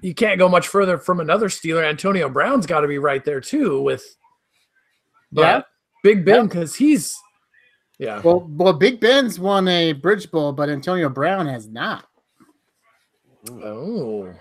you 0.02 0.16
can't 0.16 0.40
go 0.40 0.50
much 0.50 0.68
further 0.68 0.98
from 0.98 1.20
another 1.20 1.48
Steeler. 1.48 1.84
Antonio 1.88 2.28
Brown's 2.30 2.66
got 2.66 2.82
to 2.82 2.88
be 2.88 2.98
right 2.98 3.24
there 3.24 3.40
too 3.42 3.82
with 3.82 4.04
Yeah. 5.32 5.62
Big 6.04 6.26
Ben 6.26 6.48
because 6.48 6.76
he's 6.76 7.18
yeah. 8.00 8.22
Well, 8.24 8.48
well, 8.50 8.74
Big 8.74 9.00
Ben's 9.00 9.40
won 9.40 9.68
a 9.68 9.92
Bridge 9.94 10.32
Bowl, 10.32 10.54
but 10.54 10.70
Antonio 10.70 11.10
Brown 11.10 11.48
has 11.48 11.68
not. 11.68 12.06
Mm. 13.46 13.64
Oh. 13.64 14.34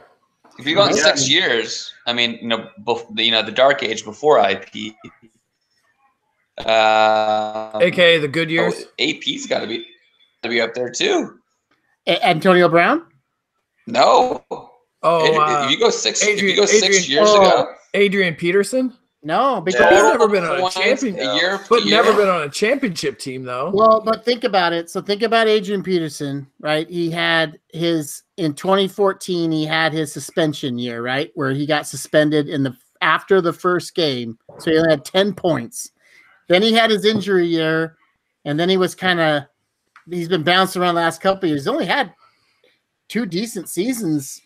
If 0.59 0.66
you 0.66 0.74
go 0.74 0.86
in 0.86 0.96
Yeah. 0.96 1.02
six 1.04 1.28
years, 1.28 1.92
I 2.06 2.12
mean, 2.12 2.38
you 2.42 2.48
know, 2.48 2.68
bef- 2.84 3.14
the, 3.14 3.22
you 3.22 3.30
know, 3.30 3.42
the 3.42 3.52
dark 3.52 3.82
age 3.82 4.04
before 4.04 4.38
IP. 4.40 4.94
Um, 6.59 7.80
AKA 7.80 8.18
the 8.18 8.26
good 8.28 8.50
years. 8.50 8.74
oh, 8.76 8.90
AP's 8.98 9.46
got 9.46 9.61
to 9.61 9.66
be 9.68 9.86
to 10.42 10.48
be 10.48 10.61
up 10.61 10.74
there 10.74 10.90
too. 10.90 11.38
A- 12.06 12.26
Antonio 12.26 12.68
Brown? 12.68 13.02
No, 13.86 14.44
Oh, 15.00 15.24
Adrian- 15.24 15.40
uh, 15.40 15.64
if 15.66 15.70
you 15.70 15.78
go 15.78 15.90
six, 15.90 16.26
if 16.26 16.42
you 16.42 16.56
go 16.56 16.66
six 16.66 16.82
Adrian- 16.84 17.04
years 17.04 17.28
oh, 17.30 17.40
ago, 17.40 17.74
Adrian 17.94 18.34
Peterson, 18.34 18.92
No, 19.22 19.60
because 19.60 19.80
But 19.80 19.92
he's 19.92 20.02
never 20.02 20.28
been 20.28 20.44
on 20.44 20.56
a 20.56 20.60
points 20.60 20.76
champion- 20.76 21.18
a 21.18 21.34
year, 21.34 21.60
but 21.68 21.84
year. 21.84 21.96
never 22.02 22.16
been 22.16 22.28
on 22.28 22.42
a 22.42 22.48
championship 22.48 23.18
team 23.18 23.42
though. 23.42 23.70
well, 23.74 24.00
but 24.00 24.24
think 24.24 24.44
about 24.44 24.72
it. 24.72 24.88
So 24.90 25.00
think 25.00 25.22
about 25.22 25.48
Adrian 25.48 25.82
Peterson, 25.82 26.46
right? 26.60 26.88
He 26.88 27.10
had 27.10 27.58
his 27.72 28.22
in 28.36 28.54
2014. 28.54 29.50
He 29.50 29.66
had 29.66 29.92
his 29.92 30.12
suspension 30.12 30.78
year, 30.78 31.02
right, 31.02 31.32
where 31.34 31.50
he 31.50 31.66
got 31.66 31.86
suspended 31.86 32.48
in 32.48 32.62
the 32.62 32.76
after 33.00 33.40
the 33.40 33.52
first 33.52 33.94
game, 33.94 34.38
so 34.58 34.70
he 34.70 34.76
only 34.78 34.90
had 34.90 35.04
10 35.04 35.32
points. 35.34 35.90
Then 36.48 36.62
he 36.62 36.72
had 36.72 36.90
his 36.90 37.04
injury 37.04 37.46
year, 37.46 37.96
and 38.44 38.58
then 38.58 38.68
he 38.68 38.76
was 38.76 38.94
kind 38.94 39.18
of 39.20 39.42
he's 40.08 40.28
been 40.28 40.44
bouncing 40.44 40.80
around 40.80 40.94
the 40.94 41.00
last 41.00 41.20
couple 41.20 41.44
of 41.44 41.50
years. 41.50 41.62
He's 41.62 41.68
only 41.68 41.86
had 41.86 42.14
two 43.08 43.26
decent 43.26 43.68
seasons 43.68 44.40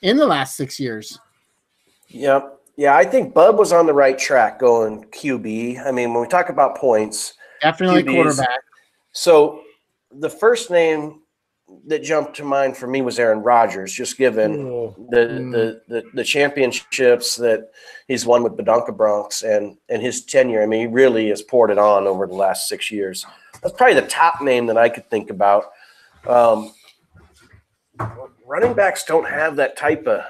in 0.00 0.16
the 0.16 0.26
last 0.26 0.56
six 0.56 0.80
years. 0.80 1.18
Yep. 2.08 2.55
Yeah, 2.76 2.94
I 2.94 3.04
think 3.04 3.32
Bub 3.32 3.58
was 3.58 3.72
on 3.72 3.86
the 3.86 3.94
right 3.94 4.18
track 4.18 4.58
going 4.58 5.04
QB. 5.04 5.84
I 5.86 5.90
mean, 5.92 6.12
when 6.12 6.22
we 6.22 6.28
talk 6.28 6.48
about 6.50 6.76
points, 6.76 7.34
Definitely 7.62 8.02
QBs. 8.02 8.14
quarterback. 8.14 8.60
So 9.12 9.62
the 10.12 10.28
first 10.28 10.70
name 10.70 11.22
that 11.86 12.02
jumped 12.02 12.36
to 12.36 12.44
mind 12.44 12.76
for 12.76 12.86
me 12.86 13.00
was 13.02 13.18
Aaron 13.18 13.42
Rodgers, 13.42 13.92
just 13.92 14.18
given 14.18 14.52
the, 15.10 15.16
Mm. 15.16 15.52
the 15.52 15.80
the 15.88 16.04
the 16.14 16.22
championships 16.24 17.34
that 17.36 17.70
he's 18.08 18.24
won 18.26 18.42
with 18.44 18.56
Badonka 18.56 18.94
Bronx 18.96 19.42
and 19.42 19.76
and 19.88 20.02
his 20.02 20.24
tenure. 20.24 20.62
I 20.62 20.66
mean, 20.66 20.80
he 20.80 20.86
really 20.86 21.28
has 21.30 21.42
poured 21.42 21.70
it 21.70 21.78
on 21.78 22.06
over 22.06 22.26
the 22.26 22.34
last 22.34 22.68
six 22.68 22.90
years. 22.90 23.26
That's 23.62 23.74
probably 23.74 23.98
the 24.00 24.06
top 24.06 24.42
name 24.42 24.66
that 24.66 24.76
I 24.78 24.88
could 24.90 25.08
think 25.10 25.30
about. 25.30 25.72
Um, 26.28 26.72
running 28.44 28.74
backs 28.74 29.04
don't 29.04 29.26
have 29.28 29.56
that 29.56 29.76
type 29.76 30.06
of 30.06 30.22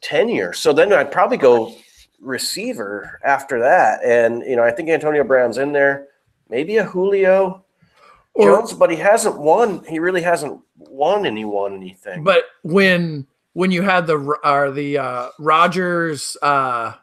tenure, 0.00 0.52
so 0.52 0.72
then 0.72 0.92
I'd 0.92 1.12
probably 1.12 1.36
go 1.36 1.74
receiver 2.20 3.20
after 3.24 3.58
that. 3.60 4.04
And 4.04 4.42
you 4.44 4.56
know, 4.56 4.62
I 4.62 4.70
think 4.70 4.88
Antonio 4.88 5.24
Brown's 5.24 5.58
in 5.58 5.72
there, 5.72 6.08
maybe 6.48 6.76
a 6.78 6.84
Julio. 6.84 7.64
Or- 8.34 8.58
Jones, 8.58 8.72
but 8.72 8.90
he 8.90 8.96
hasn't 8.96 9.36
won. 9.38 9.84
He 9.84 9.98
really 9.98 10.22
hasn't 10.22 10.60
won 10.76 11.26
anyone 11.26 11.74
anything. 11.74 12.22
But 12.22 12.44
when 12.62 13.26
when 13.54 13.72
you 13.72 13.82
had 13.82 14.06
the 14.06 14.18
or 14.44 14.70
the 14.70 14.98
uh 14.98 15.28
Rodgers 15.38 16.36
uh 16.40 16.94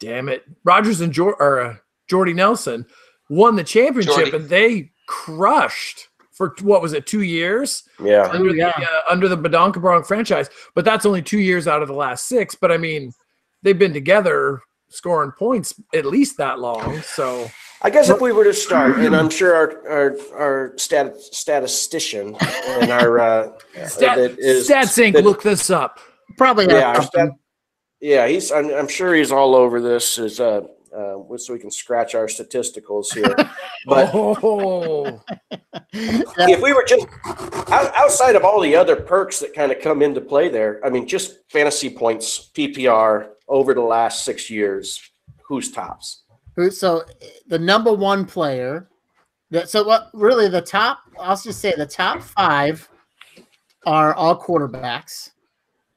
damn 0.00 0.28
it, 0.28 0.44
Rodgers 0.64 1.00
and 1.00 1.12
Jor- 1.12 1.40
or 1.40 1.60
uh, 1.60 1.76
Jordy 2.08 2.32
Nelson 2.34 2.86
won 3.30 3.54
the 3.56 3.64
championship 3.64 4.14
Jordy. 4.14 4.36
and 4.36 4.48
they 4.48 4.90
crushed 5.06 6.07
for 6.38 6.54
what 6.62 6.80
was 6.80 6.94
it, 6.94 7.06
2 7.06 7.22
years 7.22 7.82
yeah, 8.02 8.22
under 8.32 8.54
yeah. 8.54 8.72
the 8.78 8.84
uh, 8.84 9.00
under 9.10 9.28
the 9.28 9.36
Badonka 9.36 9.80
Bronx 9.80 10.08
franchise, 10.08 10.48
but 10.74 10.84
that's 10.84 11.04
only 11.04 11.20
2 11.20 11.38
years 11.38 11.68
out 11.68 11.82
of 11.82 11.88
the 11.88 11.94
last 11.94 12.28
6, 12.28 12.54
but 12.54 12.72
I 12.72 12.78
mean, 12.78 13.12
they've 13.62 13.78
been 13.78 13.92
together 13.92 14.62
scoring 14.88 15.32
points 15.32 15.74
at 15.94 16.06
least 16.06 16.38
that 16.38 16.58
long. 16.58 17.02
So 17.02 17.50
I 17.82 17.90
guess 17.90 18.08
if 18.08 18.20
we 18.20 18.32
were 18.32 18.44
to 18.44 18.54
start, 18.54 18.98
and 18.98 19.14
I'm 19.14 19.30
sure 19.40 19.54
our 19.54 19.88
our, 19.88 20.16
our 20.38 20.72
stat, 20.78 21.20
statistician 21.20 22.36
and 22.40 22.90
our 22.90 23.18
uh, 23.18 23.52
Stat, 23.86 24.16
that 24.16 24.38
is- 24.38 24.68
StatSync, 24.68 25.14
that- 25.14 25.24
look 25.24 25.42
this 25.42 25.70
up. 25.70 26.00
Probably 26.36 26.64
have 26.64 26.72
yeah, 26.72 27.00
stat, 27.00 27.28
yeah, 28.00 28.28
he's. 28.28 28.52
I'm, 28.52 28.70
I'm 28.70 28.88
sure 28.88 29.14
he's 29.14 29.32
all 29.32 29.54
over 29.54 29.80
this. 29.80 30.18
Is 30.18 30.40
uh, 30.40 30.60
uh, 30.94 31.36
so 31.36 31.52
we 31.52 31.58
can 31.58 31.70
scratch 31.70 32.14
our 32.14 32.26
statisticals 32.26 33.12
here. 33.12 33.34
But 33.88 34.10
oh, 34.14 35.22
if 35.92 36.60
we 36.60 36.72
were 36.74 36.84
just 36.86 37.06
outside 37.70 38.36
of 38.36 38.44
all 38.44 38.60
the 38.60 38.76
other 38.76 38.94
perks 38.96 39.38
that 39.40 39.54
kind 39.54 39.72
of 39.72 39.80
come 39.80 40.02
into 40.02 40.20
play 40.20 40.50
there, 40.50 40.84
I 40.84 40.90
mean, 40.90 41.08
just 41.08 41.38
fantasy 41.50 41.88
points, 41.88 42.50
PPR 42.54 43.28
over 43.48 43.72
the 43.72 43.80
last 43.80 44.24
six 44.26 44.50
years, 44.50 45.00
who's 45.42 45.70
tops? 45.72 46.24
Who- 46.56 46.70
So 46.70 47.04
the 47.46 47.58
number 47.58 47.92
one 47.92 48.24
player. 48.26 48.88
That, 49.50 49.70
so 49.70 49.82
what? 49.84 50.10
Really, 50.12 50.48
the 50.48 50.60
top. 50.60 50.98
I'll 51.18 51.34
just 51.34 51.60
say 51.60 51.72
the 51.74 51.86
top 51.86 52.20
five 52.20 52.86
are 53.86 54.12
all 54.12 54.38
quarterbacks, 54.38 55.30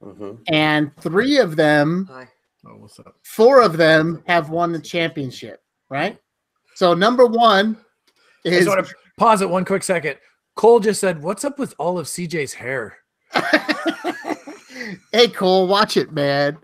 hmm 0.02 0.36
and 0.48 0.92
three 1.02 1.38
of 1.40 1.58
them, 1.58 2.08
oh 2.10 2.70
what's 2.78 2.98
up? 3.00 3.16
four 3.24 3.62
of 3.62 3.76
them 3.76 4.24
have 4.28 4.50
won 4.50 4.72
the 4.72 4.80
championship. 4.80 5.62
Right. 5.90 6.18
So 6.82 6.96
number 6.96 7.28
one 7.28 7.78
I 8.44 8.50
just 8.50 8.68
want 8.68 8.84
to 8.84 8.96
pause 9.16 9.44
it 9.44 9.50
one 9.52 9.66
quick 9.66 9.84
second. 9.84 10.18
Cole 10.56 10.80
just 10.80 11.00
said, 11.00 11.22
"What's 11.22 11.46
up 11.46 11.60
with 11.60 11.76
all 11.78 12.00
of 12.00 12.08
CJ's 12.08 12.54
hair?" 12.54 12.98
hey 15.12 15.28
Cole, 15.28 15.68
watch 15.68 15.96
it, 15.96 16.12
man. 16.12 16.58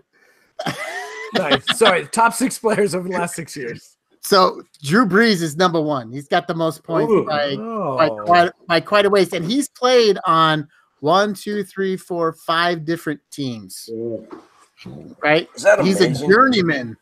Nice. 1.34 1.78
Sorry, 1.78 2.08
top 2.08 2.34
six 2.34 2.58
players 2.58 2.96
over 2.96 3.08
the 3.08 3.14
last 3.14 3.36
six 3.36 3.56
years. 3.56 3.96
So 4.20 4.60
Drew 4.82 5.06
Brees 5.06 5.40
is 5.40 5.56
number 5.56 5.80
one. 5.80 6.10
He's 6.10 6.26
got 6.26 6.48
the 6.48 6.54
most 6.54 6.82
points 6.82 7.12
Ooh. 7.12 7.24
by, 7.24 7.54
Oh. 7.56 7.96
by 7.96 8.08
quite 8.08 8.52
by 8.66 8.80
quite 8.80 9.06
a 9.06 9.10
ways, 9.10 9.32
and 9.32 9.44
he's 9.44 9.68
played 9.68 10.18
on 10.26 10.66
one, 10.98 11.32
two, 11.32 11.62
three, 11.62 11.96
four, 11.96 12.32
five 12.32 12.84
different 12.84 13.20
teams. 13.30 13.88
Right? 15.22 15.48
Is 15.54 15.62
that 15.62 15.84
He's 15.84 16.00
a 16.00 16.10
journeyman. 16.10 16.96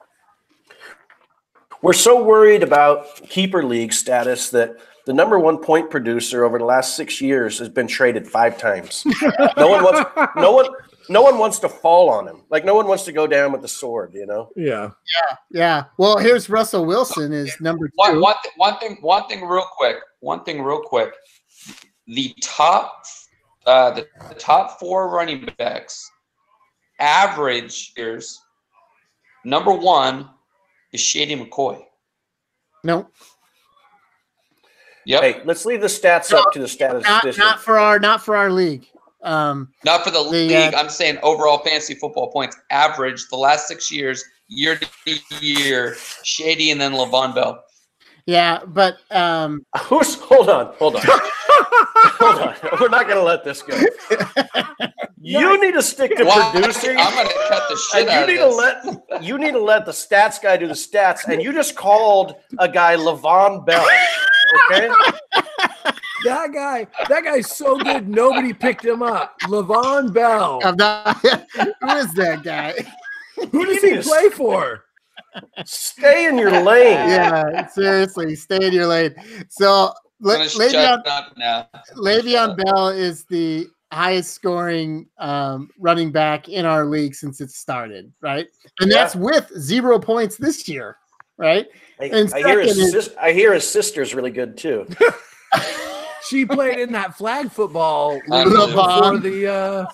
We're 1.82 1.92
so 1.92 2.22
worried 2.22 2.62
about 2.62 3.06
keeper 3.28 3.62
league 3.64 3.92
status 3.92 4.50
that 4.50 4.76
the 5.06 5.12
number 5.12 5.38
one 5.38 5.58
point 5.58 5.90
producer 5.90 6.44
over 6.44 6.58
the 6.58 6.64
last 6.64 6.96
six 6.96 7.20
years 7.20 7.58
has 7.58 7.68
been 7.68 7.86
traded 7.86 8.26
five 8.26 8.58
times. 8.58 9.04
no 9.56 9.68
one 9.68 9.84
wants 9.84 10.10
no 10.36 10.52
one 10.52 10.66
no 11.08 11.22
one 11.22 11.38
wants 11.38 11.58
to 11.60 11.68
fall 11.68 12.10
on 12.10 12.26
him. 12.26 12.42
Like 12.50 12.64
no 12.64 12.74
one 12.74 12.88
wants 12.88 13.04
to 13.04 13.12
go 13.12 13.26
down 13.26 13.52
with 13.52 13.62
the 13.62 13.68
sword, 13.68 14.12
you 14.14 14.26
know? 14.26 14.50
yeah. 14.56 14.90
Yeah. 14.90 15.36
Yeah. 15.52 15.84
Well, 15.98 16.18
here's 16.18 16.50
Russell 16.50 16.84
Wilson 16.86 17.32
is 17.32 17.56
number 17.60 17.90
One, 17.94 18.14
two. 18.14 18.20
one, 18.20 18.34
th- 18.42 18.54
one 18.56 18.78
thing, 18.78 18.98
one 19.00 19.26
thing, 19.28 19.44
real 19.46 19.66
quick. 19.76 19.96
One 20.20 20.42
thing, 20.42 20.62
real 20.62 20.82
quick. 20.82 21.12
The 22.08 22.34
top, 22.42 23.04
uh, 23.66 23.92
the, 23.92 24.06
the 24.28 24.34
top 24.34 24.80
four 24.80 25.08
running 25.08 25.48
backs, 25.58 26.10
average 26.98 27.92
years. 27.96 28.40
Number 29.44 29.72
one 29.72 30.28
is 30.92 31.00
Shady 31.00 31.36
McCoy. 31.36 31.82
No, 32.84 33.08
Yep. 35.06 35.22
Hey, 35.22 35.40
let's 35.44 35.64
leave 35.64 35.80
the 35.80 35.86
stats 35.86 36.32
up 36.32 36.52
to 36.52 36.58
the 36.58 37.00
not 37.02 37.38
not 37.38 37.60
for 37.60 37.78
our 37.78 37.98
not 38.00 38.24
for 38.24 38.36
our 38.36 38.50
league. 38.50 38.86
Um, 39.22 39.72
Not 39.84 40.04
for 40.04 40.10
the, 40.10 40.22
The, 40.22 40.28
league. 40.30 40.52
uh, 40.52 40.76
I'm 40.76 40.88
saying 40.88 41.18
overall 41.22 41.58
fantasy 41.58 41.94
football 41.94 42.30
points 42.30 42.56
average 42.70 43.26
the 43.28 43.36
last 43.36 43.66
six 43.66 43.90
years, 43.90 44.22
year 44.48 44.76
to 44.78 44.88
year. 45.40 45.96
Shady 46.22 46.70
and 46.70 46.80
then 46.80 46.92
Levon 46.92 47.34
Bell. 47.34 47.64
Yeah, 48.26 48.60
but 48.66 48.96
um, 49.10 49.64
Who's 49.84 50.14
hold 50.16 50.48
on, 50.50 50.74
hold 50.78 50.96
on. 50.96 51.02
hold 51.04 52.38
on. 52.40 52.54
We're 52.80 52.88
not 52.88 53.08
gonna 53.08 53.22
let 53.22 53.44
this 53.44 53.62
go. 53.62 53.76
You 55.20 55.60
need 55.60 55.72
to 55.74 55.82
stick 55.82 56.16
to 56.16 56.24
Well, 56.24 56.52
producing. 56.52 56.96
I'm 56.98 57.14
gonna 57.14 57.28
cut 57.48 57.62
the 57.68 57.76
shit 57.76 58.00
And 58.02 58.10
out 58.10 58.16
you 58.16 58.22
of 58.22 58.28
need 58.28 58.36
this. 58.38 58.54
to 58.54 59.08
let 59.16 59.22
you 59.24 59.38
need 59.38 59.52
to 59.52 59.60
let 59.60 59.84
the 59.86 59.92
stats 59.92 60.40
guy 60.40 60.56
do 60.56 60.66
the 60.68 60.74
stats, 60.74 61.24
and 61.26 61.42
you 61.42 61.52
just 61.52 61.74
called 61.76 62.36
a 62.58 62.68
guy 62.68 62.94
Levon 62.96 63.64
Bell. 63.66 63.84
Okay, 64.70 64.88
That 66.24 66.52
guy, 66.52 66.86
that 67.08 67.24
guy's 67.24 67.50
so 67.54 67.76
good. 67.76 68.08
Nobody 68.08 68.52
picked 68.52 68.84
him 68.84 69.02
up. 69.02 69.34
Levon 69.42 70.12
Bell. 70.14 70.60
I'm 70.64 70.76
not, 70.76 71.16
who 71.20 71.88
is 71.96 72.12
that 72.14 72.42
guy? 72.44 72.74
Who 73.36 73.66
does 73.66 73.82
You 73.82 73.88
he 73.90 73.94
need 73.96 74.02
to 74.04 74.08
play 74.08 74.28
for? 74.30 74.84
Stay 75.64 76.26
in 76.28 76.38
your 76.38 76.50
lane. 76.62 76.92
Yeah, 77.10 77.66
seriously, 77.68 78.34
stay 78.36 78.66
in 78.66 78.72
your 78.72 78.86
lane. 78.86 79.14
So 79.48 79.92
Le- 80.20 80.38
I'm 80.38 80.46
Le'Veon, 80.48 80.70
shut 80.70 81.06
up 81.06 81.32
now. 81.36 81.68
Le'Veon 81.96 82.56
Bell 82.56 82.88
is 82.88 83.24
the 83.24 83.66
highest 83.92 84.32
scoring 84.32 85.06
um, 85.18 85.70
running 85.78 86.10
back 86.10 86.48
in 86.48 86.64
our 86.66 86.84
league 86.86 87.14
since 87.14 87.40
it 87.40 87.50
started, 87.50 88.12
right? 88.20 88.46
And 88.80 88.90
Yeah. 88.90 88.98
that's 88.98 89.14
with 89.16 89.50
zero 89.58 89.98
points 89.98 90.36
this 90.36 90.68
year, 90.68 90.96
right? 91.36 91.66
I, 92.00 92.04
And 92.06 92.32
I 92.34 92.38
hear 92.38 92.60
his 92.60 92.78
is- 92.78 92.90
sis- 92.92 93.14
I 93.20 93.32
hear 93.32 93.52
his 93.54 93.66
sister's 93.66 94.14
really 94.14 94.30
good 94.32 94.56
too. 94.56 94.86
She 96.28 96.44
played 96.44 96.80
in 96.80 96.90
that 96.92 97.16
flag 97.16 97.52
football 97.52 98.20
Unbelievable. 98.32 98.82
before 98.82 99.18
the 99.18 99.46
uh, 99.46 99.86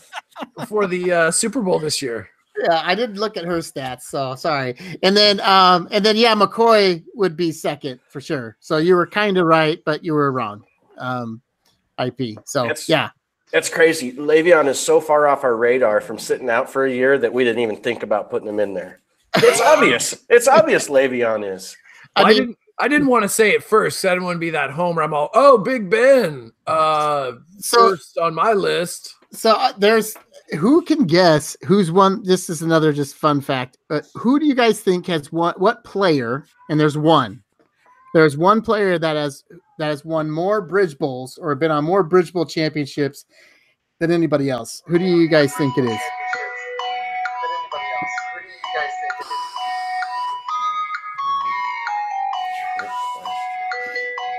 before 0.56 0.86
the 0.86 1.12
uh, 1.12 1.30
Super 1.30 1.60
Bowl 1.60 1.78
this 1.78 2.00
year. 2.00 2.30
Yeah, 2.61 2.82
I 2.84 2.94
didn't 2.94 3.16
look 3.16 3.36
at 3.36 3.44
her 3.44 3.59
stats, 3.59 4.03
so 4.03 4.34
sorry. 4.34 4.76
And 5.03 5.16
then, 5.16 5.40
um, 5.40 5.88
and 5.90 6.05
then, 6.05 6.16
yeah, 6.16 6.34
McCoy 6.34 7.03
would 7.14 7.36
be 7.36 7.50
second 7.50 8.00
for 8.09 8.20
sure. 8.20 8.57
So 8.61 8.76
you 8.76 8.94
were 8.94 9.07
kind 9.07 9.38
of 9.38 9.46
right, 9.46 9.80
but 9.86 10.05
you 10.05 10.12
were 10.12 10.30
wrong. 10.30 10.64
Um, 10.98 11.40
IP. 11.98 12.36
So 12.44 12.62
That's- 12.62 12.88
yeah, 12.88 13.11
That's 13.53 13.68
crazy. 13.68 14.12
Le'Veon 14.12 14.66
is 14.68 14.78
so 14.78 15.00
far 15.00 15.26
off 15.28 15.44
our 15.44 15.57
radar 15.57 16.00
from 16.00 16.18
sitting 16.18 16.50
out 16.50 16.70
for 16.70 16.84
a 16.84 16.92
year 16.92 17.18
that 17.18 17.32
we 17.32 17.44
didn't 17.44 17.62
even 17.62 17.76
think 17.76 18.03
about 18.03 18.30
putting 18.30 18.48
him 18.48 18.61
in 18.61 18.74
there. 18.74 19.00
It's 19.36 19.61
obvious. 19.74 20.24
It's 20.28 20.48
obvious 20.48 20.88
Le'Veon 20.88 21.55
is. 21.55 21.76
I 22.16 22.22
I, 22.22 22.28
mean- 22.28 22.36
didn't. 22.36 22.59
I 22.78 22.88
didn't 22.88 23.07
want 23.09 23.22
to 23.22 23.28
say 23.28 23.50
it 23.50 23.62
first. 23.62 24.00
'cause 24.03 24.07
I 24.11 24.14
didn't 24.14 24.24
want 24.24 24.36
to 24.36 24.40
be 24.40 24.50
that 24.50 24.70
homer. 24.70 25.03
I'm 25.03 25.14
all, 25.14 25.30
oh, 25.34 25.59
Big 25.59 25.88
Ben, 25.90 26.50
uh, 26.66 27.32
So- 27.59 27.90
first 27.90 28.18
on 28.18 28.34
my 28.34 28.53
list. 28.55 29.14
So 29.32 29.53
uh, 29.53 29.72
there's 29.78 30.14
who 30.59 30.82
can 30.82 31.05
guess 31.07 31.57
who's 31.66 31.90
one. 31.90 32.22
This 32.22 32.48
is 32.50 32.62
another 32.62 32.92
just 32.92 33.14
fun 33.16 33.40
fact. 33.40 33.78
But 33.88 34.07
who 34.14 34.38
do 34.38 34.46
you 34.46 34.55
guys 34.55 34.80
think 34.80 35.07
has 35.07 35.32
won? 35.32 35.55
What 35.57 35.84
player? 35.84 36.44
And 36.68 36.78
there's 36.78 36.98
one. 36.98 37.42
There's 38.14 38.36
one 38.36 38.61
player 38.61 38.98
that 38.98 39.16
has 39.16 39.44
that 39.78 39.88
has 39.88 40.05
won 40.05 40.30
more 40.30 40.61
Bridge 40.61 40.98
Bowls 40.98 41.38
or 41.38 41.55
been 41.55 41.70
on 41.70 41.84
more 41.84 42.03
Bridge 42.03 42.32
Bowl 42.32 42.44
championships 42.44 43.24
than 44.00 44.11
anybody 44.11 44.50
else. 44.50 44.82
Who 44.86 44.98
do 44.98 45.05
you 45.05 45.28
guys 45.28 45.55
think 45.55 45.76
it 45.78 45.84
is? 45.84 46.00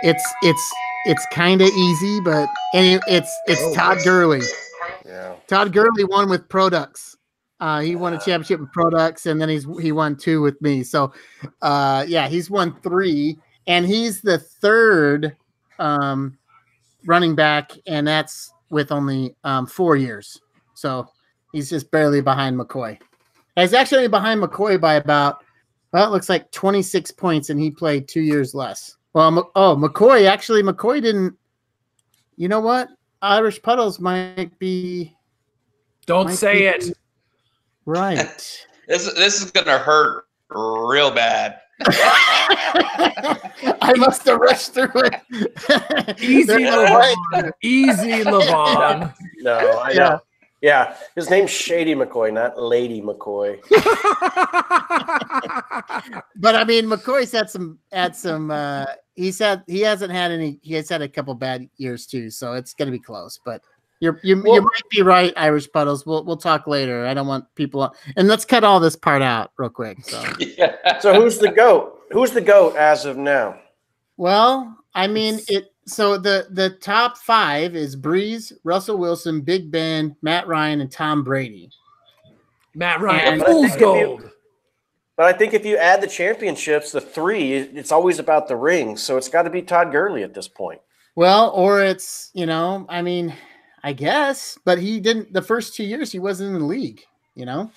It's 0.04 0.34
it's 0.44 0.72
it's 1.06 1.26
kind 1.34 1.62
of 1.62 1.70
easy, 1.70 2.20
but 2.22 2.50
and 2.74 3.02
it's 3.08 3.34
it's 3.48 3.62
Oh, 3.62 3.74
Todd. 3.74 3.98
Gurley. 4.04 4.42
Yeah. 5.14 5.36
Todd 5.46 5.72
Gurley 5.72 6.06
won 6.06 6.28
with 6.28 6.50
Products. 6.50 7.16
Uh, 7.60 7.82
he 7.82 7.96
won 7.96 8.14
a 8.14 8.18
championship 8.18 8.60
with 8.60 8.72
Products, 8.72 9.28
and 9.28 9.40
then 9.40 9.48
he's 9.48 9.68
he 9.80 9.92
won 9.92 10.16
two 10.16 10.42
with 10.42 10.60
me. 10.60 10.84
So, 10.84 11.14
uh, 11.62 12.04
yeah, 12.08 12.28
he's 12.28 12.50
won 12.50 12.76
three, 12.82 13.38
and 13.68 13.86
he's 13.86 14.22
the 14.22 14.40
third, 14.40 15.36
um, 15.78 16.36
running 17.06 17.36
back, 17.36 17.72
and 17.86 18.08
that's 18.08 18.52
with 18.72 18.92
only 18.92 19.36
um, 19.44 19.68
four 19.68 19.96
years. 19.96 20.42
So 20.74 21.08
he's 21.52 21.70
just 21.70 21.92
barely 21.92 22.22
behind 22.22 22.60
McCoy. 22.60 22.98
He's 23.56 23.76
actually 23.76 24.08
behind 24.08 24.42
McCoy 24.42 24.82
by 24.82 24.96
about, 24.96 25.46
well, 25.92 26.08
it 26.08 26.12
looks 26.12 26.28
like 26.28 26.52
26 26.52 27.12
points, 27.12 27.52
and 27.52 27.60
he 27.60 27.70
played 27.70 28.08
two 28.08 28.22
years 28.22 28.56
less. 28.56 28.98
Well, 29.14 29.52
oh, 29.56 29.76
McCoy, 29.76 30.28
actually, 30.28 30.64
McCoy 30.64 31.04
didn't. 31.04 31.36
You 32.36 32.48
know 32.48 32.62
what? 32.62 32.90
Irish 33.24 33.62
Puddles 33.62 34.00
might 34.00 34.58
be 34.60 35.16
Don't 36.06 36.28
Might 36.28 36.36
say 36.36 36.60
be- 36.60 36.66
it. 36.66 36.98
right. 37.86 38.66
This 38.86 39.12
this 39.14 39.42
is 39.42 39.50
gonna 39.50 39.78
hurt 39.78 40.26
real 40.50 41.10
bad. 41.10 41.62
I 43.82 43.94
must 43.96 44.26
have 44.26 44.40
rushed 44.42 44.74
through 44.74 44.92
it. 44.96 46.20
Easy, 46.22 46.44
They're. 46.44 46.60
Levon. 46.60 47.52
Easy, 47.62 48.24
Levon. 48.26 49.14
No, 49.38 49.54
I 49.80 49.92
Yeah. 49.92 49.98
know. 50.10 50.20
Yeah, 50.64 50.96
his 51.14 51.30
name's 51.30 51.52
Shady 51.52 51.94
McCoy, 51.94 52.32
not 52.32 52.58
Lady 52.58 53.02
McCoy. 53.02 53.60
but 56.38 56.56
I 56.56 56.64
mean, 56.64 56.86
McCoy's 56.86 57.34
had 57.34 57.50
some 57.50 57.80
had 57.92 58.16
some. 58.16 58.50
uh 58.50 58.86
He's 59.16 59.38
had 59.38 59.62
he 59.68 59.82
hasn't 59.82 60.12
had 60.14 60.32
any. 60.32 60.60
He 60.64 60.74
has 60.76 60.88
had 60.88 61.02
a 61.02 61.10
couple 61.10 61.36
bad 61.36 61.70
years 61.76 62.08
too, 62.08 62.30
so 62.30 62.54
it's 62.54 62.74
going 62.74 62.88
to 62.88 62.94
be 62.94 63.04
close. 63.04 63.40
But 63.44 63.62
you're 64.00 64.22
you, 64.24 64.38
you 64.38 64.62
might 64.62 64.90
be 64.90 65.02
right, 65.02 65.34
Irish 65.36 65.70
puddles. 65.70 66.06
We'll 66.06 66.24
we'll 66.24 66.38
talk 66.38 66.66
later. 66.66 67.06
I 67.06 67.14
don't 67.14 67.28
want 67.28 67.46
people. 67.56 67.94
And 68.16 68.30
let's 68.30 68.46
cut 68.46 68.64
all 68.64 68.80
this 68.80 68.96
part 68.96 69.22
out 69.22 69.52
real 69.58 69.70
quick. 69.70 70.04
So 70.06 70.24
Yeah. 70.40 70.76
So 71.02 71.14
who's 71.14 71.40
the 71.40 71.52
goat? 71.52 72.00
Who's 72.12 72.32
the 72.32 72.42
goat 72.42 72.78
as 72.78 73.04
of 73.04 73.18
now? 73.18 73.60
well, 74.16 74.78
I 74.96 75.08
mean 75.08 75.42
it. 75.50 75.73
So 75.86 76.18
the 76.18 76.48
the 76.52 76.72
top 76.72 77.18
five 77.18 77.76
is 77.76 77.96
Brees, 77.96 78.54
Russell 78.64 78.98
Wilson, 78.98 79.42
Big 79.42 79.70
Ben, 79.72 80.16
Matt 80.22 80.48
Ryan, 80.48 80.82
and 80.82 80.92
Tom 80.92 81.24
Brady. 81.24 81.70
Matt 82.76 83.02
Ryan, 83.02 83.34
And- 83.36 83.44
fool's 83.44 83.64
But 83.64 83.66
I 83.66 83.70
think 83.70 83.74
if 83.76 83.80
you- 83.80 83.86
gold. 83.86 84.30
But 85.16 85.26
I 85.28 85.34
think 85.34 85.54
if 85.54 85.64
you 85.64 85.78
add 85.78 86.02
the 86.02 86.08
championships, 86.08 86.92
the 86.92 87.00
three, 87.00 87.54
it's 87.54 87.92
always 87.92 88.18
about 88.18 88.48
the 88.48 88.56
rings. 88.56 89.04
So 89.04 89.16
it's 89.16 89.30
got 89.30 89.44
to 89.44 89.50
be 89.52 89.62
Todd 89.62 89.92
Gurley 89.92 90.24
at 90.24 90.34
this 90.34 90.48
point. 90.48 90.82
Well, 91.16 91.52
or 91.52 91.84
it's 91.84 92.32
you 92.34 92.48
know, 92.48 92.86
I 92.90 93.02
mean, 93.04 93.34
I 93.84 93.94
guess, 93.94 94.58
but 94.66 94.80
he 94.80 95.00
didn't. 95.00 95.32
The 95.34 95.42
first 95.44 95.76
two 95.76 95.84
years 95.84 96.12
he 96.12 96.18
wasn't 96.20 96.56
in 96.56 96.60
the 96.62 96.66
league. 96.66 97.02
You 97.36 97.46
know. 97.46 97.72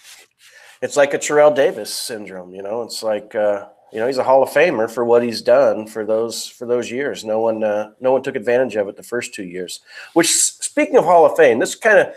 It's 0.82 0.96
like 0.96 1.12
a 1.14 1.18
Terrell 1.18 1.50
Davis 1.50 1.92
syndrome. 1.92 2.54
You 2.54 2.62
know, 2.62 2.82
it's 2.82 3.02
like 3.02 3.34
uh, 3.34 3.66
you 3.92 3.98
know 3.98 4.06
he's 4.06 4.18
a 4.18 4.24
Hall 4.24 4.42
of 4.42 4.50
Famer 4.50 4.90
for 4.90 5.04
what 5.04 5.22
he's 5.22 5.42
done 5.42 5.86
for 5.86 6.04
those 6.04 6.46
for 6.46 6.66
those 6.66 6.90
years. 6.90 7.24
No 7.24 7.40
one 7.40 7.62
uh, 7.62 7.92
no 8.00 8.12
one 8.12 8.22
took 8.22 8.36
advantage 8.36 8.76
of 8.76 8.88
it 8.88 8.96
the 8.96 9.02
first 9.02 9.34
two 9.34 9.44
years. 9.44 9.80
Which 10.14 10.32
speaking 10.32 10.96
of 10.96 11.04
Hall 11.04 11.26
of 11.26 11.36
Fame, 11.36 11.58
this 11.58 11.74
kind 11.74 11.98
of 11.98 12.14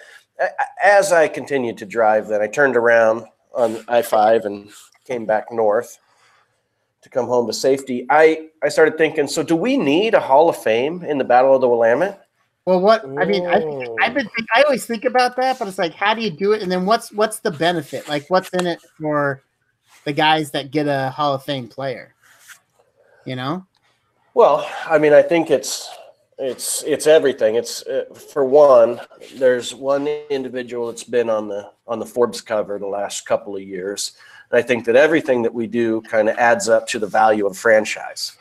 as 0.84 1.11
I 1.11 1.28
continued 1.28 1.78
to 1.80 1.86
drive, 1.86 2.28
then 2.28 2.41
I 2.41 2.47
turned 2.47 2.76
around 2.76 3.26
on 3.53 3.84
I 3.88 4.01
five 4.01 4.45
and 4.45 4.70
came 5.05 5.26
back 5.26 5.51
north 5.51 5.99
to 7.01 7.09
come 7.09 7.28
home 7.28 7.47
to 7.47 7.53
safety. 7.53 8.05
I 8.09 8.49
I 8.63 8.70
started 8.70 8.97
thinking, 8.97 9.28
so 9.28 9.43
do 9.43 9.55
we 9.55 9.78
need 9.78 10.13
a 10.13 10.20
Hall 10.20 10.49
of 10.49 10.57
Fame 10.57 11.03
in 11.03 11.17
the 11.17 11.24
Battle 11.24 11.55
of 11.55 11.61
the 11.61 11.70
Willamette? 11.70 12.26
Well, 12.65 12.82
what 12.82 13.03
I 13.03 13.26
mean, 13.26 13.47
I 13.47 13.59
think, 13.59 13.88
Whoa. 13.88 13.95
I've 14.01 14.13
been 14.13 14.30
think, 14.36 14.47
I 14.55 14.61
always 14.63 14.86
think 14.86 15.05
about 15.05 15.36
that, 15.38 15.57
but 15.57 15.67
it's 15.67 15.80
like, 15.80 15.93
how 15.93 16.13
do 16.13 16.22
you 16.22 16.30
do 16.30 16.51
it? 16.51 16.61
And 16.61 16.72
then 16.72 16.86
what's 16.86 17.11
what's 17.11 17.39
the 17.39 17.51
benefit? 17.51 18.07
Like, 18.07 18.30
what's 18.30 18.49
in 18.49 18.67
it 18.67 18.80
for 18.99 19.41
the 20.10 20.14
guys 20.14 20.49
that 20.49 20.72
get 20.72 20.88
a 20.88 21.12
Hall 21.12 21.36
of 21.36 21.43
Fame 21.43 21.68
player? 21.68 22.16
You 23.26 23.36
know, 23.36 23.68
Well, 24.34 24.68
I 24.88 24.97
mean, 24.97 25.14
I 25.14 25.22
think 25.22 25.51
it's 25.51 25.88
it's 26.39 26.82
it's 26.84 27.05
everything. 27.05 27.55
It's 27.55 27.86
uh, 27.86 28.05
for 28.34 28.43
one, 28.43 29.01
there's 29.36 29.76
one 29.76 30.07
individual 30.32 30.88
that's 30.88 31.03
been 31.03 31.30
on 31.30 31.47
the 31.47 31.70
on 31.86 31.99
the 31.99 32.07
Forbes 32.07 32.41
cover 32.41 32.80
the 32.80 32.88
last 32.88 33.28
couple 33.28 33.55
of 33.55 33.62
years, 33.62 34.14
and 34.49 34.57
I 34.57 34.64
think 34.64 34.86
that 34.86 34.95
everything 34.95 35.43
that 35.43 35.53
we 35.53 35.68
do 35.68 36.01
kind 36.01 36.28
of 36.28 36.38
adds 36.38 36.70
up 36.70 36.88
to 36.88 36.97
the 36.97 37.05
value 37.07 37.45
of 37.45 37.55
franchise. 37.55 38.36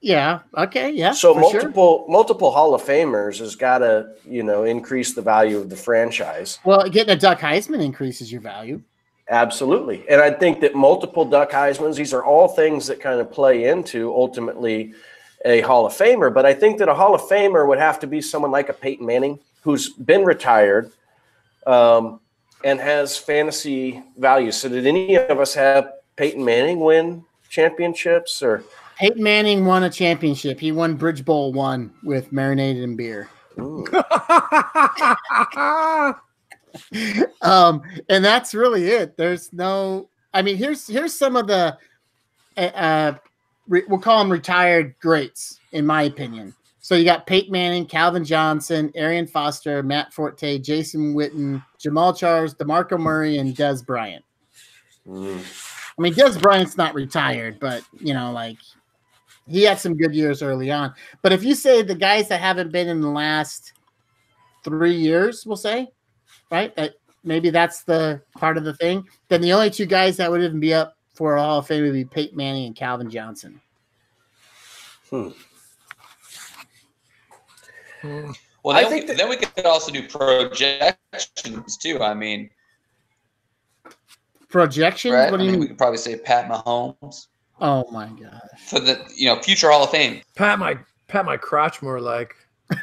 yeah, 0.00 0.40
okay, 0.56 0.90
yeah. 0.90 1.12
So 1.12 1.32
for 1.32 1.42
sure. 1.42 1.52
multiple 1.52 2.06
multiple 2.08 2.50
Hall 2.50 2.74
of 2.74 2.82
Famers 2.82 3.38
has 3.38 3.54
got 3.54 3.78
to 3.78 4.14
you 4.28 4.42
know 4.42 4.64
increase 4.64 5.14
the 5.14 5.22
value 5.22 5.58
of 5.58 5.70
the 5.70 5.76
franchise. 5.76 6.58
Well, 6.64 6.88
getting 6.88 7.14
a 7.14 7.16
Duck 7.16 7.38
Heisman 7.38 7.84
increases 7.84 8.32
your 8.32 8.40
value. 8.40 8.82
Absolutely. 9.28 10.04
And 10.08 10.20
I 10.20 10.30
think 10.30 10.60
that 10.60 10.74
multiple 10.74 11.24
Duck 11.24 11.50
Heismans, 11.50 11.96
these 11.96 12.14
are 12.14 12.24
all 12.24 12.48
things 12.48 12.86
that 12.86 13.00
kind 13.00 13.20
of 13.20 13.32
play 13.32 13.64
into 13.64 14.14
ultimately 14.14 14.94
a 15.44 15.62
Hall 15.62 15.84
of 15.84 15.92
Famer. 15.92 16.32
But 16.32 16.46
I 16.46 16.54
think 16.54 16.78
that 16.78 16.88
a 16.88 16.94
Hall 16.94 17.14
of 17.14 17.22
Famer 17.22 17.66
would 17.66 17.78
have 17.78 17.98
to 18.00 18.06
be 18.06 18.20
someone 18.20 18.52
like 18.52 18.68
a 18.68 18.72
Peyton 18.72 19.04
Manning 19.04 19.40
who's 19.62 19.88
been 19.88 20.24
retired 20.24 20.92
um, 21.66 22.20
and 22.62 22.78
has 22.78 23.16
fantasy 23.16 24.02
value. 24.16 24.52
So, 24.52 24.68
did 24.68 24.86
any 24.86 25.16
of 25.16 25.40
us 25.40 25.54
have 25.54 25.92
Peyton 26.14 26.44
Manning 26.44 26.80
win 26.80 27.24
championships 27.48 28.42
or? 28.42 28.62
Peyton 28.96 29.22
Manning 29.22 29.66
won 29.66 29.82
a 29.82 29.90
championship. 29.90 30.60
He 30.60 30.72
won 30.72 30.94
Bridge 30.94 31.24
Bowl 31.24 31.52
one 31.52 31.92
with 32.02 32.32
marinated 32.32 32.82
in 32.82 32.96
beer. 32.96 33.28
Um, 37.42 37.82
and 38.08 38.24
that's 38.24 38.54
really 38.54 38.88
it. 38.88 39.16
There's 39.16 39.52
no. 39.52 40.08
I 40.32 40.42
mean, 40.42 40.56
here's 40.56 40.86
here's 40.86 41.16
some 41.16 41.36
of 41.36 41.46
the. 41.46 41.76
Uh, 42.56 42.60
uh, 42.60 43.14
re, 43.68 43.82
we'll 43.88 44.00
call 44.00 44.18
them 44.18 44.32
retired 44.32 44.94
greats, 45.00 45.60
in 45.72 45.86
my 45.86 46.02
opinion. 46.02 46.54
So 46.80 46.94
you 46.94 47.04
got 47.04 47.26
Peyton 47.26 47.50
Manning, 47.52 47.84
Calvin 47.84 48.24
Johnson, 48.24 48.92
Arian 48.94 49.26
Foster, 49.26 49.82
Matt 49.82 50.12
Forte, 50.12 50.58
Jason 50.58 51.14
Witten, 51.14 51.64
Jamaal 51.84 52.16
Charles, 52.16 52.54
Demarco 52.54 52.98
Murray, 52.98 53.38
and 53.38 53.56
Dez 53.56 53.84
Bryant. 53.84 54.24
Mm. 55.06 55.38
I 55.98 56.02
mean, 56.02 56.14
Dez 56.14 56.40
Bryant's 56.40 56.76
not 56.76 56.94
retired, 56.94 57.58
but 57.58 57.82
you 57.98 58.14
know, 58.14 58.30
like 58.32 58.58
he 59.48 59.62
had 59.62 59.78
some 59.78 59.96
good 59.96 60.14
years 60.14 60.42
early 60.42 60.70
on. 60.70 60.94
But 61.22 61.32
if 61.32 61.42
you 61.42 61.54
say 61.54 61.82
the 61.82 61.94
guys 61.94 62.28
that 62.28 62.40
haven't 62.40 62.72
been 62.72 62.88
in 62.88 63.00
the 63.00 63.10
last 63.10 63.72
three 64.64 64.94
years, 64.94 65.44
we'll 65.46 65.56
say, 65.56 65.88
right? 66.50 66.74
That 66.76 66.94
maybe 67.24 67.50
that's 67.50 67.82
the 67.84 68.20
part 68.38 68.56
of 68.56 68.64
the 68.64 68.74
thing. 68.74 69.04
Then 69.28 69.40
the 69.40 69.52
only 69.52 69.70
two 69.70 69.86
guys 69.86 70.16
that 70.18 70.30
would 70.30 70.42
even 70.42 70.60
be 70.60 70.74
up 70.74 70.96
for 71.14 71.36
a 71.36 71.42
Hall 71.42 71.58
of 71.60 71.66
Fame 71.66 71.82
would 71.84 71.92
be 71.92 72.04
Peyton 72.04 72.36
Manning 72.36 72.66
and 72.66 72.76
Calvin 72.76 73.10
Johnson. 73.10 73.60
Hmm. 75.10 75.28
Well, 78.62 78.76
I 78.76 78.82
then, 78.82 78.90
think 78.90 79.02
we, 79.02 79.06
that- 79.08 79.16
then 79.16 79.28
we 79.28 79.36
could 79.36 79.64
also 79.66 79.92
do 79.92 80.06
projections 80.08 81.76
too. 81.76 82.00
I 82.02 82.14
mean, 82.14 82.50
Projections? 84.48 85.12
right? 85.14 85.30
What 85.30 85.38
do 85.38 85.42
I 85.42 85.46
you 85.46 85.52
mean, 85.52 85.60
we 85.60 85.66
could 85.68 85.78
probably 85.78 85.98
say 85.98 86.16
Pat 86.18 86.48
Mahomes 86.48 87.26
Oh 87.60 87.90
my 87.90 88.06
gosh. 88.08 88.40
for 88.68 88.78
the 88.80 89.04
you 89.16 89.26
know 89.26 89.40
future 89.42 89.70
Hall 89.70 89.84
of 89.84 89.90
Fame. 89.90 90.22
pat 90.36 90.58
my 90.58 90.78
pat 91.08 91.24
my 91.24 91.36
crotch 91.36 91.82
more 91.82 92.00
like. 92.00 92.34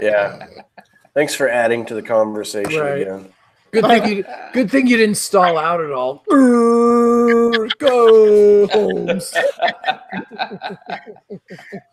Yeah. 0.00 0.46
Thanks 1.14 1.34
for 1.34 1.48
adding 1.48 1.86
to 1.86 1.94
the 1.94 2.02
conversation 2.02 2.80
Right. 2.80 3.02
again. 3.02 3.32
Good 3.72 3.86
thing 3.86 4.16
you 4.18 4.24
good 4.52 4.70
thing 4.70 4.86
you 4.86 4.96
didn't 4.96 5.16
stall 5.16 5.58
out 5.58 5.80
at 5.80 5.90
all. 5.90 6.22
Go 7.78 8.66
Holmes. 8.68 9.34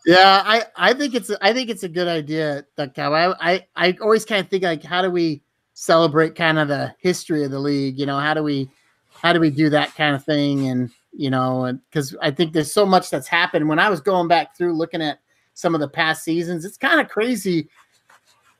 Yeah, 0.05 0.41
I, 0.45 0.65
I 0.75 0.93
think 0.93 1.13
it's 1.15 1.29
a, 1.29 1.37
I 1.45 1.53
think 1.53 1.69
it's 1.69 1.83
a 1.83 1.89
good 1.89 2.07
idea, 2.07 2.65
Duck 2.75 2.93
Cow. 2.95 3.13
I, 3.13 3.53
I 3.53 3.67
I 3.75 3.97
always 4.01 4.25
kind 4.25 4.41
of 4.43 4.49
think 4.49 4.63
like 4.63 4.83
how 4.83 5.01
do 5.01 5.09
we 5.11 5.41
celebrate 5.73 6.35
kind 6.35 6.59
of 6.59 6.67
the 6.67 6.93
history 6.99 7.43
of 7.43 7.51
the 7.51 7.59
league? 7.59 7.99
You 7.99 8.05
know, 8.05 8.19
how 8.19 8.33
do 8.33 8.43
we 8.43 8.69
how 9.11 9.33
do 9.33 9.39
we 9.39 9.49
do 9.49 9.69
that 9.69 9.95
kind 9.95 10.15
of 10.15 10.23
thing? 10.23 10.67
And 10.67 10.89
you 11.13 11.29
know, 11.29 11.77
because 11.89 12.15
I 12.21 12.31
think 12.31 12.53
there's 12.53 12.73
so 12.73 12.85
much 12.85 13.09
that's 13.09 13.27
happened. 13.27 13.67
When 13.69 13.79
I 13.79 13.89
was 13.89 14.01
going 14.01 14.27
back 14.27 14.55
through 14.57 14.73
looking 14.73 15.01
at 15.01 15.19
some 15.53 15.75
of 15.75 15.81
the 15.81 15.87
past 15.89 16.23
seasons, 16.23 16.65
it's 16.65 16.77
kind 16.77 16.99
of 16.99 17.07
crazy 17.07 17.69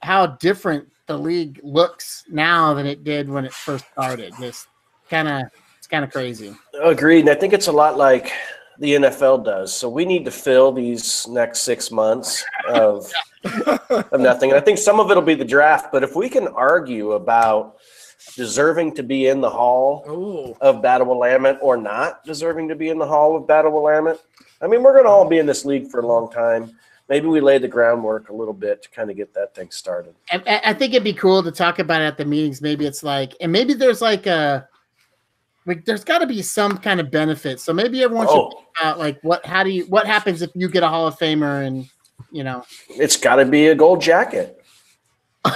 how 0.02 0.28
different 0.28 0.88
the 1.08 1.18
league 1.18 1.60
looks 1.64 2.24
now 2.30 2.74
than 2.74 2.86
it 2.86 3.04
did 3.04 3.30
when 3.30 3.46
it 3.46 3.54
first 3.54 3.86
started. 3.92 4.34
Just 4.40 4.68
kind 5.10 5.28
of 5.28 5.44
it's 5.78 5.88
kind 5.88 6.04
of 6.04 6.12
crazy. 6.12 6.56
Agreed. 6.82 7.22
And 7.22 7.30
I 7.30 7.36
think 7.36 7.54
it's 7.54 7.68
a 7.68 7.72
lot 7.72 7.98
like 7.98 8.32
the 8.80 8.96
NFL 8.96 9.46
does. 9.46 9.74
So 9.74 9.90
we 9.90 10.06
need 10.06 10.26
to 10.26 10.32
fill 10.32 10.72
these 10.72 11.28
next 11.28 11.62
six 11.62 11.92
months 11.92 12.44
of, 12.70 13.12
of 13.90 14.20
nothing. 14.20 14.52
And 14.52 14.60
I 14.60 14.62
think 14.62 14.78
some 14.78 15.00
of 15.00 15.12
it'll 15.12 15.22
be 15.22 15.36
the 15.36 15.46
draft. 15.46 15.92
But 15.92 16.04
if 16.04 16.16
we 16.16 16.30
can 16.30 16.48
argue 16.48 17.12
about 17.12 17.78
deserving 18.36 18.96
to 18.96 19.04
be 19.04 19.28
in 19.28 19.42
the 19.42 19.50
Hall 19.50 20.04
Oh, 20.08 20.58
of 20.62 20.82
Battle 20.82 21.08
Willamette 21.08 21.60
or 21.62 21.78
not 21.78 22.24
deserving 22.24 22.70
to 22.70 22.76
be 22.76 22.90
in 22.90 22.98
the 22.98 23.06
Hall 23.06 23.36
of 23.36 23.48
Battle 23.48 23.72
Willamette, 23.72 24.20
I 24.62 24.68
mean, 24.68 24.82
we're 24.82 24.94
going 24.94 25.06
to 25.06 25.10
all 25.10 25.28
be 25.28 25.40
in 25.40 25.46
this 25.46 25.66
league 25.66 25.88
for 25.88 26.00
a 26.00 26.08
long 26.08 26.32
time. 26.32 26.76
Maybe 27.12 27.28
we 27.28 27.42
lay 27.42 27.58
the 27.58 27.68
groundwork 27.68 28.30
a 28.30 28.34
little 28.34 28.54
bit 28.54 28.82
to 28.84 28.90
kind 28.90 29.12
of 29.12 29.18
get 29.18 29.34
that 29.34 29.54
thing 29.54 29.70
started. 29.70 30.16
I, 30.32 30.42
I- 30.48 30.62
I 30.70 30.74
think 30.74 30.94
it'd 30.94 31.04
be 31.04 31.12
cool 31.12 31.44
to 31.44 31.52
talk 31.52 31.80
about 31.80 32.02
it 32.02 32.06
at 32.06 32.18
the 32.18 32.24
meetings. 32.24 32.62
Maybe 32.62 32.86
it's 32.86 33.04
like, 33.04 33.34
and 33.42 33.52
maybe 33.52 33.74
there's 33.74 34.02
like 34.02 34.28
a, 34.28 34.66
like 35.66 35.84
there's 35.84 36.06
got 36.06 36.20
to 36.20 36.26
be 36.26 36.42
some 36.42 36.78
kind 36.78 37.02
of 37.02 37.12
benefit. 37.12 37.60
So 37.60 37.74
maybe 37.74 38.02
everyone 38.02 38.28
should 38.28 38.34
Oh. 38.38 38.50
think 38.52 38.66
about 38.80 38.98
like 38.98 39.20
what 39.24 39.46
how 39.46 39.62
do 39.62 39.72
you 39.72 39.84
what 39.88 40.08
happens 40.08 40.42
if 40.42 40.52
you 40.56 40.70
get 40.70 40.84
a 40.84 40.88
Hall 40.88 41.06
of 41.06 41.20
Famer 41.20 41.68
and 41.68 41.86
you 42.32 42.46
know 42.46 42.64
It's 42.90 43.18
got 43.18 43.36
to 43.36 43.46
be 43.46 43.68
a 43.68 43.76
gold 43.76 44.02
jacket. 44.02 44.64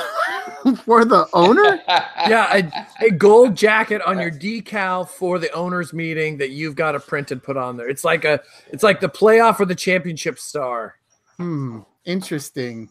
for 0.84 1.06
the 1.06 1.26
owner? 1.32 1.80
Yeah, 2.28 2.58
a, 3.00 3.06
a 3.06 3.12
gold 3.12 3.56
jacket 3.56 4.02
on 4.02 4.20
your 4.20 4.32
decal 4.32 5.08
for 5.08 5.38
the 5.40 5.50
owners 5.52 5.94
meeting 5.94 6.38
that 6.40 6.50
you've 6.50 6.76
got 6.76 6.94
to 6.94 7.00
print 7.00 7.32
and 7.32 7.42
put 7.42 7.56
on 7.56 7.78
there. 7.78 7.88
It's 7.88 8.04
like 8.04 8.26
a 8.26 8.42
it's 8.74 8.84
like 8.84 9.00
the 9.00 9.08
playoff 9.10 9.60
or 9.62 9.66
the 9.66 9.76
championship 9.76 10.38
star. 10.38 10.96
Hmm. 11.38 11.80
Interesting. 12.06 12.90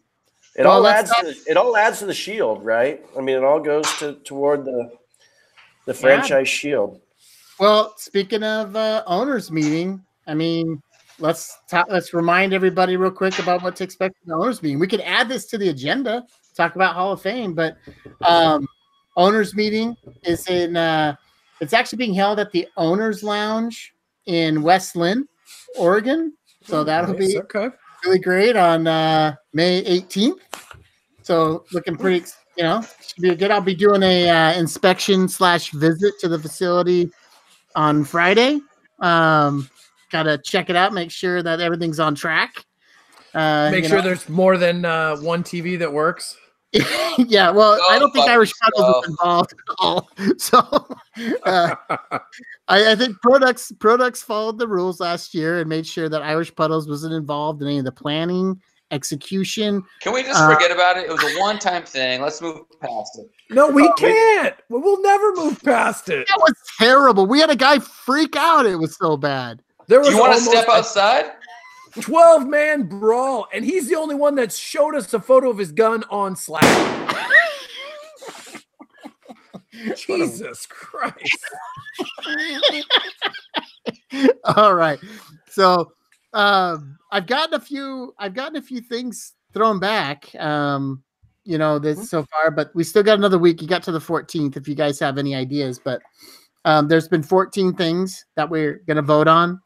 It 0.57 0.63
Well, 0.65 0.73
all 0.75 0.81
let's 0.83 1.11
adds. 1.11 1.21
To 1.21 1.45
the, 1.45 1.51
it 1.51 1.57
all 1.57 1.77
adds 1.77 1.99
to 2.01 2.07
the 2.07 2.15
shield, 2.15 2.65
right? 2.65 3.05
I 3.17 3.21
mean, 3.21 3.37
it 3.37 3.45
all 3.45 3.61
goes 3.61 3.93
to 3.99 4.15
toward 4.25 4.65
the 4.65 4.93
the 5.87 5.95
franchise 5.95 6.49
shield. 6.49 7.01
Well, 7.59 7.95
speaking 7.97 8.43
of 8.43 8.75
uh, 8.75 9.03
owners 9.07 9.51
meeting, 9.51 10.05
I 10.27 10.35
mean, 10.35 10.83
let's 11.19 11.57
ta- 11.69 11.85
let's 11.89 12.13
remind 12.15 12.53
everybody 12.53 12.97
real 12.97 13.11
quick 13.11 13.39
about 13.39 13.63
what 13.63 13.77
to 13.77 13.85
expect 13.85 14.17
from 14.21 14.31
the 14.31 14.37
owners 14.37 14.63
meeting. 14.63 14.79
We 14.79 14.87
could 14.89 15.01
add 15.01 15.29
this 15.29 15.47
to 15.47 15.59
the 15.59 15.69
agenda, 15.69 16.25
talk 16.57 16.75
about 16.75 16.95
Hall 16.95 17.13
of 17.13 17.23
Fame, 17.23 17.55
but 17.55 17.77
um, 18.27 18.67
owners 19.17 19.55
meeting 19.55 19.97
is 20.23 20.47
in. 20.49 20.77
Uh, 20.77 21.17
it's 21.61 21.73
actually 21.73 21.99
being 21.99 22.15
held 22.15 22.41
at 22.41 22.51
the 22.51 22.67
Owners 22.77 23.23
Lounge 23.23 23.95
in 24.27 24.63
West 24.63 24.97
Linn, 24.97 25.29
Oregon. 25.79 26.35
So 26.65 26.83
that'll 26.83 27.15
Nice, 27.15 27.35
be 27.35 27.39
okay. 27.41 27.69
Really 28.05 28.19
great 28.19 28.57
on 28.57 28.87
uh, 28.87 29.35
May 29.53 29.83
18th. 29.85 30.39
So 31.23 31.65
looking 31.73 31.97
pretty, 31.97 32.27
you 32.57 32.65
know, 32.65 32.85
should 33.01 33.23
be 33.23 33.35
good. 33.35 33.51
I'll 33.51 33.61
be 33.61 33.75
doing 33.75 34.03
a 34.03 34.29
uh, 34.29 34.53
inspection 34.59 35.29
slash 35.29 35.71
visit 35.73 36.15
to 36.21 36.29
the 36.29 36.39
facility 36.39 37.11
on 37.75 38.05
Friday. 38.05 38.61
Um, 39.01 39.69
gotta 40.11 40.39
check 40.39 40.71
it 40.71 40.77
out, 40.77 40.93
make 40.93 41.11
sure 41.11 41.43
that 41.43 41.61
everything's 41.61 41.99
on 41.99 42.15
track. 42.15 42.65
Uh, 43.33 43.69
Make 43.73 43.85
sure 43.85 43.97
know- 43.99 44.03
there's 44.05 44.29
more 44.29 44.57
than 44.57 44.85
uh, 44.85 45.17
one 45.17 45.43
TV 45.43 45.79
that 45.79 45.93
works. 45.93 46.37
yeah, 47.19 47.51
well, 47.51 47.79
I 47.91 47.99
don't 47.99 48.11
think 48.13 48.29
Irish 48.29 48.53
Puddles 48.61 48.95
was 48.97 49.09
involved 49.09 49.53
at 49.53 49.75
all. 49.79 50.11
So 50.39 50.59
uh, 51.45 51.75
I, 52.69 52.93
I 52.93 52.97
think 52.97 53.21
Products 53.23 53.73
Products 53.79 54.23
followed 54.23 54.59
the 54.59 54.67
rules 54.67 55.01
last 55.01 55.35
year 55.35 55.61
and 55.61 55.69
made 55.69 55.87
sure 55.87 56.09
that 56.09 56.23
Irish 56.23 56.55
Puddles 56.55 56.89
wasn't 56.89 57.15
involved 57.15 57.63
in 57.63 57.69
any 57.69 57.79
of 57.79 57.85
the 57.85 57.93
planning, 57.93 58.61
execution. 58.91 59.83
Can 60.01 60.13
we 60.13 60.23
just 60.23 60.41
Uh, 60.41 60.53
forget 60.53 60.71
about 60.71 60.97
it? 60.97 61.05
It 61.09 61.13
was 61.13 61.23
a 61.23 61.41
one-time 61.41 61.85
thing. 61.85 62.21
Let's 62.23 62.41
move 62.43 62.61
past 62.81 63.19
it. 63.19 63.31
no, 63.51 63.69
we 63.69 63.91
can't. 63.99 64.55
We 64.69 64.79
will 64.81 65.01
never 65.03 65.33
move 65.35 65.63
past 65.63 66.09
it. 66.09 66.27
That 66.29 66.39
was 66.41 66.55
terrible. 66.79 67.27
We 67.27 67.41
had 67.41 67.51
a 67.51 67.57
guy 67.57 67.79
freak 67.79 68.35
out. 68.37 68.67
It 68.67 68.77
was 68.77 68.97
so 68.97 69.17
bad. 69.17 69.63
There 69.87 70.01
was 70.01 70.09
Do 70.09 70.15
you 70.15 70.21
want 70.21 70.35
to 70.35 70.41
step 70.41 70.69
outside? 70.69 71.27
12 72.01 72.47
man 72.47 72.85
brawl, 72.85 73.49
and 73.53 73.65
he's 73.65 73.89
the 73.89 73.97
only 73.97 74.15
one 74.15 74.37
that 74.37 74.53
showed 74.53 74.95
us 74.95 75.13
a 75.15 75.21
photo 75.21 75.51
of 75.51 75.59
his 75.59 75.73
gun 75.73 76.05
on 76.11 76.37
Slack. 76.37 76.65
Jesus 79.97 80.67
Christ. 80.67 81.45
All 84.57 84.75
right. 84.75 84.99
So 85.51 85.93
um, 86.33 86.99
I've 87.11 87.27
gotten 87.27 87.55
a 87.55 87.61
few. 87.61 88.15
I've 88.19 88.35
gotten 88.35 88.57
a 88.57 88.63
few 88.63 88.81
things 88.81 89.35
thrown 89.53 89.79
back. 89.79 90.35
Um, 90.37 91.03
you 91.45 91.59
know 91.59 91.79
this 91.79 92.09
so 92.09 92.25
far, 92.25 92.51
but 92.51 92.71
we 92.75 92.85
still 92.85 93.03
got 93.03 93.19
another 93.19 93.39
week. 93.39 93.61
You 93.61 93.69
got 93.69 93.83
to 93.85 93.93
the 93.93 93.99
14th. 93.99 94.57
If 94.57 94.67
you 94.67 94.75
guys 94.75 94.99
have 95.01 95.19
any 95.19 95.35
ideas, 95.35 95.79
but 95.79 96.01
um, 96.65 96.89
there's 96.89 97.09
been 97.09 97.23
14 97.23 97.75
things 97.75 98.25
that 98.37 98.49
we're 98.49 98.83
going 98.87 98.97
to 98.97 99.03
vote 99.03 99.29
on. 99.29 99.61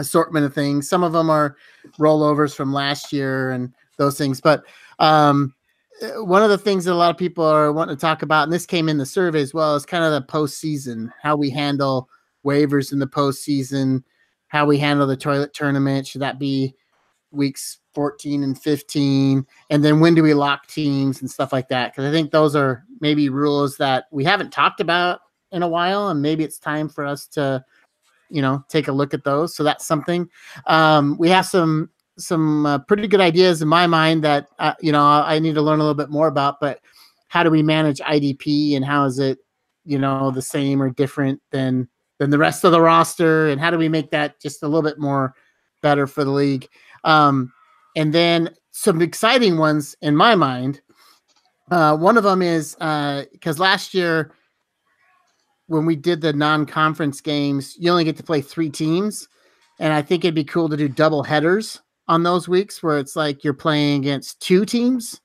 Assortment 0.00 0.46
of 0.46 0.54
things. 0.54 0.88
Some 0.88 1.04
of 1.04 1.12
them 1.12 1.30
are 1.30 1.56
rollovers 1.98 2.54
from 2.54 2.72
last 2.72 3.12
year 3.12 3.50
and 3.50 3.72
those 3.98 4.16
things. 4.16 4.40
But 4.40 4.64
um, 4.98 5.54
uh, 6.02 6.24
one 6.24 6.42
of 6.42 6.50
the 6.50 6.58
things 6.58 6.84
that 6.84 6.92
a 6.92 6.94
lot 6.94 7.10
of 7.10 7.18
people 7.18 7.44
are 7.44 7.72
wanting 7.72 7.94
to 7.94 8.00
talk 8.00 8.22
about, 8.22 8.44
and 8.44 8.52
this 8.52 8.66
came 8.66 8.88
in 8.88 8.98
the 8.98 9.06
survey 9.06 9.42
as 9.42 9.54
well, 9.54 9.76
is 9.76 9.86
kind 9.86 10.04
of 10.04 10.12
the 10.12 10.32
postseason, 10.32 11.10
how 11.22 11.36
we 11.36 11.50
handle 11.50 12.08
waivers 12.44 12.92
in 12.92 12.98
the 12.98 13.06
postseason, 13.06 14.02
how 14.48 14.64
we 14.66 14.78
handle 14.78 15.06
the 15.06 15.16
toilet 15.16 15.52
tournament. 15.52 16.06
Should 16.06 16.22
that 16.22 16.38
be 16.38 16.74
weeks 17.30 17.78
14 17.94 18.42
and 18.42 18.60
15? 18.60 19.46
And 19.68 19.84
then 19.84 20.00
when 20.00 20.14
do 20.14 20.22
we 20.22 20.34
lock 20.34 20.66
teams 20.66 21.20
and 21.20 21.30
stuff 21.30 21.52
like 21.52 21.68
that? 21.68 21.92
Because 21.92 22.06
I 22.06 22.10
think 22.10 22.30
those 22.30 22.56
are 22.56 22.84
maybe 23.00 23.28
rules 23.28 23.76
that 23.76 24.06
we 24.10 24.24
haven't 24.24 24.50
talked 24.50 24.80
about 24.80 25.20
in 25.52 25.62
a 25.62 25.68
while, 25.68 26.08
and 26.08 26.22
maybe 26.22 26.44
it's 26.44 26.58
time 26.58 26.88
for 26.88 27.04
us 27.04 27.26
to, 27.26 27.64
you 28.30 28.40
know, 28.40 28.64
take 28.68 28.88
a 28.88 28.92
look 28.92 29.12
at 29.12 29.24
those. 29.24 29.54
So 29.54 29.62
that's 29.62 29.86
something. 29.86 30.28
Um, 30.66 31.16
we 31.18 31.28
have 31.28 31.46
some 31.46 31.90
some 32.18 32.66
uh, 32.66 32.78
pretty 32.78 33.08
good 33.08 33.20
ideas 33.20 33.62
in 33.62 33.68
my 33.68 33.86
mind 33.86 34.22
that 34.24 34.48
uh, 34.58 34.74
you 34.80 34.92
know 34.92 35.02
I 35.02 35.38
need 35.38 35.54
to 35.54 35.62
learn 35.62 35.80
a 35.80 35.82
little 35.82 35.94
bit 35.94 36.10
more 36.10 36.28
about. 36.28 36.60
But 36.60 36.80
how 37.28 37.44
do 37.44 37.50
we 37.50 37.62
manage 37.62 37.98
IDP 38.00 38.74
and 38.74 38.84
how 38.84 39.04
is 39.04 39.20
it, 39.20 39.38
you 39.84 39.98
know, 39.98 40.32
the 40.32 40.42
same 40.42 40.82
or 40.82 40.90
different 40.90 41.40
than 41.52 41.88
than 42.18 42.30
the 42.30 42.38
rest 42.38 42.64
of 42.64 42.72
the 42.72 42.80
roster? 42.80 43.48
And 43.48 43.60
how 43.60 43.70
do 43.70 43.78
we 43.78 43.88
make 43.88 44.10
that 44.10 44.40
just 44.40 44.62
a 44.62 44.66
little 44.66 44.82
bit 44.82 44.98
more 44.98 45.34
better 45.80 46.06
for 46.06 46.24
the 46.24 46.30
league? 46.30 46.68
Um, 47.04 47.52
and 47.96 48.12
then 48.12 48.50
some 48.72 49.00
exciting 49.00 49.58
ones 49.58 49.96
in 50.02 50.16
my 50.16 50.34
mind. 50.34 50.80
Uh, 51.70 51.96
one 51.96 52.16
of 52.16 52.24
them 52.24 52.42
is 52.42 52.74
because 53.32 53.60
last 53.60 53.94
year 53.94 54.32
when 55.70 55.86
we 55.86 55.94
did 55.94 56.20
the 56.20 56.32
non-conference 56.32 57.20
games, 57.20 57.76
you 57.78 57.92
only 57.92 58.02
get 58.02 58.16
to 58.16 58.24
play 58.24 58.40
three 58.40 58.68
teams, 58.68 59.28
and 59.78 59.92
I 59.92 60.02
think 60.02 60.24
it'd 60.24 60.34
be 60.34 60.42
cool 60.42 60.68
to 60.68 60.76
do 60.76 60.88
double 60.88 61.22
headers 61.22 61.80
on 62.08 62.24
those 62.24 62.48
weeks 62.48 62.82
where 62.82 62.98
it's 62.98 63.14
like 63.14 63.44
you're 63.44 63.54
playing 63.54 64.00
against 64.00 64.40
two 64.40 64.64
teams, 64.64 65.20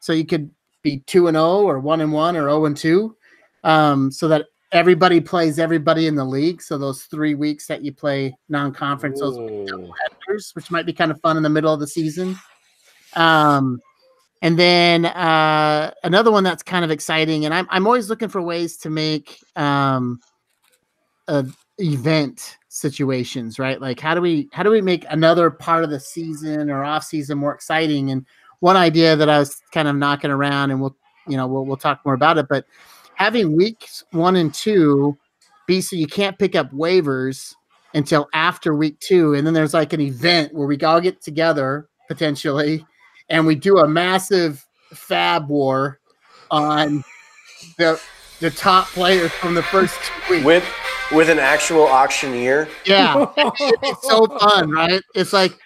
so 0.00 0.12
you 0.12 0.26
could 0.26 0.50
be 0.82 0.98
two 1.06 1.28
and 1.28 1.36
zero 1.36 1.62
or 1.62 1.78
one 1.78 2.00
and 2.00 2.12
one 2.12 2.36
or 2.36 2.48
zero 2.48 2.64
and 2.64 2.76
two, 2.76 3.16
um, 3.62 4.10
so 4.10 4.26
that 4.26 4.46
everybody 4.72 5.20
plays 5.20 5.60
everybody 5.60 6.08
in 6.08 6.16
the 6.16 6.24
league. 6.24 6.60
So 6.60 6.76
those 6.76 7.04
three 7.04 7.36
weeks 7.36 7.68
that 7.68 7.82
you 7.82 7.92
play 7.92 8.36
non-conference, 8.48 9.20
those 9.20 9.38
would 9.38 9.46
be 9.46 9.64
double 9.64 9.94
headers, 10.26 10.50
which 10.54 10.72
might 10.72 10.86
be 10.86 10.92
kind 10.92 11.12
of 11.12 11.20
fun 11.20 11.36
in 11.36 11.44
the 11.44 11.48
middle 11.48 11.72
of 11.72 11.78
the 11.78 11.86
season. 11.86 12.36
Um, 13.14 13.78
and 14.44 14.58
then 14.58 15.06
uh, 15.06 15.90
another 16.04 16.30
one 16.30 16.44
that's 16.44 16.62
kind 16.62 16.84
of 16.84 16.90
exciting, 16.90 17.46
and 17.46 17.54
I'm 17.54 17.66
I'm 17.70 17.86
always 17.86 18.10
looking 18.10 18.28
for 18.28 18.42
ways 18.42 18.76
to 18.76 18.90
make 18.90 19.38
um, 19.56 20.20
event 21.78 22.58
situations, 22.68 23.58
right? 23.58 23.80
Like 23.80 23.98
how 23.98 24.14
do 24.14 24.20
we 24.20 24.50
how 24.52 24.62
do 24.62 24.68
we 24.68 24.82
make 24.82 25.06
another 25.08 25.48
part 25.48 25.82
of 25.82 25.88
the 25.88 25.98
season 25.98 26.68
or 26.68 26.84
off 26.84 27.04
season 27.04 27.38
more 27.38 27.54
exciting? 27.54 28.10
And 28.10 28.26
one 28.60 28.76
idea 28.76 29.16
that 29.16 29.30
I 29.30 29.38
was 29.38 29.62
kind 29.72 29.88
of 29.88 29.96
knocking 29.96 30.30
around, 30.30 30.70
and 30.72 30.78
we'll 30.78 30.94
you 31.26 31.38
know 31.38 31.46
we'll 31.46 31.64
we'll 31.64 31.78
talk 31.78 32.02
more 32.04 32.14
about 32.14 32.36
it, 32.36 32.46
but 32.46 32.66
having 33.14 33.56
weeks 33.56 34.04
one 34.10 34.36
and 34.36 34.52
two 34.52 35.16
be 35.66 35.80
so 35.80 35.96
you 35.96 36.06
can't 36.06 36.38
pick 36.38 36.54
up 36.54 36.70
waivers 36.70 37.54
until 37.94 38.28
after 38.34 38.74
week 38.74 39.00
two, 39.00 39.32
and 39.32 39.46
then 39.46 39.54
there's 39.54 39.72
like 39.72 39.94
an 39.94 40.02
event 40.02 40.52
where 40.52 40.66
we 40.66 40.78
all 40.80 41.00
get 41.00 41.22
together 41.22 41.88
potentially, 42.08 42.84
and 43.28 43.46
we 43.46 43.54
do 43.54 43.78
a 43.78 43.88
massive 43.88 44.64
FAAB 44.92 45.48
war 45.48 46.00
on 46.50 47.04
the 47.78 48.00
the 48.40 48.50
top 48.50 48.86
players 48.88 49.32
from 49.32 49.54
the 49.54 49.62
first 49.62 49.98
two 50.02 50.34
weeks. 50.34 50.44
with 50.44 50.64
with 51.12 51.30
an 51.30 51.38
actual 51.38 51.86
auctioneer. 51.86 52.68
Yeah, 52.84 53.26
it's 53.36 54.08
so 54.08 54.26
fun, 54.26 54.70
right? 54.70 55.02
It's 55.14 55.32
like 55.32 55.58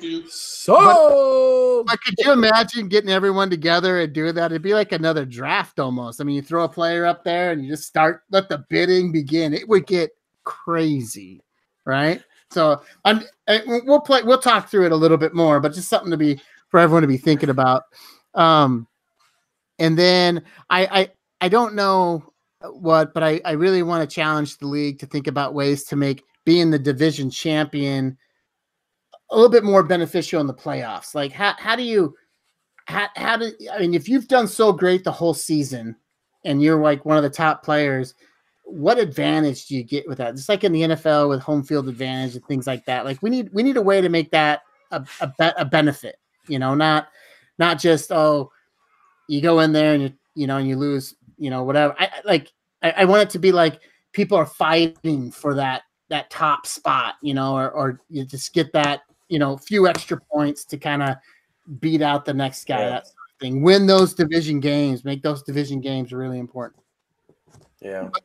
doo. 0.00 0.26
So 0.28 1.82
But 1.86 2.00
could 2.02 2.14
you 2.18 2.32
imagine 2.32 2.88
getting 2.88 3.10
everyone 3.10 3.50
together 3.50 4.00
and 4.00 4.12
doing 4.12 4.34
that? 4.34 4.52
It'd 4.52 4.62
be 4.62 4.74
like 4.74 4.92
another 4.92 5.24
draft 5.24 5.80
almost. 5.80 6.20
I 6.20 6.24
mean, 6.24 6.36
you 6.36 6.42
throw 6.42 6.64
a 6.64 6.68
player 6.68 7.06
up 7.06 7.24
there 7.24 7.52
and 7.52 7.64
you 7.64 7.70
just 7.70 7.84
start 7.84 8.22
let 8.30 8.48
the 8.48 8.64
bidding 8.68 9.12
begin. 9.12 9.54
It 9.54 9.68
would 9.68 9.86
get 9.86 10.10
crazy, 10.44 11.42
right? 11.84 12.22
So 12.50 12.82
I'm 13.04 13.22
I- 13.48 13.62
we'll 13.66 14.00
play 14.00 14.22
we'll 14.22 14.38
talk 14.38 14.68
through 14.68 14.86
it 14.86 14.92
a 14.92 14.96
little 14.96 15.16
bit 15.16 15.34
more, 15.34 15.60
but 15.60 15.72
just 15.72 15.88
something 15.88 16.10
to 16.10 16.16
be 16.16 16.40
for 16.68 16.80
everyone 16.80 17.02
to 17.02 17.08
be 17.08 17.16
thinking 17.16 17.50
about. 17.50 17.84
Um 18.34 18.86
and 19.78 19.98
then 19.98 20.42
I 20.68 20.86
I 20.86 21.08
I 21.42 21.48
don't 21.48 21.74
know 21.74 22.32
what, 22.72 23.14
but 23.14 23.22
I, 23.22 23.40
I 23.44 23.52
really 23.52 23.82
want 23.82 24.08
to 24.08 24.14
challenge 24.14 24.58
the 24.58 24.66
league 24.66 24.98
to 24.98 25.06
think 25.06 25.26
about 25.26 25.54
ways 25.54 25.84
to 25.84 25.96
make 25.96 26.24
being 26.44 26.70
the 26.70 26.78
division 26.78 27.30
champion 27.30 28.18
a 29.30 29.34
little 29.34 29.50
bit 29.50 29.64
more 29.64 29.82
beneficial 29.82 30.40
in 30.40 30.46
the 30.46 30.54
playoffs. 30.54 31.14
Like 31.14 31.32
how 31.32 31.54
how 31.58 31.76
do 31.76 31.82
you 31.82 32.14
how, 32.86 33.06
how 33.14 33.36
do 33.36 33.52
I 33.72 33.78
mean 33.78 33.94
if 33.94 34.08
you've 34.08 34.28
done 34.28 34.48
so 34.48 34.72
great 34.72 35.04
the 35.04 35.12
whole 35.12 35.34
season 35.34 35.96
and 36.44 36.62
you're 36.62 36.80
like 36.80 37.04
one 37.04 37.16
of 37.16 37.22
the 37.22 37.30
top 37.30 37.62
players, 37.62 38.14
what 38.70 38.98
advantage 38.98 39.66
do 39.66 39.76
you 39.76 39.82
get 39.82 40.06
with 40.08 40.18
that? 40.18 40.36
Just 40.36 40.48
like 40.48 40.64
in 40.64 40.72
the 40.72 40.82
NFL 40.82 41.28
with 41.28 41.40
home 41.42 41.62
field 41.62 41.88
advantage 41.88 42.34
and 42.36 42.44
things 42.46 42.66
like 42.66 42.84
that. 42.86 43.04
Like 43.04 43.22
we 43.22 43.30
need 43.30 43.50
we 43.52 43.62
need 43.62 43.76
a 43.76 43.82
way 43.82 44.00
to 44.00 44.08
make 44.08 44.30
that 44.30 44.62
a 44.90 45.04
a, 45.20 45.26
be- 45.26 45.54
a 45.56 45.64
benefit, 45.64 46.16
you 46.48 46.58
know, 46.58 46.74
not 46.74 47.08
not 47.58 47.78
just 47.78 48.12
oh 48.12 48.50
you 49.28 49.40
go 49.40 49.60
in 49.60 49.72
there 49.72 49.94
and 49.94 50.02
you 50.02 50.12
you 50.34 50.46
know 50.46 50.56
and 50.58 50.68
you 50.68 50.76
lose 50.76 51.14
you 51.38 51.50
know, 51.50 51.64
whatever. 51.64 51.94
I 51.98 52.04
I- 52.06 52.20
like 52.24 52.52
I, 52.82 52.90
I 52.90 53.04
want 53.04 53.22
it 53.22 53.30
to 53.30 53.38
be 53.38 53.52
like 53.52 53.80
people 54.12 54.36
are 54.36 54.46
fighting 54.46 55.30
for 55.30 55.54
that 55.54 55.82
that 56.08 56.28
top 56.30 56.66
spot, 56.66 57.14
you 57.22 57.34
know, 57.34 57.54
or 57.56 57.70
or 57.70 58.00
you 58.08 58.24
just 58.24 58.52
get 58.52 58.72
that, 58.72 59.02
you 59.28 59.38
know, 59.38 59.56
few 59.56 59.86
extra 59.88 60.20
points 60.32 60.64
to 60.66 60.76
kind 60.76 61.02
of 61.02 61.16
beat 61.80 62.02
out 62.02 62.24
the 62.24 62.34
next 62.34 62.66
guy, 62.66 62.80
Yeah. 62.80 62.88
that 62.90 63.06
sort 63.06 63.16
of 63.32 63.40
thing. 63.40 63.62
Win 63.62 63.86
those 63.86 64.12
division 64.14 64.60
games, 64.60 65.04
make 65.04 65.22
those 65.22 65.42
division 65.42 65.80
games 65.80 66.12
really 66.12 66.38
important. 66.38 66.82
Yeah. 67.80 68.08
But 68.12 68.22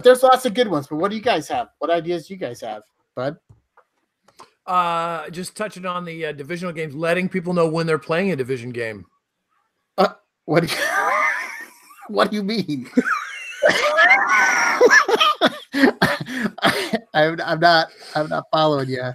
there's 0.00 0.22
lots 0.22 0.46
of 0.46 0.54
good 0.54 0.68
ones. 0.68 0.86
But 0.86 0.96
what 0.96 1.10
do 1.10 1.16
you 1.16 1.22
guys 1.22 1.48
have? 1.48 1.68
What 1.78 1.90
ideas 1.90 2.28
do 2.28 2.34
you 2.34 2.40
guys 2.40 2.60
have, 2.60 2.82
Bud? 3.14 3.36
Uh, 4.66 5.28
just 5.30 5.56
touching 5.56 5.86
on 5.86 6.04
the 6.04 6.26
uh, 6.26 6.32
divisional 6.32 6.72
games, 6.72 6.94
letting 6.94 7.28
people 7.28 7.52
know 7.52 7.68
when 7.68 7.86
they're 7.86 7.98
playing 7.98 8.30
a 8.30 8.36
division 8.36 8.70
game. 8.70 9.04
What 10.44 10.66
do 10.66 10.74
you, 10.74 10.82
what 12.08 12.30
do 12.30 12.36
you 12.36 12.42
mean? 12.42 12.88
I'm, 17.14 17.40
I'm 17.40 17.60
not 17.60 17.88
I'm 18.14 18.28
not 18.28 18.44
following 18.52 18.88
you. 18.88 19.12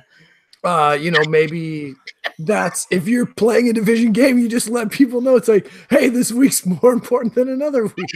Uh, 0.63 0.97
you 0.99 1.11
know, 1.11 1.23
maybe 1.29 1.93
that's 2.39 2.87
if 2.91 3.07
you're 3.07 3.25
playing 3.25 3.69
a 3.69 3.73
division 3.73 4.11
game, 4.11 4.37
you 4.37 4.47
just 4.49 4.69
let 4.69 4.91
people 4.91 5.21
know 5.21 5.35
it's 5.35 5.47
like, 5.47 5.69
hey, 5.89 6.09
this 6.09 6.31
week's 6.31 6.65
more 6.65 6.91
important 6.93 7.35
than 7.35 7.49
another 7.49 7.83
week. 7.83 8.09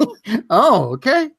Oh, 0.50 0.92
okay. 0.92 1.30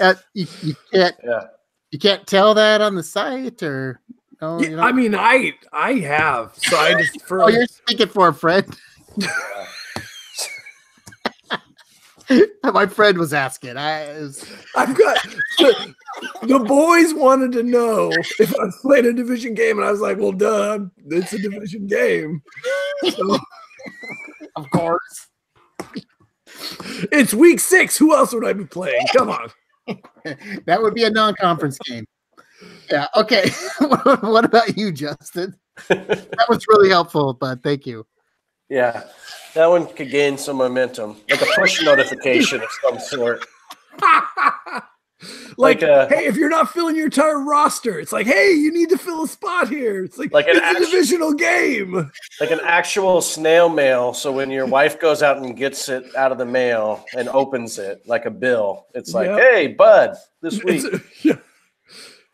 Uh, 0.00 0.14
you, 0.34 0.46
you 0.62 0.74
can't 0.92 1.16
Yeah. 1.24 1.44
you 1.90 1.98
can't 1.98 2.26
tell 2.26 2.54
that 2.54 2.80
on 2.80 2.94
the 2.94 3.02
site 3.02 3.62
or 3.62 4.00
no. 4.40 4.60
Yeah, 4.60 4.68
you 4.68 4.80
I 4.80 4.92
mean, 4.92 5.14
I 5.14 5.54
I 5.72 5.94
have, 5.94 6.52
so 6.56 6.76
I 6.76 6.94
just 6.94 7.20
for 7.26 7.42
oh, 7.42 7.48
you're 7.48 7.66
speaking 7.66 8.08
for 8.08 8.28
a 8.28 8.34
friend. 8.34 8.66
My 12.62 12.86
friend 12.86 13.16
was 13.16 13.32
asking. 13.32 13.78
I 13.78 14.12
was... 14.12 14.44
I've 14.76 14.96
got 14.96 15.16
the, 15.58 15.94
the 16.42 16.58
boys 16.58 17.14
wanted 17.14 17.52
to 17.52 17.62
know 17.62 18.10
if 18.38 18.54
I 18.54 18.64
was 18.64 18.78
playing 18.82 19.06
a 19.06 19.12
division 19.14 19.54
game, 19.54 19.78
and 19.78 19.86
I 19.86 19.90
was 19.90 20.00
like, 20.00 20.18
well, 20.18 20.32
duh, 20.32 20.80
it's 21.06 21.32
a 21.32 21.38
division 21.38 21.86
game. 21.86 22.42
So, 23.10 23.38
of 24.56 24.70
course. 24.70 25.28
it's 27.10 27.32
week 27.32 27.60
six. 27.60 27.96
Who 27.96 28.14
else 28.14 28.34
would 28.34 28.44
I 28.46 28.52
be 28.52 28.66
playing? 28.66 29.06
Come 29.16 29.30
on. 29.30 29.48
that 30.66 30.80
would 30.80 30.94
be 30.94 31.04
a 31.04 31.10
non-conference 31.10 31.78
game. 31.78 32.04
Yeah. 32.90 33.06
Okay. 33.16 33.50
what 33.80 34.44
about 34.44 34.76
you, 34.76 34.92
Justin? 34.92 35.54
That 35.88 36.46
was 36.48 36.66
really 36.68 36.88
helpful, 36.88 37.34
but 37.34 37.62
thank 37.62 37.86
you. 37.86 38.06
Yeah. 38.68 39.04
That 39.54 39.66
one 39.66 39.86
could 39.86 40.10
gain 40.10 40.36
some 40.36 40.56
momentum, 40.56 41.16
like 41.30 41.42
a 41.42 41.46
push 41.54 41.82
notification 41.82 42.60
of 42.60 42.68
some 42.82 42.98
sort. 43.00 43.44
like, 45.56 45.80
Like, 45.80 45.82
uh, 45.82 46.08
hey, 46.08 46.26
if 46.26 46.36
you're 46.36 46.48
not 46.48 46.70
filling 46.70 46.94
your 46.96 47.06
entire 47.06 47.38
roster, 47.42 47.98
it's 47.98 48.12
like, 48.12 48.26
hey, 48.26 48.52
you 48.52 48.72
need 48.72 48.88
to 48.90 48.98
fill 48.98 49.24
a 49.24 49.28
spot 49.28 49.68
here. 49.68 50.04
It's 50.04 50.16
like, 50.18 50.32
Like 50.32 50.46
an 50.46 50.56
it's 50.56 50.60
a 50.60 50.64
act- 50.66 50.78
divisional 50.80 51.32
game. 51.34 52.10
Like 52.40 52.50
an 52.50 52.60
actual 52.62 53.20
snail 53.20 53.68
mail. 53.68 54.14
So 54.14 54.30
when 54.32 54.50
your 54.50 54.66
wife 54.66 55.00
goes 55.00 55.22
out 55.22 55.38
and 55.38 55.56
gets 55.56 55.88
it 55.88 56.04
out 56.16 56.30
of 56.32 56.38
the 56.38 56.46
mail 56.46 57.04
and 57.16 57.28
opens 57.28 57.78
it 57.78 58.02
like 58.06 58.26
a 58.26 58.30
bill, 58.30 58.86
it's 58.94 59.14
like, 59.14 59.26
Yep. 59.26 59.38
hey, 59.40 59.66
bud, 59.68 60.16
this 60.40 60.62
week. 60.62 60.84
It's- 60.84 61.00
yeah. 61.24 61.34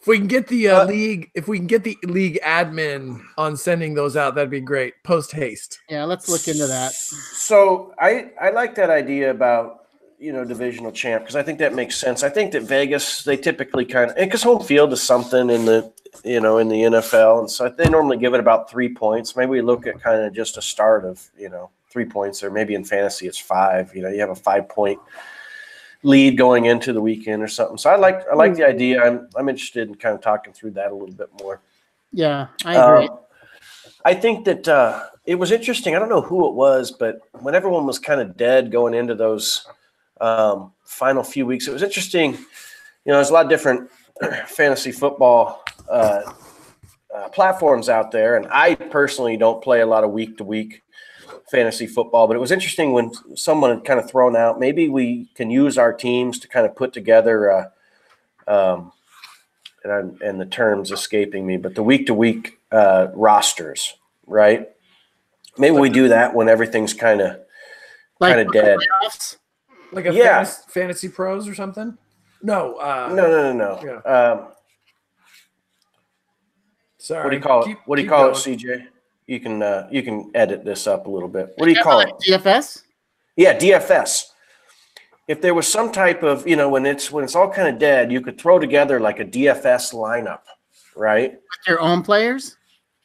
If 0.01 0.09
we 0.09 0.19
can 0.19 0.27
get 0.27 0.49
the 0.49 0.69
uh, 0.69 0.83
Uh, 0.83 0.85
league, 0.85 1.31
if 1.35 1.49
we 1.49 1.57
can 1.57 1.67
get 1.67 1.83
the 1.83 1.97
league 2.03 2.39
admin 2.45 3.23
on 3.39 3.57
sending 3.57 3.95
those 3.95 4.19
out, 4.19 4.35
that'd 4.35 4.51
be 4.51 4.61
great. 4.61 4.93
Post 5.03 5.33
haste. 5.33 5.79
Yeah, 5.89 6.05
let's 6.05 6.29
look 6.29 6.47
into 6.47 6.67
that. 6.67 6.93
So 6.93 7.95
I 7.99 8.33
I 8.39 8.51
like 8.51 8.75
that 8.75 8.91
idea 8.91 9.31
about 9.31 9.84
you 10.25 10.33
know 10.33 10.43
divisional 10.43 10.91
champ 10.91 11.23
because 11.23 11.37
I 11.37 11.43
think 11.43 11.59
that 11.59 11.75
makes 11.75 11.97
sense. 11.97 12.23
I 12.23 12.31
think 12.31 12.53
that 12.53 12.63
Vegas 12.63 13.25
they 13.25 13.37
typically 13.37 13.85
kind 13.85 14.11
of 14.11 14.17
because 14.17 14.43
home 14.43 14.63
field 14.63 14.93
is 14.95 15.03
something 15.03 15.51
in 15.51 15.67
the 15.67 15.93
you 16.25 16.41
know 16.41 16.57
in 16.57 16.69
the 16.69 16.81
NFL, 16.83 17.41
and 17.41 17.51
so 17.51 17.69
they 17.69 17.91
normally 17.91 18.17
give 18.17 18.33
it 18.33 18.41
about 18.41 18.71
three 18.71 18.89
points. 18.89 19.37
Maybe 19.37 19.51
we 19.51 19.61
look 19.61 19.87
at 19.87 20.01
kind 20.01 20.23
of 20.23 20.33
just 20.33 20.57
a 20.57 20.63
start 20.63 21.05
of 21.05 21.31
you 21.39 21.51
know 21.51 21.71
three 21.91 22.07
points, 22.07 22.43
or 22.43 22.51
maybe 22.51 22.75
in 22.75 22.85
fantasy 22.85 23.27
it's 23.27 23.39
five. 23.39 23.95
You 23.95 24.03
know, 24.03 24.09
you 24.09 24.21
have 24.21 24.31
a 24.31 24.35
five 24.35 24.67
point 24.67 24.99
lead 26.03 26.39
going 26.39 26.65
into 26.65 26.95
the 26.95 27.03
weekend 27.03 27.43
or 27.43 27.49
something. 27.49 27.77
So 27.77 27.91
I 27.91 27.97
like 27.97 28.27
I 28.33 28.35
like 28.35 28.55
the 28.55 28.67
idea. 28.67 29.05
I'm 29.05 29.29
I'm 29.37 29.51
interested 29.51 29.89
in 29.89 29.95
kind 29.95 30.15
of 30.15 30.23
talking 30.23 30.55
through 30.55 30.73
that 30.73 30.91
a 30.91 30.95
little 30.95 31.15
bit 31.15 31.29
more. 31.39 31.61
Yeah, 32.13 32.47
I 32.65 32.77
agree. 32.77 33.09
Um, 33.09 33.19
I 34.07 34.15
think 34.15 34.47
that 34.47 34.69
uh, 34.69 35.05
it 35.27 35.35
was 35.35 35.51
interesting. 35.51 35.95
I 35.95 35.99
don't 35.99 36.09
know 36.09 36.23
who 36.23 36.49
it 36.49 36.55
was, 36.55 36.91
but 36.91 37.21
when 37.41 37.55
everyone 37.55 37.87
was 37.87 37.99
kind 37.99 38.23
of 38.23 38.39
dead 38.39 38.73
going 38.73 38.95
into 38.95 39.15
those 39.15 39.67
um, 40.21 40.73
final 40.85 41.23
few 41.23 41.47
weeks, 41.47 41.67
it 41.67 41.73
was 41.73 41.83
interesting. 41.83 42.33
You 42.33 43.13
know, 43.13 43.15
there's 43.15 43.31
a 43.31 43.33
lot 43.33 43.45
of 43.45 43.51
different 43.51 43.91
fantasy 44.47 44.93
football 44.93 45.63
uh, 45.89 46.33
uh, 47.15 47.29
platforms 47.31 47.89
out 47.89 48.11
there, 48.11 48.37
and 48.37 48.47
I 48.51 48.75
personally 48.75 49.37
don't 49.37 49.63
play 49.63 49.81
a 49.81 49.87
lot 49.87 50.05
of 50.05 50.11
week 50.11 50.39
to 50.39 50.45
week 50.45 50.83
fantasy 51.51 51.87
football. 51.87 52.27
But 52.27 52.37
it 52.37 52.41
was 52.41 52.53
interesting 52.53 52.93
when 52.93 53.13
someone 53.37 53.71
had 53.71 53.85
kind 53.85 54.01
of 54.01 54.09
thrown 54.09 54.37
out 54.37 54.59
maybe 54.59 54.89
we 54.89 55.29
can 55.35 55.51
use 55.51 55.79
our 55.79 55.93
teams 55.93 56.39
to 56.41 56.49
kind 56.49 56.67
of 56.67 56.75
put 56.75 56.93
together. 56.93 57.51
Uh, 57.51 57.65
um, 58.47 58.93
and, 59.83 59.93
I'm, 59.93 60.19
and 60.25 60.41
the 60.41 60.47
terms 60.47 60.91
escaping 60.91 61.47
me, 61.47 61.59
but 61.59 61.75
the 61.75 61.83
week 61.83 62.07
to 62.07 62.15
week 62.15 62.59
rosters, 62.73 63.95
right? 64.27 64.71
Maybe 65.59 65.77
we 65.77 65.91
do 65.91 66.09
that 66.09 66.35
when 66.35 66.49
everything's 66.49 66.95
kind 66.95 67.21
of 67.21 67.41
like 68.19 68.35
kinda 68.35 68.53
dead. 68.53 68.79
playoffs? 68.79 69.37
Like 69.95 70.07
a 70.07 70.13
Yeah. 70.13 70.45
fantasy, 70.45 70.63
fantasy 70.69 71.09
pros 71.09 71.49
or 71.49 71.55
something? 71.55 71.97
No. 72.43 72.75
Uh, 72.77 73.11
no, 73.15 73.31
no, 73.31 73.53
no, 73.53 73.81
no. 73.81 74.03
Um, 74.05 74.49
Sorry. 76.99 77.25
what 77.25 77.31
do 77.31 77.37
you 77.37 77.43
call 77.43 77.63
it? 77.63 77.67
Keep- 77.67 77.79
what 77.87 77.97
do 77.97 78.03
you 78.03 78.09
call 78.09 78.31
going. 78.31 78.35
it, 78.35 78.39
CJ? 78.59 78.87
You 79.27 79.41
can 79.41 79.63
uh, 79.63 79.89
you 79.91 80.03
can 80.03 80.31
edit 80.35 80.65
this 80.65 80.87
up 80.87 81.07
a 81.07 81.11
little 81.11 81.29
bit. 81.29 81.53
What 81.57 81.67
do 81.67 81.73
you 81.73 81.83
call 81.83 82.01
it? 82.01 82.11
DFS? 82.27 82.83
Yeah, 83.37 83.57
DFS. 83.59 84.27
If 85.27 85.41
there 85.41 85.55
was 85.55 85.67
some 85.67 85.91
type 85.91 86.23
of, 86.23 86.47
you 86.47 86.57
know, 86.57 86.69
when 86.69 86.85
it's 86.85 87.11
when 87.11 87.25
it's 87.25 87.35
all 87.35 87.51
kind 87.51 87.69
of 87.69 87.79
dead, 87.79 88.13
you 88.13 88.21
could 88.21 88.39
throw 88.39 88.59
together 88.59 89.01
like 89.01 89.21
a 89.21 89.25
DFS 89.25 89.95
lineup, 89.95 90.41
right? 90.95 91.33
With 91.33 91.67
your 91.67 91.81
own 91.81 92.03
players? 92.03 92.57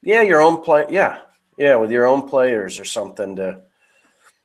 Yeah, 0.01 0.21
your 0.21 0.41
own 0.41 0.61
play. 0.61 0.85
Yeah, 0.89 1.19
yeah, 1.57 1.75
with 1.75 1.91
your 1.91 2.05
own 2.05 2.27
players 2.27 2.79
or 2.79 2.85
something. 2.85 3.37
To 3.37 3.61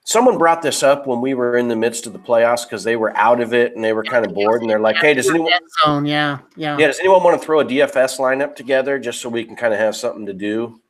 someone 0.04 0.38
brought 0.38 0.62
this 0.62 0.82
up 0.82 1.06
when 1.06 1.20
we 1.20 1.34
were 1.34 1.56
in 1.56 1.66
the 1.68 1.76
midst 1.76 2.06
of 2.06 2.12
the 2.12 2.18
playoffs 2.18 2.64
because 2.64 2.84
they 2.84 2.94
were 2.96 3.16
out 3.16 3.40
of 3.40 3.52
it 3.54 3.74
and 3.74 3.82
they 3.82 3.92
were 3.92 4.04
kind 4.04 4.24
of 4.24 4.34
bored 4.34 4.60
and 4.60 4.70
they're 4.70 4.78
like, 4.78 4.96
"Hey, 4.96 5.14
does 5.14 5.28
anyone? 5.28 5.50
Zone, 5.82 6.04
yeah, 6.04 6.38
yeah. 6.56 6.78
Yeah, 6.78 6.86
does 6.86 7.00
anyone 7.00 7.22
want 7.22 7.40
to 7.40 7.44
throw 7.44 7.60
a 7.60 7.64
DFS 7.64 8.18
lineup 8.18 8.54
together 8.54 8.98
just 8.98 9.20
so 9.20 9.28
we 9.28 9.44
can 9.44 9.56
kind 9.56 9.72
of 9.72 9.80
have 9.80 9.96
something 9.96 10.26
to 10.26 10.34
do 10.34 10.80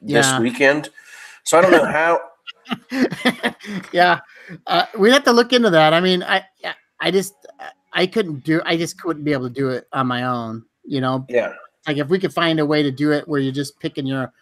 this 0.00 0.26
Yeah. 0.26 0.40
weekend?" 0.40 0.90
So 1.44 1.58
I 1.58 1.60
don't 1.60 1.72
know 1.72 1.84
how. 1.84 2.20
yeah, 3.92 4.20
uh, 4.66 4.86
we'd 4.98 5.12
have 5.12 5.24
to 5.24 5.32
look 5.32 5.52
into 5.52 5.70
that. 5.70 5.92
I 5.92 6.00
mean, 6.00 6.22
I 6.22 6.44
I 7.00 7.10
just 7.10 7.34
I 7.92 8.06
couldn't 8.06 8.44
do. 8.44 8.60
I 8.64 8.76
just 8.76 9.00
couldn't 9.00 9.24
be 9.24 9.32
able 9.32 9.48
to 9.48 9.54
do 9.54 9.70
it 9.70 9.86
on 9.92 10.06
my 10.06 10.24
own. 10.24 10.64
You 10.84 11.00
know, 11.00 11.26
Yeah, 11.28 11.52
like 11.86 11.96
if 11.96 12.08
we 12.08 12.18
could 12.18 12.32
find 12.32 12.60
a 12.60 12.66
way 12.66 12.82
to 12.82 12.90
do 12.92 13.12
it 13.12 13.26
where 13.26 13.40
you're 13.40 13.52
just 13.52 13.78
picking 13.80 14.06
your, 14.06 14.32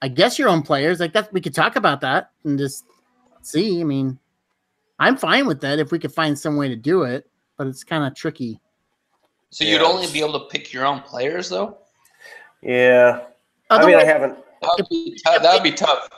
I 0.00 0.08
guess 0.08 0.38
your 0.38 0.48
own 0.48 0.62
players. 0.62 1.00
Like 1.00 1.12
that, 1.12 1.32
we 1.32 1.40
could 1.40 1.54
talk 1.54 1.76
about 1.76 2.00
that 2.00 2.30
and 2.44 2.58
just 2.58 2.84
see. 3.50 3.80
I 3.80 3.84
mean, 3.84 4.18
I'm 4.98 5.16
fine 5.16 5.46
with 5.46 5.60
that 5.62 5.78
if 5.78 5.90
we 5.92 5.98
could 5.98 6.12
find 6.12 6.38
some 6.38 6.56
way 6.56 6.68
to 6.68 6.76
do 6.76 7.02
it, 7.02 7.28
but 7.56 7.66
it's 7.66 7.84
kind 7.84 8.04
of 8.04 8.14
tricky. 8.14 8.60
So 9.50 9.64
you'd 9.64 9.80
Yeah. 9.80 9.86
only 9.86 10.06
be 10.12 10.20
able 10.20 10.38
to 10.40 10.46
pick 10.46 10.72
your 10.72 10.86
own 10.86 11.00
players, 11.00 11.48
though. 11.48 11.78
yeah. 12.62 13.24
I 13.70 13.84
mean, 13.86 13.96
I 13.96 14.04
haven't. 14.04 14.36
That 14.60 14.74
would 14.78 14.88
be 14.90 15.18
tough. 15.24 15.42
That 15.42 15.54
would 15.54 15.62
be 15.62 15.72
tough. 15.72 16.08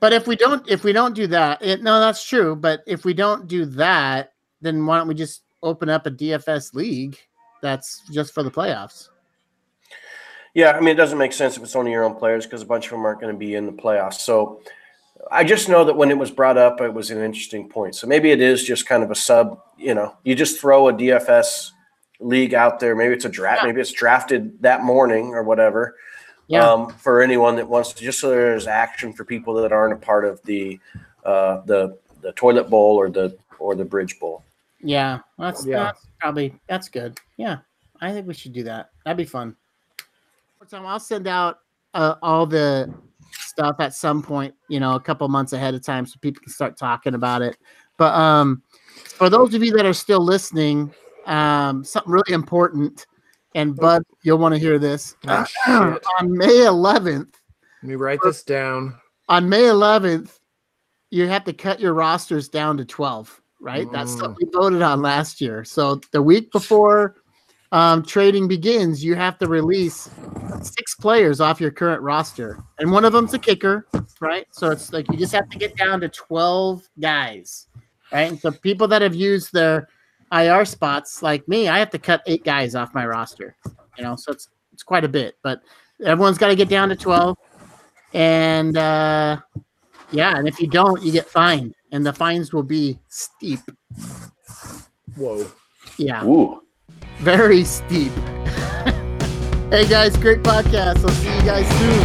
But 0.00 0.12
if 0.12 0.26
we 0.26 0.34
don't, 0.34 0.68
if 0.68 0.82
we 0.82 0.92
don't 0.92 1.14
do 1.14 1.26
that, 1.28 1.62
it, 1.62 1.82
no, 1.82 2.00
that's 2.00 2.24
true. 2.26 2.56
But 2.56 2.82
if 2.86 3.04
we 3.04 3.14
don't 3.14 3.46
do 3.46 3.64
that, 3.66 4.32
then 4.60 4.84
why 4.86 4.98
don't 4.98 5.08
we 5.08 5.14
just 5.14 5.42
open 5.62 5.88
up 5.88 6.06
a 6.06 6.10
DFS 6.10 6.74
league 6.74 7.18
that's 7.60 8.02
just 8.10 8.32
for 8.34 8.42
the 8.42 8.50
playoffs? 8.50 9.10
Yeah, 10.54 10.72
I 10.72 10.80
mean, 10.80 10.88
it 10.88 10.94
doesn't 10.96 11.18
make 11.18 11.32
sense 11.32 11.56
if 11.56 11.62
it's 11.62 11.76
only 11.76 11.92
your 11.92 12.04
own 12.04 12.14
players 12.16 12.44
because 12.46 12.62
a 12.62 12.66
bunch 12.66 12.86
of 12.86 12.90
them 12.90 13.04
aren't 13.06 13.20
going 13.20 13.32
to 13.32 13.38
be 13.38 13.54
in 13.54 13.66
the 13.66 13.72
playoffs. 13.72 14.14
So 14.20 14.60
I 15.30 15.44
just 15.44 15.68
know 15.68 15.84
that 15.84 15.94
when 15.96 16.10
it 16.10 16.18
was 16.18 16.30
brought 16.30 16.58
up, 16.58 16.80
it 16.80 16.92
was 16.92 17.10
an 17.10 17.22
interesting 17.22 17.68
point. 17.68 17.94
So 17.94 18.06
maybe 18.06 18.30
it 18.30 18.40
is 18.40 18.64
just 18.64 18.86
kind 18.86 19.02
of 19.02 19.10
a 19.10 19.14
sub. 19.14 19.60
You 19.78 19.94
know, 19.94 20.16
you 20.24 20.34
just 20.34 20.60
throw 20.60 20.88
a 20.88 20.92
DFS 20.92 21.70
league 22.20 22.54
out 22.54 22.80
there. 22.80 22.94
Maybe 22.96 23.14
it's 23.14 23.24
a 23.24 23.28
draft. 23.28 23.62
Yeah. 23.62 23.68
Maybe 23.68 23.80
it's 23.80 23.92
drafted 23.92 24.60
that 24.62 24.82
morning 24.82 25.34
or 25.34 25.42
whatever. 25.42 25.96
Yeah, 26.48 26.68
um, 26.68 26.90
for 26.90 27.22
anyone 27.22 27.56
that 27.56 27.68
wants 27.68 27.92
to, 27.94 28.04
just 28.04 28.20
so 28.20 28.28
there's 28.28 28.66
action 28.66 29.12
for 29.12 29.24
people 29.24 29.54
that 29.54 29.72
aren't 29.72 29.94
a 29.94 29.96
part 29.96 30.24
of 30.24 30.42
the 30.42 30.78
uh, 31.24 31.60
the 31.66 31.96
the 32.20 32.32
toilet 32.32 32.68
bowl 32.68 32.96
or 32.96 33.08
the 33.08 33.36
or 33.58 33.74
the 33.74 33.84
bridge 33.84 34.18
bowl. 34.18 34.42
yeah, 34.82 35.20
that's 35.38 35.64
Yeah. 35.64 35.84
that's 35.84 36.06
probably 36.20 36.54
that's 36.66 36.88
good. 36.88 37.18
Yeah, 37.36 37.58
I 38.00 38.12
think 38.12 38.26
we 38.26 38.34
should 38.34 38.52
do 38.52 38.64
that. 38.64 38.90
That'd 39.04 39.16
be 39.16 39.24
fun. 39.24 39.56
So 40.66 40.84
I'll 40.84 41.00
send 41.00 41.26
out 41.26 41.60
uh, 41.94 42.16
all 42.22 42.44
the 42.44 42.92
stuff 43.52 43.76
at 43.80 43.94
some 43.94 44.22
point, 44.22 44.54
you 44.68 44.80
know, 44.80 44.94
a 44.94 45.00
couple 45.00 45.28
months 45.28 45.52
ahead 45.52 45.74
of 45.74 45.84
time, 45.84 46.06
so 46.06 46.16
people 46.20 46.42
can 46.42 46.50
start 46.52 46.76
talking 46.78 47.14
about 47.14 47.42
it. 47.42 47.56
But 47.98 48.14
um, 48.14 48.62
for 49.18 49.28
those 49.28 49.54
of 49.54 49.62
you 49.62 49.72
that 49.72 49.84
are 49.84 49.92
still 49.92 50.20
listening, 50.24 50.92
um, 51.26 51.84
something 51.84 52.10
really 52.10 52.32
important, 52.32 53.06
and 53.54 53.76
Bud, 53.76 54.02
you'll 54.22 54.38
want 54.38 54.54
to 54.54 54.58
hear 54.58 54.78
this. 54.78 55.14
Ah, 55.28 55.46
on. 56.18 56.36
May 56.36 56.46
11th, 56.64 57.34
Let 57.82 57.88
me 57.88 57.94
write 57.94 58.20
this 58.22 58.42
down. 58.42 58.94
on 59.28 59.48
May 59.48 59.64
11th, 59.64 60.38
you 61.10 61.28
have 61.28 61.44
to 61.44 61.52
cut 61.52 61.78
your 61.78 61.92
rosters 61.92 62.48
down 62.48 62.78
to 62.78 62.86
12, 62.86 63.40
right? 63.60 63.86
That's 63.92 64.16
Mm. 64.16 64.22
what 64.22 64.36
we 64.38 64.48
voted 64.50 64.80
on 64.80 65.02
last 65.02 65.42
year. 65.42 65.62
So 65.64 66.00
the 66.12 66.22
week 66.22 66.50
before 66.52 67.16
um, 67.72 68.04
trading 68.04 68.46
begins, 68.46 69.02
you 69.02 69.14
have 69.14 69.38
to 69.38 69.48
release 69.48 70.10
six 70.60 70.94
players 70.94 71.40
off 71.40 71.60
your 71.60 71.70
current 71.70 72.02
roster, 72.02 72.62
and 72.78 72.92
one 72.92 73.04
of 73.04 73.12
them's 73.12 73.34
a 73.34 73.38
kicker, 73.38 73.86
right? 74.20 74.46
So 74.52 74.70
it's 74.70 74.92
like 74.92 75.10
you 75.10 75.16
just 75.16 75.32
have 75.32 75.48
to 75.48 75.58
get 75.58 75.76
down 75.76 76.00
to 76.02 76.08
12 76.08 76.88
guys, 77.00 77.66
right? 78.12 78.30
And 78.30 78.38
so 78.38 78.50
people 78.50 78.86
that 78.88 79.02
have 79.02 79.14
used 79.14 79.52
their 79.52 79.88
IR 80.30 80.64
spots, 80.66 81.22
like 81.22 81.48
me, 81.48 81.68
I 81.68 81.78
have 81.78 81.90
to 81.90 81.98
cut 81.98 82.22
eight 82.26 82.44
guys 82.44 82.74
off 82.74 82.94
my 82.94 83.06
roster, 83.06 83.56
you 83.96 84.04
know, 84.04 84.16
so 84.16 84.32
it's 84.32 84.48
it's 84.72 84.82
quite 84.82 85.04
a 85.04 85.08
bit, 85.08 85.36
but 85.42 85.62
everyone's 86.04 86.38
got 86.38 86.48
to 86.48 86.56
get 86.56 86.68
down 86.68 86.88
to 86.88 86.96
12 86.96 87.36
and 88.14 88.76
uh 88.76 89.38
yeah 90.10 90.36
and 90.36 90.46
if 90.46 90.60
you 90.60 90.66
don't 90.66 91.02
you 91.02 91.12
get 91.12 91.26
fined 91.26 91.74
and 91.92 92.04
the 92.04 92.12
fines 92.12 92.52
will 92.52 92.62
be 92.62 92.98
steep 93.08 93.60
Whoa. 95.16 95.46
yeah 95.96 96.24
Ooh 96.24 96.62
very 97.18 97.64
steep. 97.64 98.12
hey 99.70 99.86
guys, 99.88 100.16
great 100.16 100.42
podcast. 100.42 101.04
I'll 101.04 101.10
see 101.10 101.34
you 101.34 101.42
guys 101.42 101.68
soon. 101.78 101.98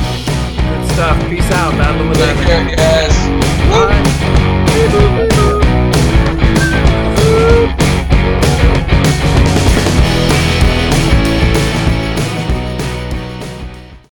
Good 0.67 0.91
stuff. 0.93 1.29
Peace 1.29 1.51
out. 1.51 1.71
Battle 1.73 2.07
with 2.09 2.17
the 2.17 2.25
Take 2.25 2.47
care, 2.47 2.75
guys. 2.75 3.15
Bye. 3.69 5.26